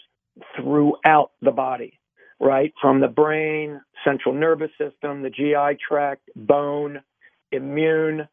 throughout 0.56 1.30
the 1.40 1.52
body 1.52 1.95
right? 2.40 2.72
From 2.80 3.00
the 3.00 3.08
brain, 3.08 3.80
central 4.04 4.34
nervous 4.34 4.70
system, 4.78 5.22
the 5.22 5.30
GI 5.30 5.78
tract, 5.86 6.22
bone, 6.36 7.00
immune. 7.52 8.28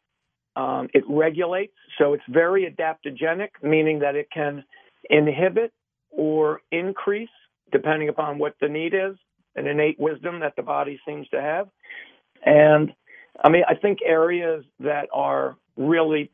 Um, 0.55 0.87
it 0.93 1.03
regulates, 1.09 1.73
so 1.97 2.13
it's 2.13 2.23
very 2.29 2.71
adaptogenic, 2.71 3.49
meaning 3.63 3.99
that 3.99 4.15
it 4.15 4.27
can 4.31 4.63
inhibit 5.09 5.73
or 6.11 6.61
increase, 6.71 7.29
depending 7.71 8.09
upon 8.09 8.37
what 8.37 8.55
the 8.61 8.67
need 8.67 8.93
is, 8.93 9.15
an 9.55 9.65
innate 9.67 9.99
wisdom 9.99 10.39
that 10.41 10.55
the 10.55 10.61
body 10.61 10.99
seems 11.07 11.27
to 11.29 11.41
have. 11.41 11.69
And 12.45 12.93
I 13.43 13.49
mean, 13.49 13.63
I 13.67 13.75
think 13.75 13.99
areas 14.05 14.63
that 14.79 15.07
are 15.11 15.57
really 15.75 16.31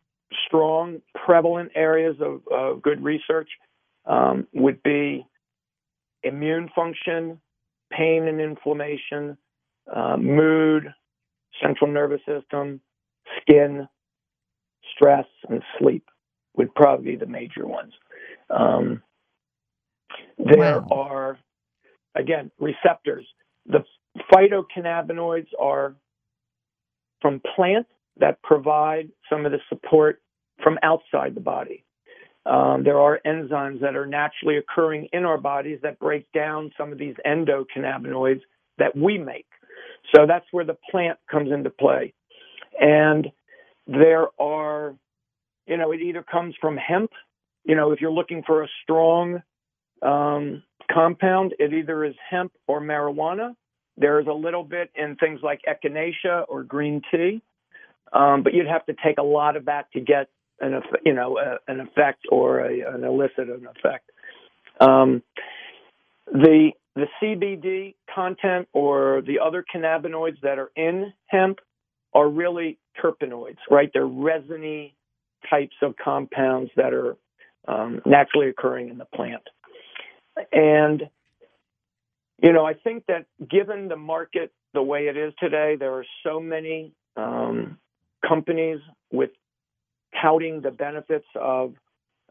strong, 0.48 1.02
prevalent 1.26 1.72
areas 1.76 2.18
of, 2.20 2.42
of 2.52 2.82
good 2.82 3.04
research 3.04 3.50
um, 4.06 4.48
would 4.54 4.82
be 4.84 5.26
immune 6.24 6.70
function, 6.76 7.40
pain 7.92 8.28
and 8.28 8.42
inflammation, 8.42 9.38
uh, 9.94 10.18
mood, 10.18 10.94
central 11.62 11.92
nervous 11.92 12.22
system, 12.28 12.82
skin, 13.42 13.88
stress, 14.96 15.26
and 15.50 15.64
sleep 15.80 16.06
would 16.58 16.74
probably 16.76 17.12
be 17.12 17.16
the 17.18 17.26
major 17.26 17.66
ones. 17.68 17.94
Um, 18.50 19.04
there 20.38 20.84
Wow. 20.84 20.88
are, 20.92 21.40
again, 22.16 22.52
receptors. 22.60 23.26
The 23.68 23.84
phytocannabinoids 24.32 25.48
are 25.60 25.96
from 27.22 27.42
plants 27.56 27.90
that 28.18 28.42
provide 28.44 29.10
some 29.30 29.46
of 29.46 29.52
the 29.52 29.60
support 29.70 30.22
from 30.64 30.80
outside 30.84 31.36
the 31.36 31.42
body. 31.42 31.86
Um, 32.50 32.84
there 32.84 33.00
are 33.00 33.20
enzymes 33.26 33.80
that 33.82 33.96
are 33.96 34.08
naturally 34.08 34.58
occurring 34.58 35.08
in 35.14 35.24
our 35.24 35.38
bodies 35.38 35.80
that 35.84 36.00
break 36.00 36.32
down 36.32 36.72
some 36.78 36.92
of 36.92 36.98
these 36.98 37.16
endocannabinoids 37.26 38.42
that 38.80 38.96
we 38.96 39.20
make. 39.20 39.46
So 40.16 40.26
that's 40.26 40.46
where 40.52 40.66
the 40.66 40.78
plant 40.90 41.20
comes 41.30 41.52
into 41.52 41.70
play. 41.70 42.14
And 42.80 43.28
there 43.86 44.28
are, 44.42 44.96
you 45.68 45.78
know, 45.78 45.92
it 45.92 46.02
either 46.02 46.24
comes 46.24 46.56
from 46.60 46.76
hemp, 46.78 47.12
you 47.66 47.76
know, 47.76 47.92
if 47.92 48.02
you're 48.02 48.12
looking 48.12 48.42
for 48.48 48.64
a 48.64 48.68
strong 48.82 49.44
um, 50.02 50.64
compound, 50.92 51.54
it 51.60 51.74
either 51.74 52.04
is 52.04 52.16
hemp 52.30 52.52
or 52.68 52.82
marijuana. 52.82 53.54
There's 53.98 54.28
a 54.28 54.34
little 54.34 54.64
bit 54.64 54.90
in 54.96 55.18
things 55.18 55.42
like 55.44 55.62
echinacea 55.68 56.46
or 56.48 56.64
green 56.64 57.02
tea, 57.12 57.42
um, 58.14 58.42
but 58.42 58.54
you'd 58.54 58.68
have 58.68 58.86
to 58.88 58.96
take 59.04 59.20
a 59.20 59.24
lot 59.24 59.56
of 59.56 59.66
that 59.66 59.92
to 59.92 60.00
get 60.00 60.30
an, 60.62 60.82
you 61.06 61.14
know, 61.14 61.38
a, 61.38 61.72
an 61.72 61.80
effect 61.80 62.26
or 62.32 62.60
a, 62.60 62.94
an 62.94 63.04
elicit 63.04 63.50
an 63.50 63.68
effect. 63.78 64.10
Um, 64.80 65.24
the 66.32 66.72
the 66.96 67.06
CBD 67.22 67.96
content 68.14 68.68
or 68.74 69.22
the 69.26 69.40
other 69.40 69.64
cannabinoids 69.74 70.42
that 70.42 70.60
are 70.60 70.72
in 70.76 71.14
hemp 71.28 71.60
are 72.14 72.28
really 72.28 72.78
terpenoids, 73.02 73.58
right? 73.70 73.90
They're 73.94 74.06
resiny 74.06 74.96
types 75.50 75.76
of 75.82 75.96
compounds 76.04 76.72
that 76.76 76.94
are 76.94 77.16
um, 77.68 78.02
naturally 78.06 78.50
occurring 78.50 78.90
in 78.90 78.98
the 78.98 79.06
plant. 79.06 79.44
And, 80.52 81.04
you 82.42 82.52
know, 82.52 82.66
I 82.66 82.74
think 82.74 83.06
that 83.08 83.26
given 83.50 83.88
the 83.88 83.96
market 83.96 84.52
the 84.74 84.82
way 84.84 85.08
it 85.08 85.18
is 85.18 85.34
today, 85.40 85.76
there 85.80 85.94
are 85.94 86.06
so 86.24 86.40
many 86.40 86.94
um, 87.16 87.78
companies 88.28 88.80
with 89.12 89.32
touting 90.22 90.62
the 90.62 90.72
benefits 90.72 91.28
of 91.36 91.74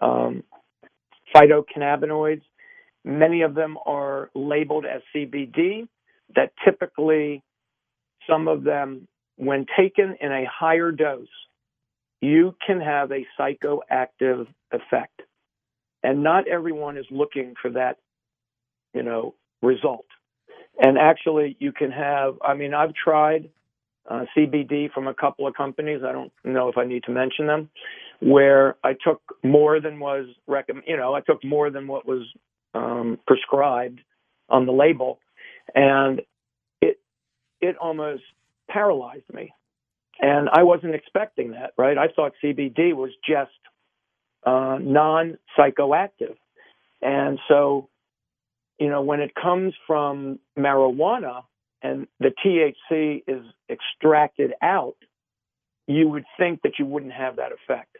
um, 0.00 0.42
phytocannabinoids. 1.34 2.42
Many 3.04 3.42
of 3.42 3.54
them 3.54 3.78
are 3.86 4.30
labeled 4.34 4.84
as 4.84 5.02
CBD, 5.14 5.88
that 6.34 6.52
typically, 6.64 7.42
some 8.28 8.48
of 8.48 8.64
them, 8.64 9.08
when 9.36 9.66
taken 9.76 10.16
in 10.20 10.32
a 10.32 10.44
higher 10.50 10.90
dose, 10.92 11.28
you 12.20 12.54
can 12.66 12.80
have 12.80 13.10
a 13.12 13.24
psychoactive 13.38 14.46
effect. 14.72 15.22
And 16.02 16.22
not 16.22 16.48
everyone 16.48 16.96
is 16.96 17.06
looking 17.10 17.54
for 17.60 17.70
that, 17.70 17.96
you 18.94 19.02
know, 19.02 19.34
result. 19.62 20.06
And 20.80 20.98
actually, 20.98 21.56
you 21.58 21.72
can 21.72 21.90
have, 21.90 22.36
I 22.46 22.54
mean, 22.54 22.74
I've 22.74 22.94
tried 22.94 23.50
uh, 24.08 24.24
CBD 24.36 24.90
from 24.92 25.06
a 25.06 25.14
couple 25.14 25.46
of 25.46 25.54
companies. 25.54 26.00
I 26.06 26.12
don't 26.12 26.32
know 26.44 26.68
if 26.68 26.78
I 26.78 26.84
need 26.84 27.04
to 27.04 27.10
mention 27.10 27.46
them, 27.46 27.70
where 28.20 28.76
I 28.82 28.94
took 28.94 29.20
more 29.42 29.80
than 29.80 30.00
was 30.00 30.26
recommend. 30.46 30.86
You 30.86 30.96
know, 30.96 31.14
I 31.14 31.20
took 31.20 31.44
more 31.44 31.70
than 31.70 31.86
what 31.86 32.06
was 32.06 32.22
um, 32.74 33.18
prescribed 33.26 34.00
on 34.48 34.66
the 34.66 34.72
label, 34.72 35.18
and 35.74 36.22
it 36.80 36.98
it 37.60 37.76
almost 37.76 38.22
paralyzed 38.68 39.32
me. 39.32 39.52
And 40.20 40.48
I 40.52 40.64
wasn't 40.64 40.94
expecting 40.94 41.52
that, 41.52 41.74
right? 41.76 41.96
I 41.96 42.08
thought 42.08 42.32
CBD 42.42 42.94
was 42.94 43.10
just 43.28 43.52
uh, 44.44 44.78
non 44.80 45.38
psychoactive, 45.56 46.36
and 47.02 47.38
so 47.48 47.88
you 48.78 48.88
know 48.88 49.02
when 49.02 49.20
it 49.20 49.34
comes 49.34 49.74
from 49.86 50.38
marijuana 50.58 51.42
and 51.82 52.06
the 52.18 52.32
THC 52.44 53.22
is 53.26 53.44
extracted 53.70 54.52
out, 54.62 54.96
you 55.86 56.08
would 56.08 56.24
think 56.38 56.62
that 56.62 56.72
you 56.78 56.86
wouldn't 56.86 57.12
have 57.12 57.36
that 57.36 57.52
effect. 57.52 57.96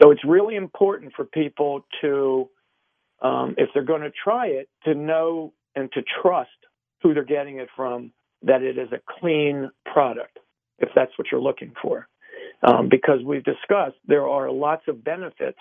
So 0.00 0.10
it's 0.10 0.24
really 0.24 0.56
important 0.56 1.12
for 1.14 1.24
people 1.24 1.84
to, 2.00 2.48
um, 3.22 3.54
if 3.58 3.70
they're 3.74 3.84
going 3.84 4.02
to 4.02 4.12
try 4.12 4.46
it, 4.46 4.68
to 4.84 4.94
know 4.94 5.52
and 5.74 5.90
to 5.92 6.02
trust 6.22 6.50
who 7.02 7.14
they're 7.14 7.24
getting 7.24 7.58
it 7.58 7.68
from, 7.74 8.12
that 8.42 8.62
it 8.62 8.78
is 8.78 8.88
a 8.92 9.00
clean 9.20 9.70
product, 9.84 10.38
if 10.78 10.88
that's 10.94 11.12
what 11.16 11.28
you're 11.30 11.40
looking 11.40 11.72
for. 11.82 12.06
Um, 12.62 12.88
because 12.90 13.20
we've 13.24 13.44
discussed 13.44 13.96
there 14.06 14.28
are 14.28 14.50
lots 14.50 14.82
of 14.86 15.02
benefits 15.02 15.58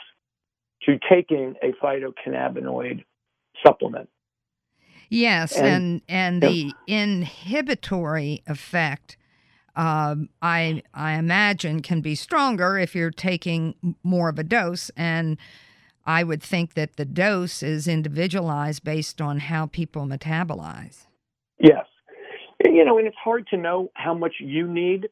to 0.83 0.97
taking 1.09 1.55
a 1.63 1.71
phytocannabinoid 1.83 3.03
supplement. 3.65 4.09
Yes, 5.09 5.57
And- 5.57 6.01
and 6.07 6.43
and, 6.43 6.43
the 6.43 6.73
inhibitory 6.87 8.43
effect, 8.47 9.17
um, 9.75 10.29
I 10.41 10.83
I 10.93 11.13
imagine, 11.13 11.81
can 11.81 12.01
be 12.01 12.15
stronger 12.15 12.77
if 12.77 12.95
you're 12.95 13.11
taking 13.11 13.75
more 14.03 14.29
of 14.29 14.37
a 14.37 14.43
dose, 14.43 14.91
and 14.95 15.37
I 16.05 16.23
would 16.23 16.41
think 16.41 16.73
that 16.73 16.95
the 16.97 17.05
dose 17.05 17.61
is 17.63 17.87
individualized 17.87 18.83
based 18.83 19.21
on 19.21 19.39
how 19.39 19.67
people 19.67 20.05
metabolize. 20.05 21.07
Yes. 21.59 21.85
You 22.63 22.83
know, 22.83 22.97
and 22.97 23.07
it's 23.07 23.17
hard 23.17 23.47
to 23.47 23.57
know 23.57 23.91
how 23.93 24.13
much 24.13 24.35
you 24.39 24.67
need 24.67 25.09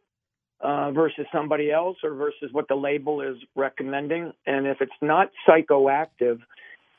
uh, 0.59 0.91
versus 0.91 1.25
somebody 1.31 1.71
else 1.71 1.97
or 2.03 2.13
versus 2.15 2.51
what 2.51 2.67
the 2.67 2.75
label 2.75 3.21
is 3.21 3.37
recommending. 3.55 4.33
And 4.45 4.65
if 4.65 4.81
it's 4.81 4.91
not 5.01 5.31
psychoactive, 5.47 6.39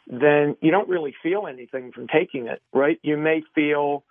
then 0.08 0.56
you 0.62 0.70
don't 0.70 0.88
really 0.88 1.14
feel 1.22 1.46
anything 1.46 1.92
from 1.92 2.06
taking 2.08 2.46
it, 2.46 2.62
right? 2.72 2.98
You 3.02 3.16
may 3.18 3.42
feel, 3.54 4.04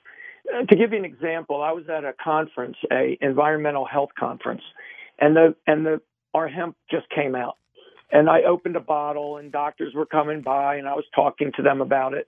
uh, 0.53 0.65
to 0.65 0.75
give 0.75 0.91
you 0.91 0.99
an 0.99 1.05
example, 1.05 1.61
I 1.61 1.71
was 1.71 1.85
at 1.89 2.05
a 2.05 2.13
conference, 2.23 2.77
a 2.91 3.17
environmental 3.19 3.85
health 3.85 4.11
conference, 4.17 4.61
and 5.19 5.35
the 5.35 5.55
and 5.65 5.85
the 5.85 6.01
our 6.35 6.47
hemp 6.47 6.75
just 6.91 7.09
came 7.09 7.35
out, 7.35 7.57
and 8.11 8.29
I 8.29 8.43
opened 8.43 8.75
a 8.75 8.81
bottle, 8.81 9.37
and 9.37 9.51
doctors 9.51 9.93
were 9.95 10.05
coming 10.05 10.41
by, 10.41 10.75
and 10.75 10.87
I 10.87 10.93
was 10.93 11.05
talking 11.15 11.51
to 11.57 11.63
them 11.63 11.81
about 11.81 12.13
it, 12.13 12.27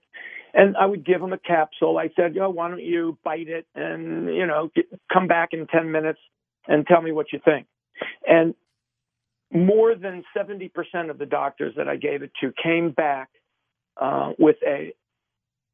and 0.53 0.75
I 0.75 0.87
would 0.87 1.05
give 1.05 1.21
them 1.21 1.33
a 1.33 1.37
capsule. 1.37 1.99
I 1.99 2.09
said, 2.15 2.33
"Yo, 2.33 2.49
why 2.49 2.69
don't 2.69 2.81
you 2.83 3.19
bite 3.23 3.49
it, 3.49 3.67
and 3.75 4.33
you 4.35 4.47
know, 4.47 4.71
get, 4.75 4.85
come 5.13 5.27
back 5.27 5.49
in 5.53 5.67
ten 5.67 5.91
minutes 5.91 6.19
and 6.67 6.87
tell 6.87 7.03
me 7.03 7.11
what 7.11 7.31
you 7.31 7.39
think," 7.45 7.67
and 8.27 8.55
more 9.51 9.95
than 9.95 10.23
70% 10.37 10.69
of 11.09 11.17
the 11.17 11.25
doctors 11.25 11.73
that 11.75 11.87
I 11.87 11.95
gave 11.95 12.21
it 12.21 12.31
to 12.39 12.53
came 12.63 12.91
back 12.91 13.29
uh, 13.99 14.31
with 14.39 14.57
a 14.65 14.93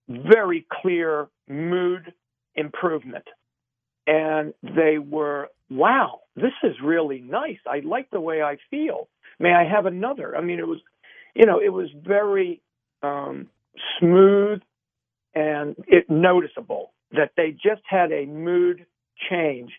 very 0.10 0.66
clear 0.82 1.28
mood 1.48 2.14
improvement. 2.56 3.26
And 4.08 4.54
they 4.62 4.98
were, 5.00 5.50
wow, 5.70 6.22
this 6.36 6.54
is 6.64 6.74
really 6.84 7.20
nice. 7.20 7.58
I 7.68 7.80
like 7.80 8.10
the 8.12 8.20
way 8.22 8.42
I 8.42 8.58
feel. 8.70 9.08
May 9.40 9.54
I 9.54 9.64
have 9.68 9.86
another? 9.86 10.36
I 10.36 10.42
mean, 10.42 10.60
it 10.60 10.68
was, 10.68 10.80
you 11.34 11.46
know, 11.46 11.60
it 11.60 11.70
was 11.70 11.90
very 12.06 12.62
um, 13.02 13.48
smooth 14.00 14.62
and 15.34 15.76
it 15.88 16.10
noticeable 16.10 16.94
that 17.12 17.32
they 17.36 17.52
just 17.52 17.82
had 17.88 18.12
a 18.12 18.26
mood 18.26 18.86
change. 19.30 19.72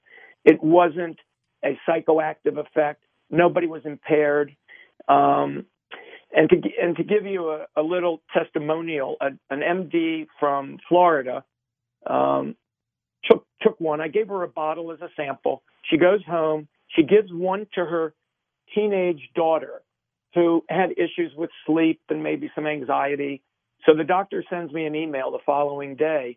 It 0.44 0.62
wasn't 0.62 1.18
a 1.64 1.78
psychoactive 1.88 2.58
effect. 2.58 3.02
Nobody 3.30 3.66
was 3.66 3.82
impaired. 3.84 4.54
Um, 5.08 5.66
and 6.36 6.50
to 6.50 6.56
and 6.80 6.96
to 6.96 7.02
give 7.02 7.24
you 7.24 7.50
a, 7.50 7.66
a 7.76 7.82
little 7.82 8.20
testimonial, 8.32 9.16
a, 9.20 9.28
an 9.50 9.60
MD 9.60 10.26
from 10.38 10.78
Florida 10.88 11.42
um, 12.08 12.54
took 13.24 13.44
took 13.62 13.80
one. 13.80 14.00
I 14.02 14.08
gave 14.08 14.28
her 14.28 14.42
a 14.42 14.48
bottle 14.48 14.92
as 14.92 15.00
a 15.00 15.08
sample. 15.16 15.62
She 15.90 15.96
goes 15.96 16.20
home. 16.26 16.68
She 16.94 17.02
gives 17.02 17.32
one 17.32 17.66
to 17.74 17.84
her 17.86 18.14
teenage 18.74 19.30
daughter, 19.34 19.82
who 20.34 20.62
had 20.68 20.90
issues 20.92 21.32
with 21.36 21.50
sleep 21.66 22.00
and 22.10 22.22
maybe 22.22 22.50
some 22.54 22.66
anxiety. 22.66 23.42
So 23.86 23.94
the 23.96 24.04
doctor 24.04 24.44
sends 24.50 24.72
me 24.72 24.84
an 24.84 24.94
email 24.94 25.30
the 25.30 25.38
following 25.46 25.96
day 25.96 26.36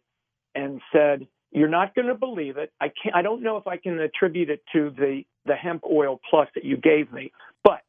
and 0.55 0.79
said, 0.93 1.27
"You're 1.51 1.67
not 1.67 1.93
going 1.93 2.07
to 2.07 2.15
believe 2.15 2.55
it. 2.55 2.71
I 2.79 2.87
can't. 2.87 3.15
I 3.15 3.21
don't 3.21 3.43
know 3.43 3.57
if 3.57 3.67
I 3.67 3.75
can 3.75 3.99
attribute 3.99 4.49
it 4.49 4.63
to 4.71 4.91
the 4.91 5.23
the 5.45 5.55
hemp 5.55 5.83
oil 5.91 6.21
plus 6.29 6.47
that 6.55 6.63
you 6.63 6.77
gave 6.77 7.11
me, 7.11 7.33
but 7.65 7.81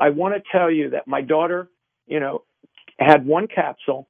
I 0.00 0.10
want 0.10 0.34
to 0.34 0.42
tell 0.52 0.70
you 0.70 0.90
that 0.90 1.06
my 1.08 1.20
daughter, 1.22 1.68
you 2.06 2.20
know, 2.20 2.44
had 2.98 3.26
one 3.26 3.46
capsule, 3.46 4.08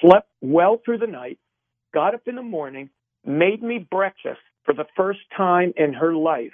slept 0.00 0.28
well 0.40 0.80
through 0.84 0.98
the 0.98 1.06
night, 1.06 1.38
got 1.92 2.14
up 2.14 2.22
in 2.26 2.36
the 2.36 2.42
morning, 2.42 2.90
made 3.24 3.62
me 3.62 3.78
breakfast 3.90 4.40
for 4.64 4.74
the 4.74 4.86
first 4.96 5.20
time 5.36 5.72
in 5.76 5.92
her 5.94 6.14
life, 6.14 6.52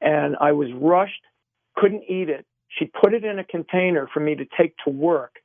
and 0.00 0.36
I 0.40 0.52
was 0.52 0.68
rushed, 0.74 1.22
couldn't 1.76 2.04
eat 2.08 2.28
it. 2.28 2.46
She 2.78 2.86
put 2.86 3.14
it 3.14 3.24
in 3.24 3.38
a 3.38 3.44
container 3.44 4.08
for 4.12 4.20
me 4.20 4.34
to 4.36 4.46
take 4.58 4.74
to 4.84 4.90
work, 4.90 5.36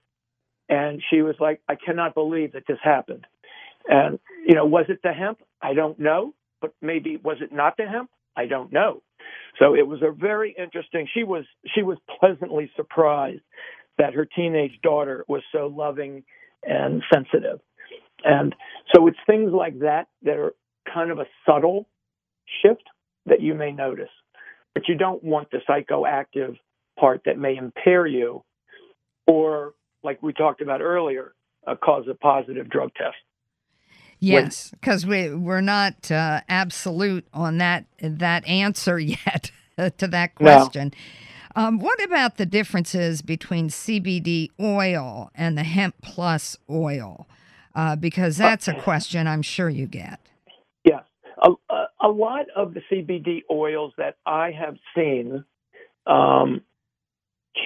and 0.70 1.02
she 1.10 1.22
was 1.22 1.36
like, 1.40 1.62
"I 1.68 1.76
cannot 1.76 2.14
believe 2.16 2.54
that 2.54 2.68
this 2.68 2.80
happened." 2.84 3.28
And 3.88 4.20
you 4.48 4.56
know, 4.56 4.66
was 4.66 4.86
it 4.90 5.02
the 5.04 5.14
hemp? 5.14 5.42
I 5.62 5.74
don't 5.74 6.00
know, 6.00 6.34
but 6.62 6.74
maybe 6.82 7.18
was 7.18 7.42
it 7.42 7.52
not 7.52 7.78
the 7.78 7.88
hemp? 7.88 8.12
I 8.36 8.46
don't 8.48 8.72
know. 8.72 9.02
So 9.60 9.76
it 9.76 9.88
was 9.88 10.02
a 10.02 10.12
very 10.12 10.56
interesting. 10.58 11.08
She 11.14 11.24
was 11.24 11.46
she 11.74 11.82
was 11.82 11.98
pleasantly 12.20 12.72
surprised 12.76 13.42
that 13.98 14.14
her 14.14 14.26
teenage 14.26 14.80
daughter 14.84 15.24
was 15.28 15.42
so 15.52 15.68
loving 15.68 16.24
and 16.64 17.02
sensitive. 17.14 17.60
And 18.24 18.56
so 18.94 19.08
it's 19.08 19.18
things 19.28 19.52
like 19.54 19.80
that 19.80 20.08
that 20.24 20.38
are 20.38 20.54
kind 20.92 21.12
of 21.12 21.20
a 21.20 21.26
subtle 21.46 21.88
shift 22.62 22.84
that 23.26 23.42
you 23.42 23.54
may 23.54 23.72
notice. 23.72 24.10
But 24.74 24.88
you 24.88 24.96
don't 24.96 25.24
want 25.24 25.50
the 25.52 25.60
psychoactive 25.70 26.58
part 27.00 27.22
that 27.26 27.38
may 27.38 27.56
impair 27.56 28.06
you 28.06 28.44
or, 29.28 29.74
like 30.04 30.22
we 30.22 30.34
talked 30.34 30.62
about 30.62 30.82
earlier, 30.82 31.34
uh, 31.66 31.76
cause 31.76 32.06
a 32.10 32.14
positive 32.16 32.70
drug 32.70 32.92
test. 32.96 33.16
Yes, 34.26 34.72
because 34.72 35.06
we 35.06 35.34
we're 35.34 35.62
not 35.62 36.12
uh, 36.12 36.42
absolute 36.50 37.28
on 37.34 37.58
that 37.60 37.86
that 38.02 38.48
answer 38.48 39.00
yet 39.00 39.52
to 39.78 40.08
that 40.08 40.36
question. 40.36 40.92
No. 40.94 41.02
Um, 41.58 41.80
what 41.80 42.04
about 42.04 42.36
the 42.36 42.46
differences 42.46 43.22
between 43.22 43.70
CBD 43.70 44.50
oil 44.60 45.32
and 45.36 45.58
the 45.58 45.64
hemp 45.64 45.96
plus 46.02 46.58
oil? 46.70 47.28
Uh, 47.74 47.96
because 47.96 48.38
that's 48.38 48.68
a 48.68 48.74
question 48.74 49.28
I'm 49.28 49.42
sure 49.42 49.70
you 49.70 49.86
get. 49.86 50.20
Yes, 50.86 51.04
a, 51.42 51.52
a 52.02 52.08
lot 52.08 52.46
of 52.56 52.74
the 52.74 52.82
CBD 52.92 53.42
oils 53.52 53.94
that 53.98 54.16
I 54.26 54.52
have 54.52 54.76
seen 54.96 55.44
um, 56.08 56.62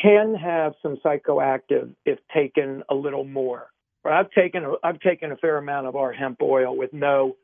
can 0.02 0.36
have 0.36 0.74
some 0.82 0.98
psychoactive 1.04 1.94
if 2.06 2.20
taken 2.34 2.84
a 2.90 2.96
little 2.96 3.24
more. 3.24 3.70
I've 4.14 4.32
taken 4.32 4.64
a, 4.66 4.74
I've 4.84 5.00
taken 5.00 5.32
a 5.32 5.38
fair 5.38 5.58
amount 5.58 5.88
of 5.88 5.96
our 5.96 6.12
hemp 6.12 6.42
oil 6.42 6.76
with 6.76 6.94
no 6.94 7.36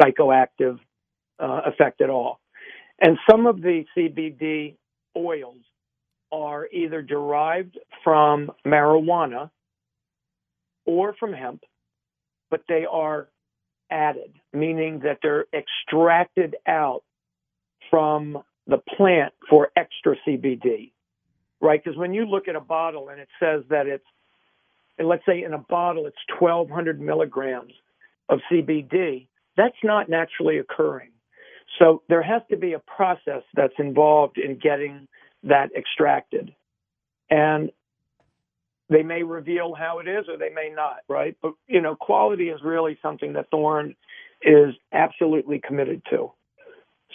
psychoactive 0.00 0.78
uh, 1.38 1.62
effect 1.66 2.00
at 2.00 2.10
all, 2.10 2.40
and 3.00 3.18
some 3.30 3.46
of 3.46 3.60
the 3.60 3.84
CBD 3.96 4.76
oils 5.16 5.58
are 6.32 6.68
either 6.72 7.02
derived 7.02 7.78
from 8.04 8.50
marijuana 8.66 9.50
or 10.86 11.14
from 11.18 11.32
hemp, 11.32 11.62
but 12.50 12.62
they 12.68 12.84
are 12.90 13.28
added, 13.90 14.32
meaning 14.52 15.00
that 15.00 15.18
they're 15.22 15.46
extracted 15.52 16.56
out 16.66 17.02
from 17.90 18.38
the 18.66 18.78
plant 18.96 19.32
for 19.48 19.70
extra 19.76 20.14
CBD, 20.26 20.92
right? 21.60 21.82
Because 21.82 21.98
when 21.98 22.14
you 22.14 22.24
look 22.24 22.46
at 22.48 22.54
a 22.54 22.60
bottle 22.60 23.08
and 23.08 23.20
it 23.20 23.28
says 23.40 23.64
that 23.70 23.86
it's 23.86 24.04
and 24.98 25.08
let's 25.08 25.24
say 25.26 25.42
in 25.42 25.54
a 25.54 25.58
bottle 25.58 26.06
it's 26.06 26.16
1200 26.38 27.00
milligrams 27.00 27.72
of 28.28 28.40
CBD, 28.50 29.26
that's 29.56 29.76
not 29.82 30.08
naturally 30.08 30.58
occurring. 30.58 31.10
So 31.78 32.02
there 32.08 32.22
has 32.22 32.42
to 32.50 32.56
be 32.56 32.72
a 32.72 32.78
process 32.78 33.42
that's 33.54 33.74
involved 33.78 34.38
in 34.38 34.58
getting 34.58 35.08
that 35.44 35.70
extracted. 35.76 36.54
And 37.30 37.70
they 38.88 39.02
may 39.02 39.22
reveal 39.22 39.74
how 39.74 40.00
it 40.00 40.08
is 40.08 40.26
or 40.28 40.36
they 40.36 40.50
may 40.50 40.70
not, 40.74 40.98
right? 41.08 41.36
But, 41.40 41.52
you 41.68 41.80
know, 41.80 41.94
quality 41.94 42.48
is 42.48 42.60
really 42.62 42.98
something 43.00 43.34
that 43.34 43.50
Thorne 43.50 43.94
is 44.42 44.74
absolutely 44.92 45.60
committed 45.64 46.02
to. 46.10 46.32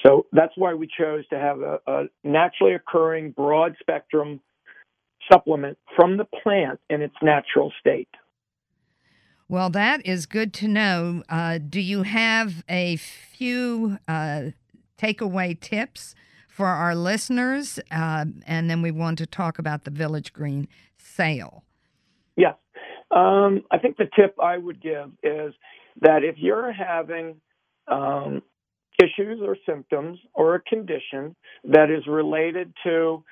So 0.03 0.25
that's 0.31 0.53
why 0.55 0.73
we 0.73 0.87
chose 0.87 1.27
to 1.29 1.37
have 1.37 1.61
a, 1.61 1.79
a 1.87 2.03
naturally 2.23 2.73
occurring 2.73 3.31
broad 3.31 3.75
spectrum 3.79 4.39
supplement 5.31 5.77
from 5.95 6.17
the 6.17 6.25
plant 6.25 6.79
in 6.89 7.01
its 7.01 7.15
natural 7.21 7.71
state. 7.79 8.09
Well, 9.47 9.69
that 9.71 10.05
is 10.05 10.25
good 10.25 10.53
to 10.55 10.67
know. 10.67 11.23
Uh, 11.29 11.59
do 11.59 11.79
you 11.79 12.03
have 12.03 12.63
a 12.67 12.95
few 12.97 13.99
uh, 14.07 14.51
takeaway 14.97 15.59
tips 15.59 16.15
for 16.47 16.67
our 16.67 16.95
listeners? 16.95 17.79
Uh, 17.91 18.25
and 18.47 18.69
then 18.69 18.81
we 18.81 18.89
want 18.89 19.19
to 19.19 19.27
talk 19.27 19.59
about 19.59 19.83
the 19.83 19.91
Village 19.91 20.33
Green 20.33 20.67
sale. 20.97 21.63
Yes. 22.35 22.55
Um, 23.11 23.63
I 23.69 23.77
think 23.77 23.97
the 23.97 24.09
tip 24.15 24.35
I 24.41 24.57
would 24.57 24.81
give 24.81 25.11
is 25.21 25.53
that 26.01 26.23
if 26.23 26.35
you're 26.37 26.71
having 26.73 27.35
um, 27.87 28.41
issues 29.01 29.39
or 29.43 29.57
symptoms 29.65 30.17
or 30.33 30.55
a 30.55 30.61
condition 30.61 31.35
that 31.65 31.91
is 31.91 32.07
related 32.07 32.73
to 32.83 33.23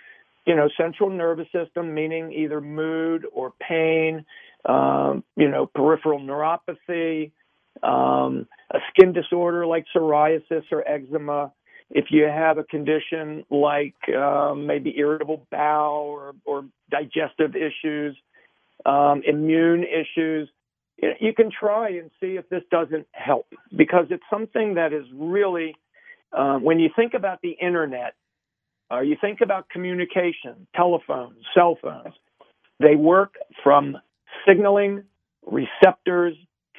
you 0.45 0.55
know, 0.55 0.69
central 0.77 1.09
nervous 1.09 1.47
system, 1.51 1.93
meaning 1.93 2.31
either 2.33 2.59
mood 2.59 3.25
or 3.33 3.53
pain, 3.59 4.25
um, 4.65 5.23
you 5.35 5.49
know, 5.49 5.65
peripheral 5.65 6.19
neuropathy, 6.19 7.31
um, 7.81 8.47
a 8.71 8.79
skin 8.89 9.13
disorder 9.13 9.65
like 9.65 9.85
psoriasis 9.95 10.63
or 10.71 10.87
eczema. 10.87 11.51
If 11.89 12.05
you 12.09 12.23
have 12.23 12.57
a 12.57 12.63
condition 12.63 13.45
like 13.49 13.95
um, 14.15 14.65
maybe 14.65 14.97
irritable 14.97 15.45
bowel 15.51 16.05
or, 16.05 16.35
or 16.45 16.65
digestive 16.89 17.55
issues, 17.55 18.17
um, 18.85 19.21
immune 19.25 19.83
issues, 19.83 20.49
you 20.97 21.33
can 21.33 21.51
try 21.51 21.89
and 21.89 22.09
see 22.19 22.37
if 22.37 22.47
this 22.49 22.63
doesn't 22.71 23.07
help 23.11 23.47
because 23.75 24.05
it's 24.09 24.23
something 24.29 24.75
that 24.75 24.93
is 24.93 25.05
really, 25.13 25.75
uh, 26.31 26.57
when 26.57 26.79
you 26.79 26.89
think 26.95 27.13
about 27.13 27.41
the 27.41 27.51
internet, 27.51 28.13
uh, 28.93 29.01
you 29.01 29.17
think 29.19 29.41
about 29.41 29.69
communication, 29.69 30.67
telephones, 30.75 31.37
cell 31.55 31.77
phones. 31.81 32.13
They 32.79 32.95
work 32.95 33.35
from 33.63 33.97
signaling, 34.47 35.03
receptors, 35.45 36.35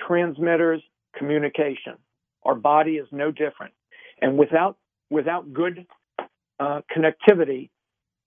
transmitters, 0.07 0.83
communication. 1.17 1.95
Our 2.45 2.55
body 2.55 2.93
is 2.93 3.09
no 3.11 3.31
different. 3.31 3.73
And 4.21 4.39
without 4.39 4.77
without 5.11 5.53
good 5.53 5.87
uh, 6.61 6.81
connectivity, 6.95 7.71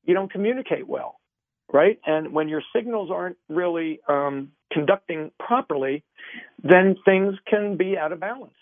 you 0.03 0.13
don't 0.13 0.31
communicate 0.31 0.87
well, 0.87 1.19
right? 1.71 1.99
And 2.05 2.33
when 2.33 2.49
your 2.49 2.61
signals 2.75 3.09
aren't 3.11 3.37
really 3.49 3.99
um, 4.07 4.51
conducting 4.71 5.31
properly, 5.39 6.03
then 6.63 6.95
things 7.05 7.35
can 7.49 7.77
be 7.77 7.97
out 7.97 8.11
of 8.11 8.19
balance. 8.19 8.53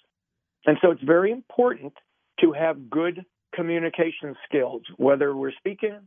And 0.65 0.78
so 0.82 0.91
it's 0.91 1.03
very 1.03 1.32
important 1.32 1.93
to 2.41 2.51
have 2.51 2.89
good 2.89 3.26
communication 3.55 4.35
skills, 4.47 4.81
whether 4.97 5.35
we're 5.35 5.53
speaking 5.57 5.99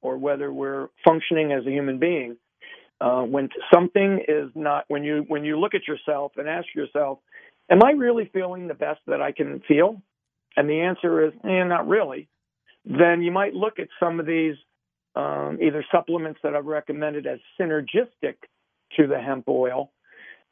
or 0.00 0.16
whether 0.16 0.52
we're 0.52 0.88
functioning 1.04 1.52
as 1.52 1.66
a 1.66 1.70
human 1.70 1.98
being. 1.98 2.36
Uh, 3.00 3.22
when 3.22 3.48
something 3.72 4.24
is 4.26 4.50
not, 4.54 4.84
when 4.88 5.04
you 5.04 5.24
when 5.28 5.44
you 5.44 5.58
look 5.58 5.74
at 5.74 5.86
yourself 5.86 6.32
and 6.36 6.48
ask 6.48 6.66
yourself, 6.74 7.20
"Am 7.70 7.82
I 7.84 7.92
really 7.92 8.28
feeling 8.32 8.66
the 8.66 8.74
best 8.74 9.00
that 9.06 9.22
I 9.22 9.32
can 9.32 9.60
feel?" 9.68 10.02
and 10.56 10.68
the 10.68 10.80
answer 10.80 11.24
is, 11.24 11.32
"Eh, 11.44 11.62
not 11.64 11.86
really," 11.86 12.28
then 12.84 13.22
you 13.22 13.30
might 13.30 13.54
look 13.54 13.78
at 13.78 13.88
some 14.00 14.18
of 14.18 14.26
these 14.26 14.56
um, 15.14 15.58
either 15.60 15.84
supplements 15.92 16.40
that 16.42 16.54
I've 16.54 16.66
recommended 16.66 17.26
as 17.26 17.38
synergistic 17.58 18.36
to 18.96 19.06
the 19.06 19.20
hemp 19.20 19.48
oil, 19.48 19.92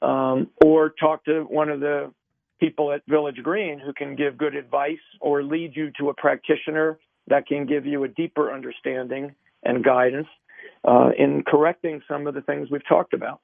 um, 0.02 0.50
or 0.64 0.90
talk 0.90 1.24
to 1.24 1.42
one 1.42 1.68
of 1.68 1.80
the 1.80 2.12
people 2.58 2.92
at 2.92 3.02
Village 3.08 3.42
Green 3.42 3.78
who 3.78 3.92
can 3.92 4.16
give 4.16 4.38
good 4.38 4.54
advice 4.54 4.98
or 5.20 5.42
lead 5.42 5.76
you 5.76 5.90
to 5.98 6.08
a 6.08 6.14
practitioner 6.14 6.98
that 7.28 7.46
can 7.46 7.66
give 7.66 7.86
you 7.86 8.04
a 8.04 8.08
deeper 8.08 8.52
understanding 8.52 9.34
and 9.62 9.84
guidance 9.84 10.28
uh, 10.86 11.10
in 11.18 11.42
correcting 11.46 12.00
some 12.08 12.26
of 12.26 12.34
the 12.34 12.42
things 12.42 12.68
we've 12.70 12.86
talked 12.88 13.12
about. 13.12 13.40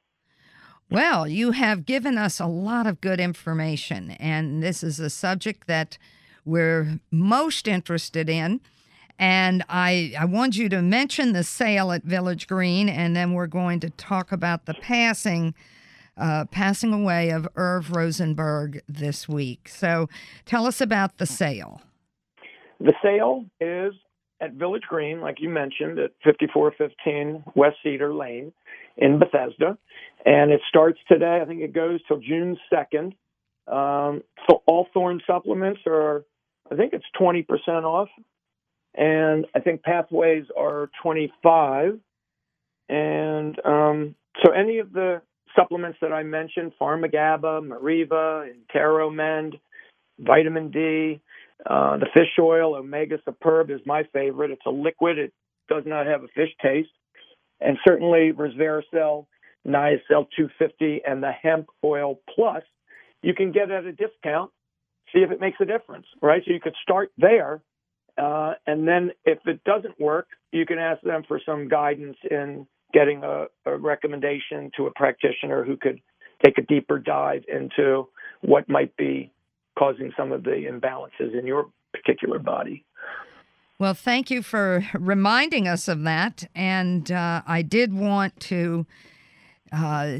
Well, 0.90 1.26
you 1.26 1.52
have 1.52 1.86
given 1.86 2.18
us 2.18 2.38
a 2.38 2.46
lot 2.46 2.86
of 2.86 3.00
good 3.00 3.18
information, 3.18 4.12
and 4.12 4.62
this 4.62 4.82
is 4.82 5.00
a 5.00 5.08
subject 5.08 5.66
that 5.66 5.96
we're 6.44 7.00
most 7.10 7.66
interested 7.66 8.28
in. 8.28 8.60
And 9.18 9.64
I, 9.68 10.14
I 10.18 10.24
want 10.24 10.56
you 10.56 10.68
to 10.68 10.82
mention 10.82 11.32
the 11.32 11.44
sale 11.44 11.92
at 11.92 12.02
Village 12.02 12.46
Green, 12.46 12.88
and 12.88 13.14
then 13.14 13.32
we're 13.32 13.46
going 13.46 13.80
to 13.80 13.90
talk 13.90 14.32
about 14.32 14.66
the 14.66 14.74
passing 14.74 15.54
uh, 16.16 16.44
passing 16.46 16.92
away 16.92 17.30
of 17.30 17.48
Irv 17.56 17.94
Rosenberg 17.94 18.82
this 18.88 19.28
week. 19.28 19.68
So 19.68 20.08
tell 20.44 20.66
us 20.66 20.80
about 20.80 21.18
the 21.18 21.26
sale. 21.26 21.82
The 22.80 22.94
sale 23.02 23.44
is 23.60 23.94
at 24.40 24.54
Village 24.54 24.82
Green, 24.88 25.20
like 25.20 25.36
you 25.40 25.48
mentioned, 25.48 25.98
at 25.98 26.10
5415 26.24 27.44
West 27.54 27.76
Cedar 27.82 28.12
Lane 28.12 28.52
in 28.96 29.18
Bethesda. 29.18 29.78
And 30.24 30.50
it 30.50 30.60
starts 30.68 30.98
today. 31.08 31.40
I 31.40 31.44
think 31.46 31.60
it 31.60 31.72
goes 31.72 32.00
till 32.08 32.18
June 32.18 32.58
2nd. 32.72 33.14
Um, 33.68 34.22
so 34.48 34.62
all 34.66 34.88
Thorne 34.92 35.20
supplements 35.26 35.80
are, 35.86 36.24
I 36.70 36.74
think 36.74 36.92
it's 36.92 37.04
20% 37.20 37.46
off. 37.84 38.08
And 38.94 39.46
I 39.54 39.60
think 39.60 39.82
pathways 39.82 40.44
are 40.58 40.90
25. 41.02 42.00
And 42.88 43.58
um, 43.64 44.14
so 44.44 44.52
any 44.52 44.78
of 44.78 44.92
the 44.92 45.22
supplements 45.56 45.98
that 46.00 46.12
I 46.12 46.22
mentioned, 46.22 46.72
Pharmagaba, 46.80 47.60
Meriva, 47.66 48.48
Enteromend, 48.74 49.58
vitamin 50.18 50.70
D, 50.70 51.20
uh, 51.68 51.96
the 51.98 52.06
fish 52.12 52.38
oil, 52.40 52.74
Omega 52.74 53.18
Superb 53.24 53.70
is 53.70 53.80
my 53.86 54.02
favorite. 54.12 54.50
It's 54.50 54.66
a 54.66 54.70
liquid. 54.70 55.18
It 55.18 55.32
does 55.68 55.84
not 55.86 56.06
have 56.06 56.24
a 56.24 56.28
fish 56.28 56.50
taste. 56.60 56.90
And 57.60 57.78
certainly 57.86 58.32
Resveratrol, 58.32 59.26
Niacel 59.66 60.26
250, 60.36 61.02
and 61.06 61.22
the 61.22 61.30
hemp 61.30 61.68
oil 61.84 62.20
plus, 62.34 62.64
you 63.22 63.34
can 63.34 63.52
get 63.52 63.70
at 63.70 63.84
a 63.84 63.92
discount. 63.92 64.50
See 65.14 65.20
if 65.20 65.30
it 65.30 65.40
makes 65.40 65.58
a 65.60 65.64
difference, 65.64 66.06
right? 66.20 66.42
So 66.44 66.52
you 66.52 66.60
could 66.60 66.74
start 66.82 67.12
there. 67.18 67.62
Uh, 68.18 68.54
and 68.66 68.86
then 68.86 69.12
if 69.24 69.38
it 69.46 69.62
doesn't 69.64 70.00
work, 70.00 70.26
you 70.50 70.66
can 70.66 70.78
ask 70.78 71.02
them 71.02 71.22
for 71.28 71.40
some 71.44 71.68
guidance 71.68 72.16
in 72.30 72.66
getting 72.92 73.22
a, 73.24 73.46
a 73.66 73.76
recommendation 73.76 74.70
to 74.76 74.86
a 74.86 74.90
practitioner 74.92 75.64
who 75.64 75.76
could 75.76 76.00
take 76.44 76.58
a 76.58 76.62
deeper 76.62 76.98
dive 76.98 77.44
into 77.48 78.08
what 78.42 78.68
might 78.68 78.96
be 78.96 79.32
causing 79.78 80.12
some 80.16 80.32
of 80.32 80.44
the 80.44 80.66
imbalances 80.70 81.38
in 81.38 81.46
your 81.46 81.66
particular 81.92 82.38
body. 82.38 82.84
Well, 83.78 83.94
thank 83.94 84.30
you 84.30 84.42
for 84.42 84.84
reminding 84.94 85.66
us 85.66 85.88
of 85.88 86.02
that. 86.04 86.48
And 86.54 87.10
uh, 87.10 87.42
I 87.46 87.62
did 87.62 87.92
want 87.92 88.38
to 88.40 88.86
uh, 89.72 90.18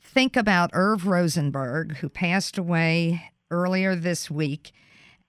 think 0.00 0.36
about 0.36 0.70
Irv 0.72 1.06
Rosenberg, 1.06 1.96
who 1.98 2.08
passed 2.08 2.58
away 2.58 3.30
earlier 3.50 3.94
this 3.94 4.30
week. 4.30 4.72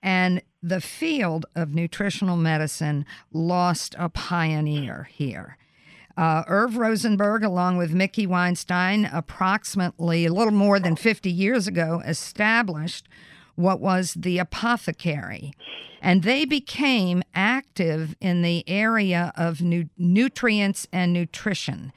And 0.02 0.42
the 0.62 0.80
field 0.80 1.46
of 1.54 1.74
nutritional 1.74 2.36
medicine 2.36 3.04
lost 3.32 3.94
a 3.98 4.08
pioneer 4.08 5.08
here. 5.12 5.58
Uh, 6.16 6.44
Irv 6.46 6.76
Rosenberg, 6.78 7.44
along 7.44 7.76
with 7.76 7.92
Mickey 7.92 8.26
Weinstein, 8.26 9.04
approximately 9.12 10.24
a 10.24 10.32
little 10.32 10.52
more 10.52 10.80
than 10.80 10.96
50 10.96 11.30
years 11.30 11.66
ago, 11.66 12.02
established 12.06 13.06
what 13.54 13.80
was 13.80 14.14
the 14.14 14.38
apothecary. 14.38 15.52
And 16.00 16.22
they 16.22 16.44
became 16.44 17.22
active 17.34 18.14
in 18.20 18.42
the 18.42 18.64
area 18.68 19.32
of 19.36 19.60
nu- 19.60 19.88
nutrients 19.98 20.86
and 20.92 21.12
nutrition. 21.12 21.92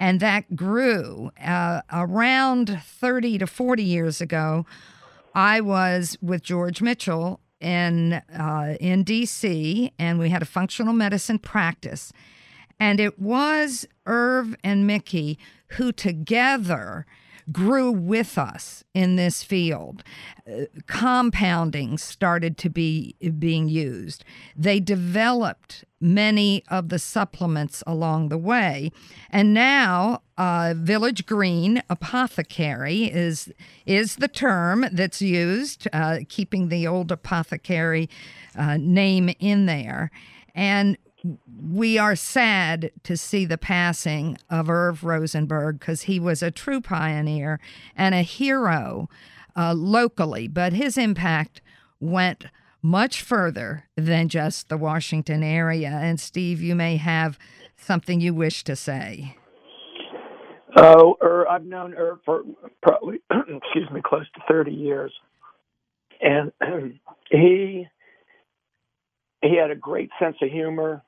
And 0.00 0.20
that 0.20 0.56
grew 0.56 1.30
uh, 1.42 1.82
around 1.92 2.82
30 2.84 3.38
to 3.38 3.46
40 3.46 3.82
years 3.82 4.20
ago. 4.20 4.66
I 5.34 5.60
was 5.60 6.18
with 6.20 6.42
George 6.42 6.82
Mitchell 6.82 7.40
in, 7.60 8.14
uh, 8.14 8.74
in 8.80 9.04
DC, 9.04 9.92
and 9.98 10.18
we 10.18 10.30
had 10.30 10.42
a 10.42 10.46
functional 10.46 10.92
medicine 10.92 11.38
practice. 11.38 12.12
And 12.78 13.00
it 13.00 13.18
was 13.18 13.86
Irv 14.06 14.54
and 14.62 14.86
Mickey 14.86 15.38
who 15.68 15.92
together 15.92 17.06
grew 17.52 17.90
with 17.90 18.38
us 18.38 18.84
in 18.94 19.16
this 19.16 19.42
field. 19.42 20.02
Uh, 20.50 20.64
compounding 20.86 21.98
started 21.98 22.56
to 22.58 22.70
be 22.70 23.16
being 23.38 23.68
used. 23.68 24.24
They 24.56 24.80
developed 24.80 25.84
many 26.00 26.62
of 26.68 26.88
the 26.88 26.98
supplements 26.98 27.82
along 27.86 28.28
the 28.28 28.38
way, 28.38 28.92
and 29.30 29.52
now 29.52 30.22
uh, 30.38 30.74
Village 30.76 31.26
Green 31.26 31.82
Apothecary 31.90 33.04
is 33.04 33.52
is 33.86 34.16
the 34.16 34.28
term 34.28 34.86
that's 34.92 35.20
used, 35.20 35.86
uh, 35.92 36.20
keeping 36.28 36.68
the 36.68 36.86
old 36.86 37.12
apothecary 37.12 38.08
uh, 38.56 38.76
name 38.78 39.30
in 39.38 39.66
there, 39.66 40.10
and 40.54 40.96
we 41.62 41.98
are 41.98 42.16
sad 42.16 42.90
to 43.02 43.16
see 43.16 43.44
the 43.44 43.58
passing 43.58 44.36
of 44.50 44.68
Irv 44.68 45.04
Rosenberg 45.04 45.78
because 45.78 46.02
he 46.02 46.20
was 46.20 46.42
a 46.42 46.50
true 46.50 46.80
pioneer 46.80 47.60
and 47.96 48.14
a 48.14 48.22
hero 48.22 49.08
uh, 49.56 49.72
locally, 49.74 50.48
but 50.48 50.72
his 50.72 50.98
impact 50.98 51.62
went 52.00 52.46
much 52.82 53.22
further 53.22 53.84
than 53.96 54.28
just 54.28 54.68
the 54.68 54.76
Washington 54.76 55.42
area. 55.42 55.88
And 55.88 56.20
Steve, 56.20 56.60
you 56.60 56.74
may 56.74 56.96
have 56.98 57.38
something 57.76 58.20
you 58.20 58.34
wish 58.34 58.62
to 58.64 58.76
say. 58.76 59.36
Oh, 60.76 61.16
er, 61.22 61.46
I've 61.48 61.64
known 61.64 61.94
Irv 61.94 62.18
for 62.24 62.42
probably, 62.82 63.20
excuse 63.30 63.90
me, 63.90 64.02
close 64.04 64.26
to 64.34 64.42
30 64.48 64.72
years. 64.72 65.12
And 66.20 66.52
he 67.30 67.86
he 69.42 69.56
had 69.56 69.70
a 69.70 69.76
great 69.76 70.10
sense 70.18 70.36
of 70.42 70.50
humor. 70.50 71.02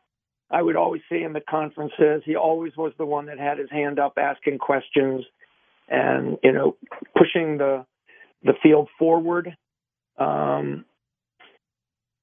I 0.50 0.62
would 0.62 0.76
always 0.76 1.02
see 1.08 1.18
him 1.18 1.36
at 1.36 1.46
conferences. 1.46 2.22
He 2.24 2.36
always 2.36 2.76
was 2.76 2.92
the 2.98 3.06
one 3.06 3.26
that 3.26 3.38
had 3.38 3.58
his 3.58 3.70
hand 3.70 3.98
up 3.98 4.14
asking 4.16 4.58
questions 4.58 5.24
and, 5.88 6.38
you 6.42 6.52
know, 6.52 6.76
pushing 7.16 7.58
the 7.58 7.84
the 8.42 8.54
field 8.62 8.88
forward. 8.98 9.56
Um, 10.18 10.84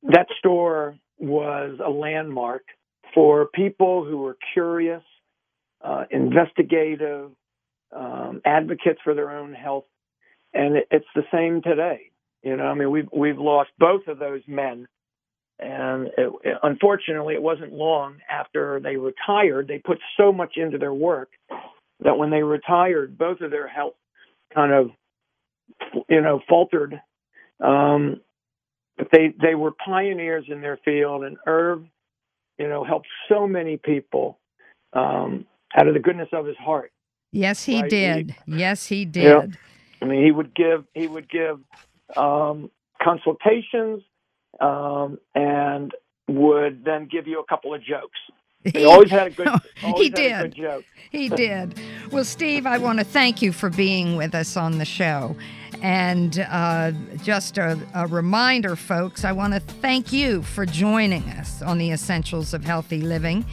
that 0.03 0.27
store 0.39 0.95
was 1.17 1.79
a 1.83 1.89
landmark 1.89 2.63
for 3.13 3.47
people 3.53 4.05
who 4.05 4.17
were 4.17 4.37
curious, 4.53 5.03
uh, 5.83 6.05
investigative, 6.11 7.31
um, 7.95 8.41
advocates 8.45 8.99
for 9.03 9.13
their 9.13 9.31
own 9.31 9.53
health, 9.53 9.85
and 10.53 10.77
it, 10.77 10.87
it's 10.91 11.05
the 11.15 11.23
same 11.31 11.61
today. 11.61 12.11
You 12.41 12.57
know, 12.57 12.65
I 12.65 12.73
mean, 12.73 12.91
we've 12.91 13.09
we've 13.11 13.37
lost 13.37 13.69
both 13.79 14.07
of 14.07 14.19
those 14.19 14.41
men 14.47 14.87
and 15.63 16.07
it, 16.17 16.33
it, 16.43 16.57
unfortunately, 16.63 17.35
it 17.35 17.41
wasn't 17.41 17.71
long 17.73 18.17
after 18.29 18.79
they 18.81 18.97
retired. 18.97 19.67
They 19.67 19.79
put 19.79 19.99
so 20.17 20.31
much 20.31 20.57
into 20.57 20.77
their 20.77 20.93
work 20.93 21.29
that 22.01 22.17
when 22.17 22.29
they 22.29 22.43
retired, 22.43 23.17
both 23.17 23.41
of 23.41 23.51
their 23.51 23.67
health 23.67 23.93
kind 24.53 24.73
of, 24.73 24.91
you 26.09 26.21
know, 26.21 26.41
faltered. 26.49 26.99
Um, 27.63 28.19
but 28.97 29.07
they 29.11 29.33
they 29.41 29.55
were 29.55 29.71
pioneers 29.71 30.45
in 30.49 30.61
their 30.61 30.77
field, 30.83 31.23
and 31.23 31.37
Irv, 31.47 31.83
you 32.59 32.67
know, 32.67 32.83
helped 32.83 33.07
so 33.29 33.47
many 33.47 33.77
people 33.77 34.39
um, 34.91 35.45
out 35.75 35.87
of 35.87 35.93
the 35.93 35.99
goodness 35.99 36.29
of 36.33 36.45
his 36.45 36.57
heart. 36.57 36.91
Yes, 37.31 37.63
he 37.63 37.81
right? 37.81 37.89
did. 37.89 38.35
He, 38.45 38.57
yes, 38.57 38.85
he 38.85 39.05
did. 39.05 39.23
You 39.23 39.29
know, 39.29 39.47
I 40.01 40.05
mean, 40.05 40.23
he 40.25 40.31
would 40.31 40.53
give 40.53 40.83
he 40.93 41.07
would 41.07 41.29
give 41.29 41.59
um, 42.17 42.69
consultations 43.01 44.03
um, 44.59 45.17
and 45.35 45.91
would 46.27 46.85
then 46.85 47.07
give 47.11 47.27
you 47.27 47.39
a 47.39 47.45
couple 47.45 47.73
of 47.73 47.83
jokes. 47.83 48.19
He 48.73 48.85
always 48.85 49.11
had 49.11 49.27
a 49.27 49.31
good. 49.31 49.49
he 49.75 50.09
did. 50.09 50.55
joke. 50.55 50.85
He 51.11 51.27
did. 51.27 51.77
Well, 52.13 52.23
Steve, 52.23 52.65
I 52.65 52.77
want 52.77 52.99
to 52.99 53.03
thank 53.03 53.41
you 53.41 53.51
for 53.51 53.69
being 53.69 54.15
with 54.15 54.33
us 54.33 54.55
on 54.55 54.77
the 54.77 54.85
show. 54.85 55.35
And 55.81 56.39
uh, 56.49 56.93
just 57.23 57.57
a, 57.57 57.77
a, 57.93 58.07
reminder, 58.07 58.77
folks, 58.77 59.25
I 59.25 59.33
want 59.33 59.53
to 59.53 59.59
thank 59.59 60.13
you 60.13 60.43
for 60.43 60.65
joining 60.65 61.23
us 61.23 61.61
on 61.61 61.77
the 61.77 61.91
Essentials 61.91 62.53
of 62.53 62.63
Healthy 62.63 63.01
Living. 63.01 63.45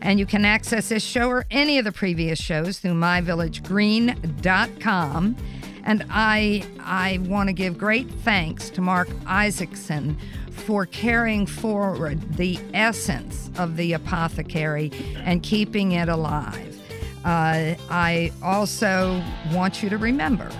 And 0.00 0.18
you 0.18 0.24
can 0.24 0.46
access 0.46 0.88
this 0.88 1.04
show 1.04 1.28
or 1.28 1.44
any 1.50 1.78
of 1.78 1.84
the 1.84 1.92
previous 1.92 2.38
shows 2.38 2.78
through 2.78 2.94
myvillagegreen.com. 2.94 5.36
And 5.84 6.06
I, 6.08 6.64
I 6.80 7.18
want 7.26 7.50
to 7.50 7.52
give 7.52 7.76
great 7.76 8.10
thanks 8.10 8.70
to 8.70 8.80
Mark 8.80 9.10
Isaacson 9.26 10.16
for 10.54 10.86
carrying 10.86 11.46
forward 11.46 12.20
the 12.36 12.58
essence 12.72 13.50
of 13.58 13.76
the 13.76 13.92
apothecary 13.92 14.90
and 15.24 15.42
keeping 15.42 15.92
it 15.92 16.08
alive. 16.08 16.80
Uh, 17.24 17.74
I 17.90 18.32
also 18.42 19.22
want 19.52 19.82
you 19.82 19.90
to 19.90 19.98
remember 19.98 20.50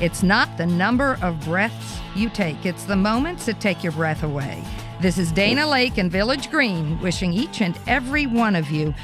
it's 0.00 0.22
not 0.22 0.56
the 0.58 0.66
number 0.66 1.18
of 1.22 1.40
breaths 1.44 1.98
you 2.14 2.30
take, 2.30 2.64
it's 2.64 2.84
the 2.84 2.96
moments 2.96 3.46
that 3.46 3.60
take 3.60 3.82
your 3.82 3.92
breath 3.92 4.22
away. 4.22 4.62
This 5.00 5.18
is 5.18 5.32
Dana 5.32 5.66
Lake 5.66 5.98
and 5.98 6.10
Village 6.10 6.50
Green 6.50 7.00
wishing 7.00 7.32
each 7.32 7.60
and 7.60 7.78
every 7.86 8.26
one 8.26 8.56
of 8.56 8.70
you 8.70 8.94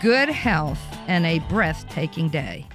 good 0.00 0.28
health 0.28 0.80
and 1.06 1.26
a 1.26 1.38
breathtaking 1.40 2.28
day. 2.28 2.66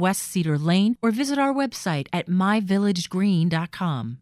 West 0.00 0.22
Cedar 0.22 0.56
Lane 0.58 0.96
or 1.02 1.10
visit 1.10 1.38
our 1.38 1.52
website 1.52 2.06
at 2.12 2.28
myvillagegreen.com. 2.28 4.20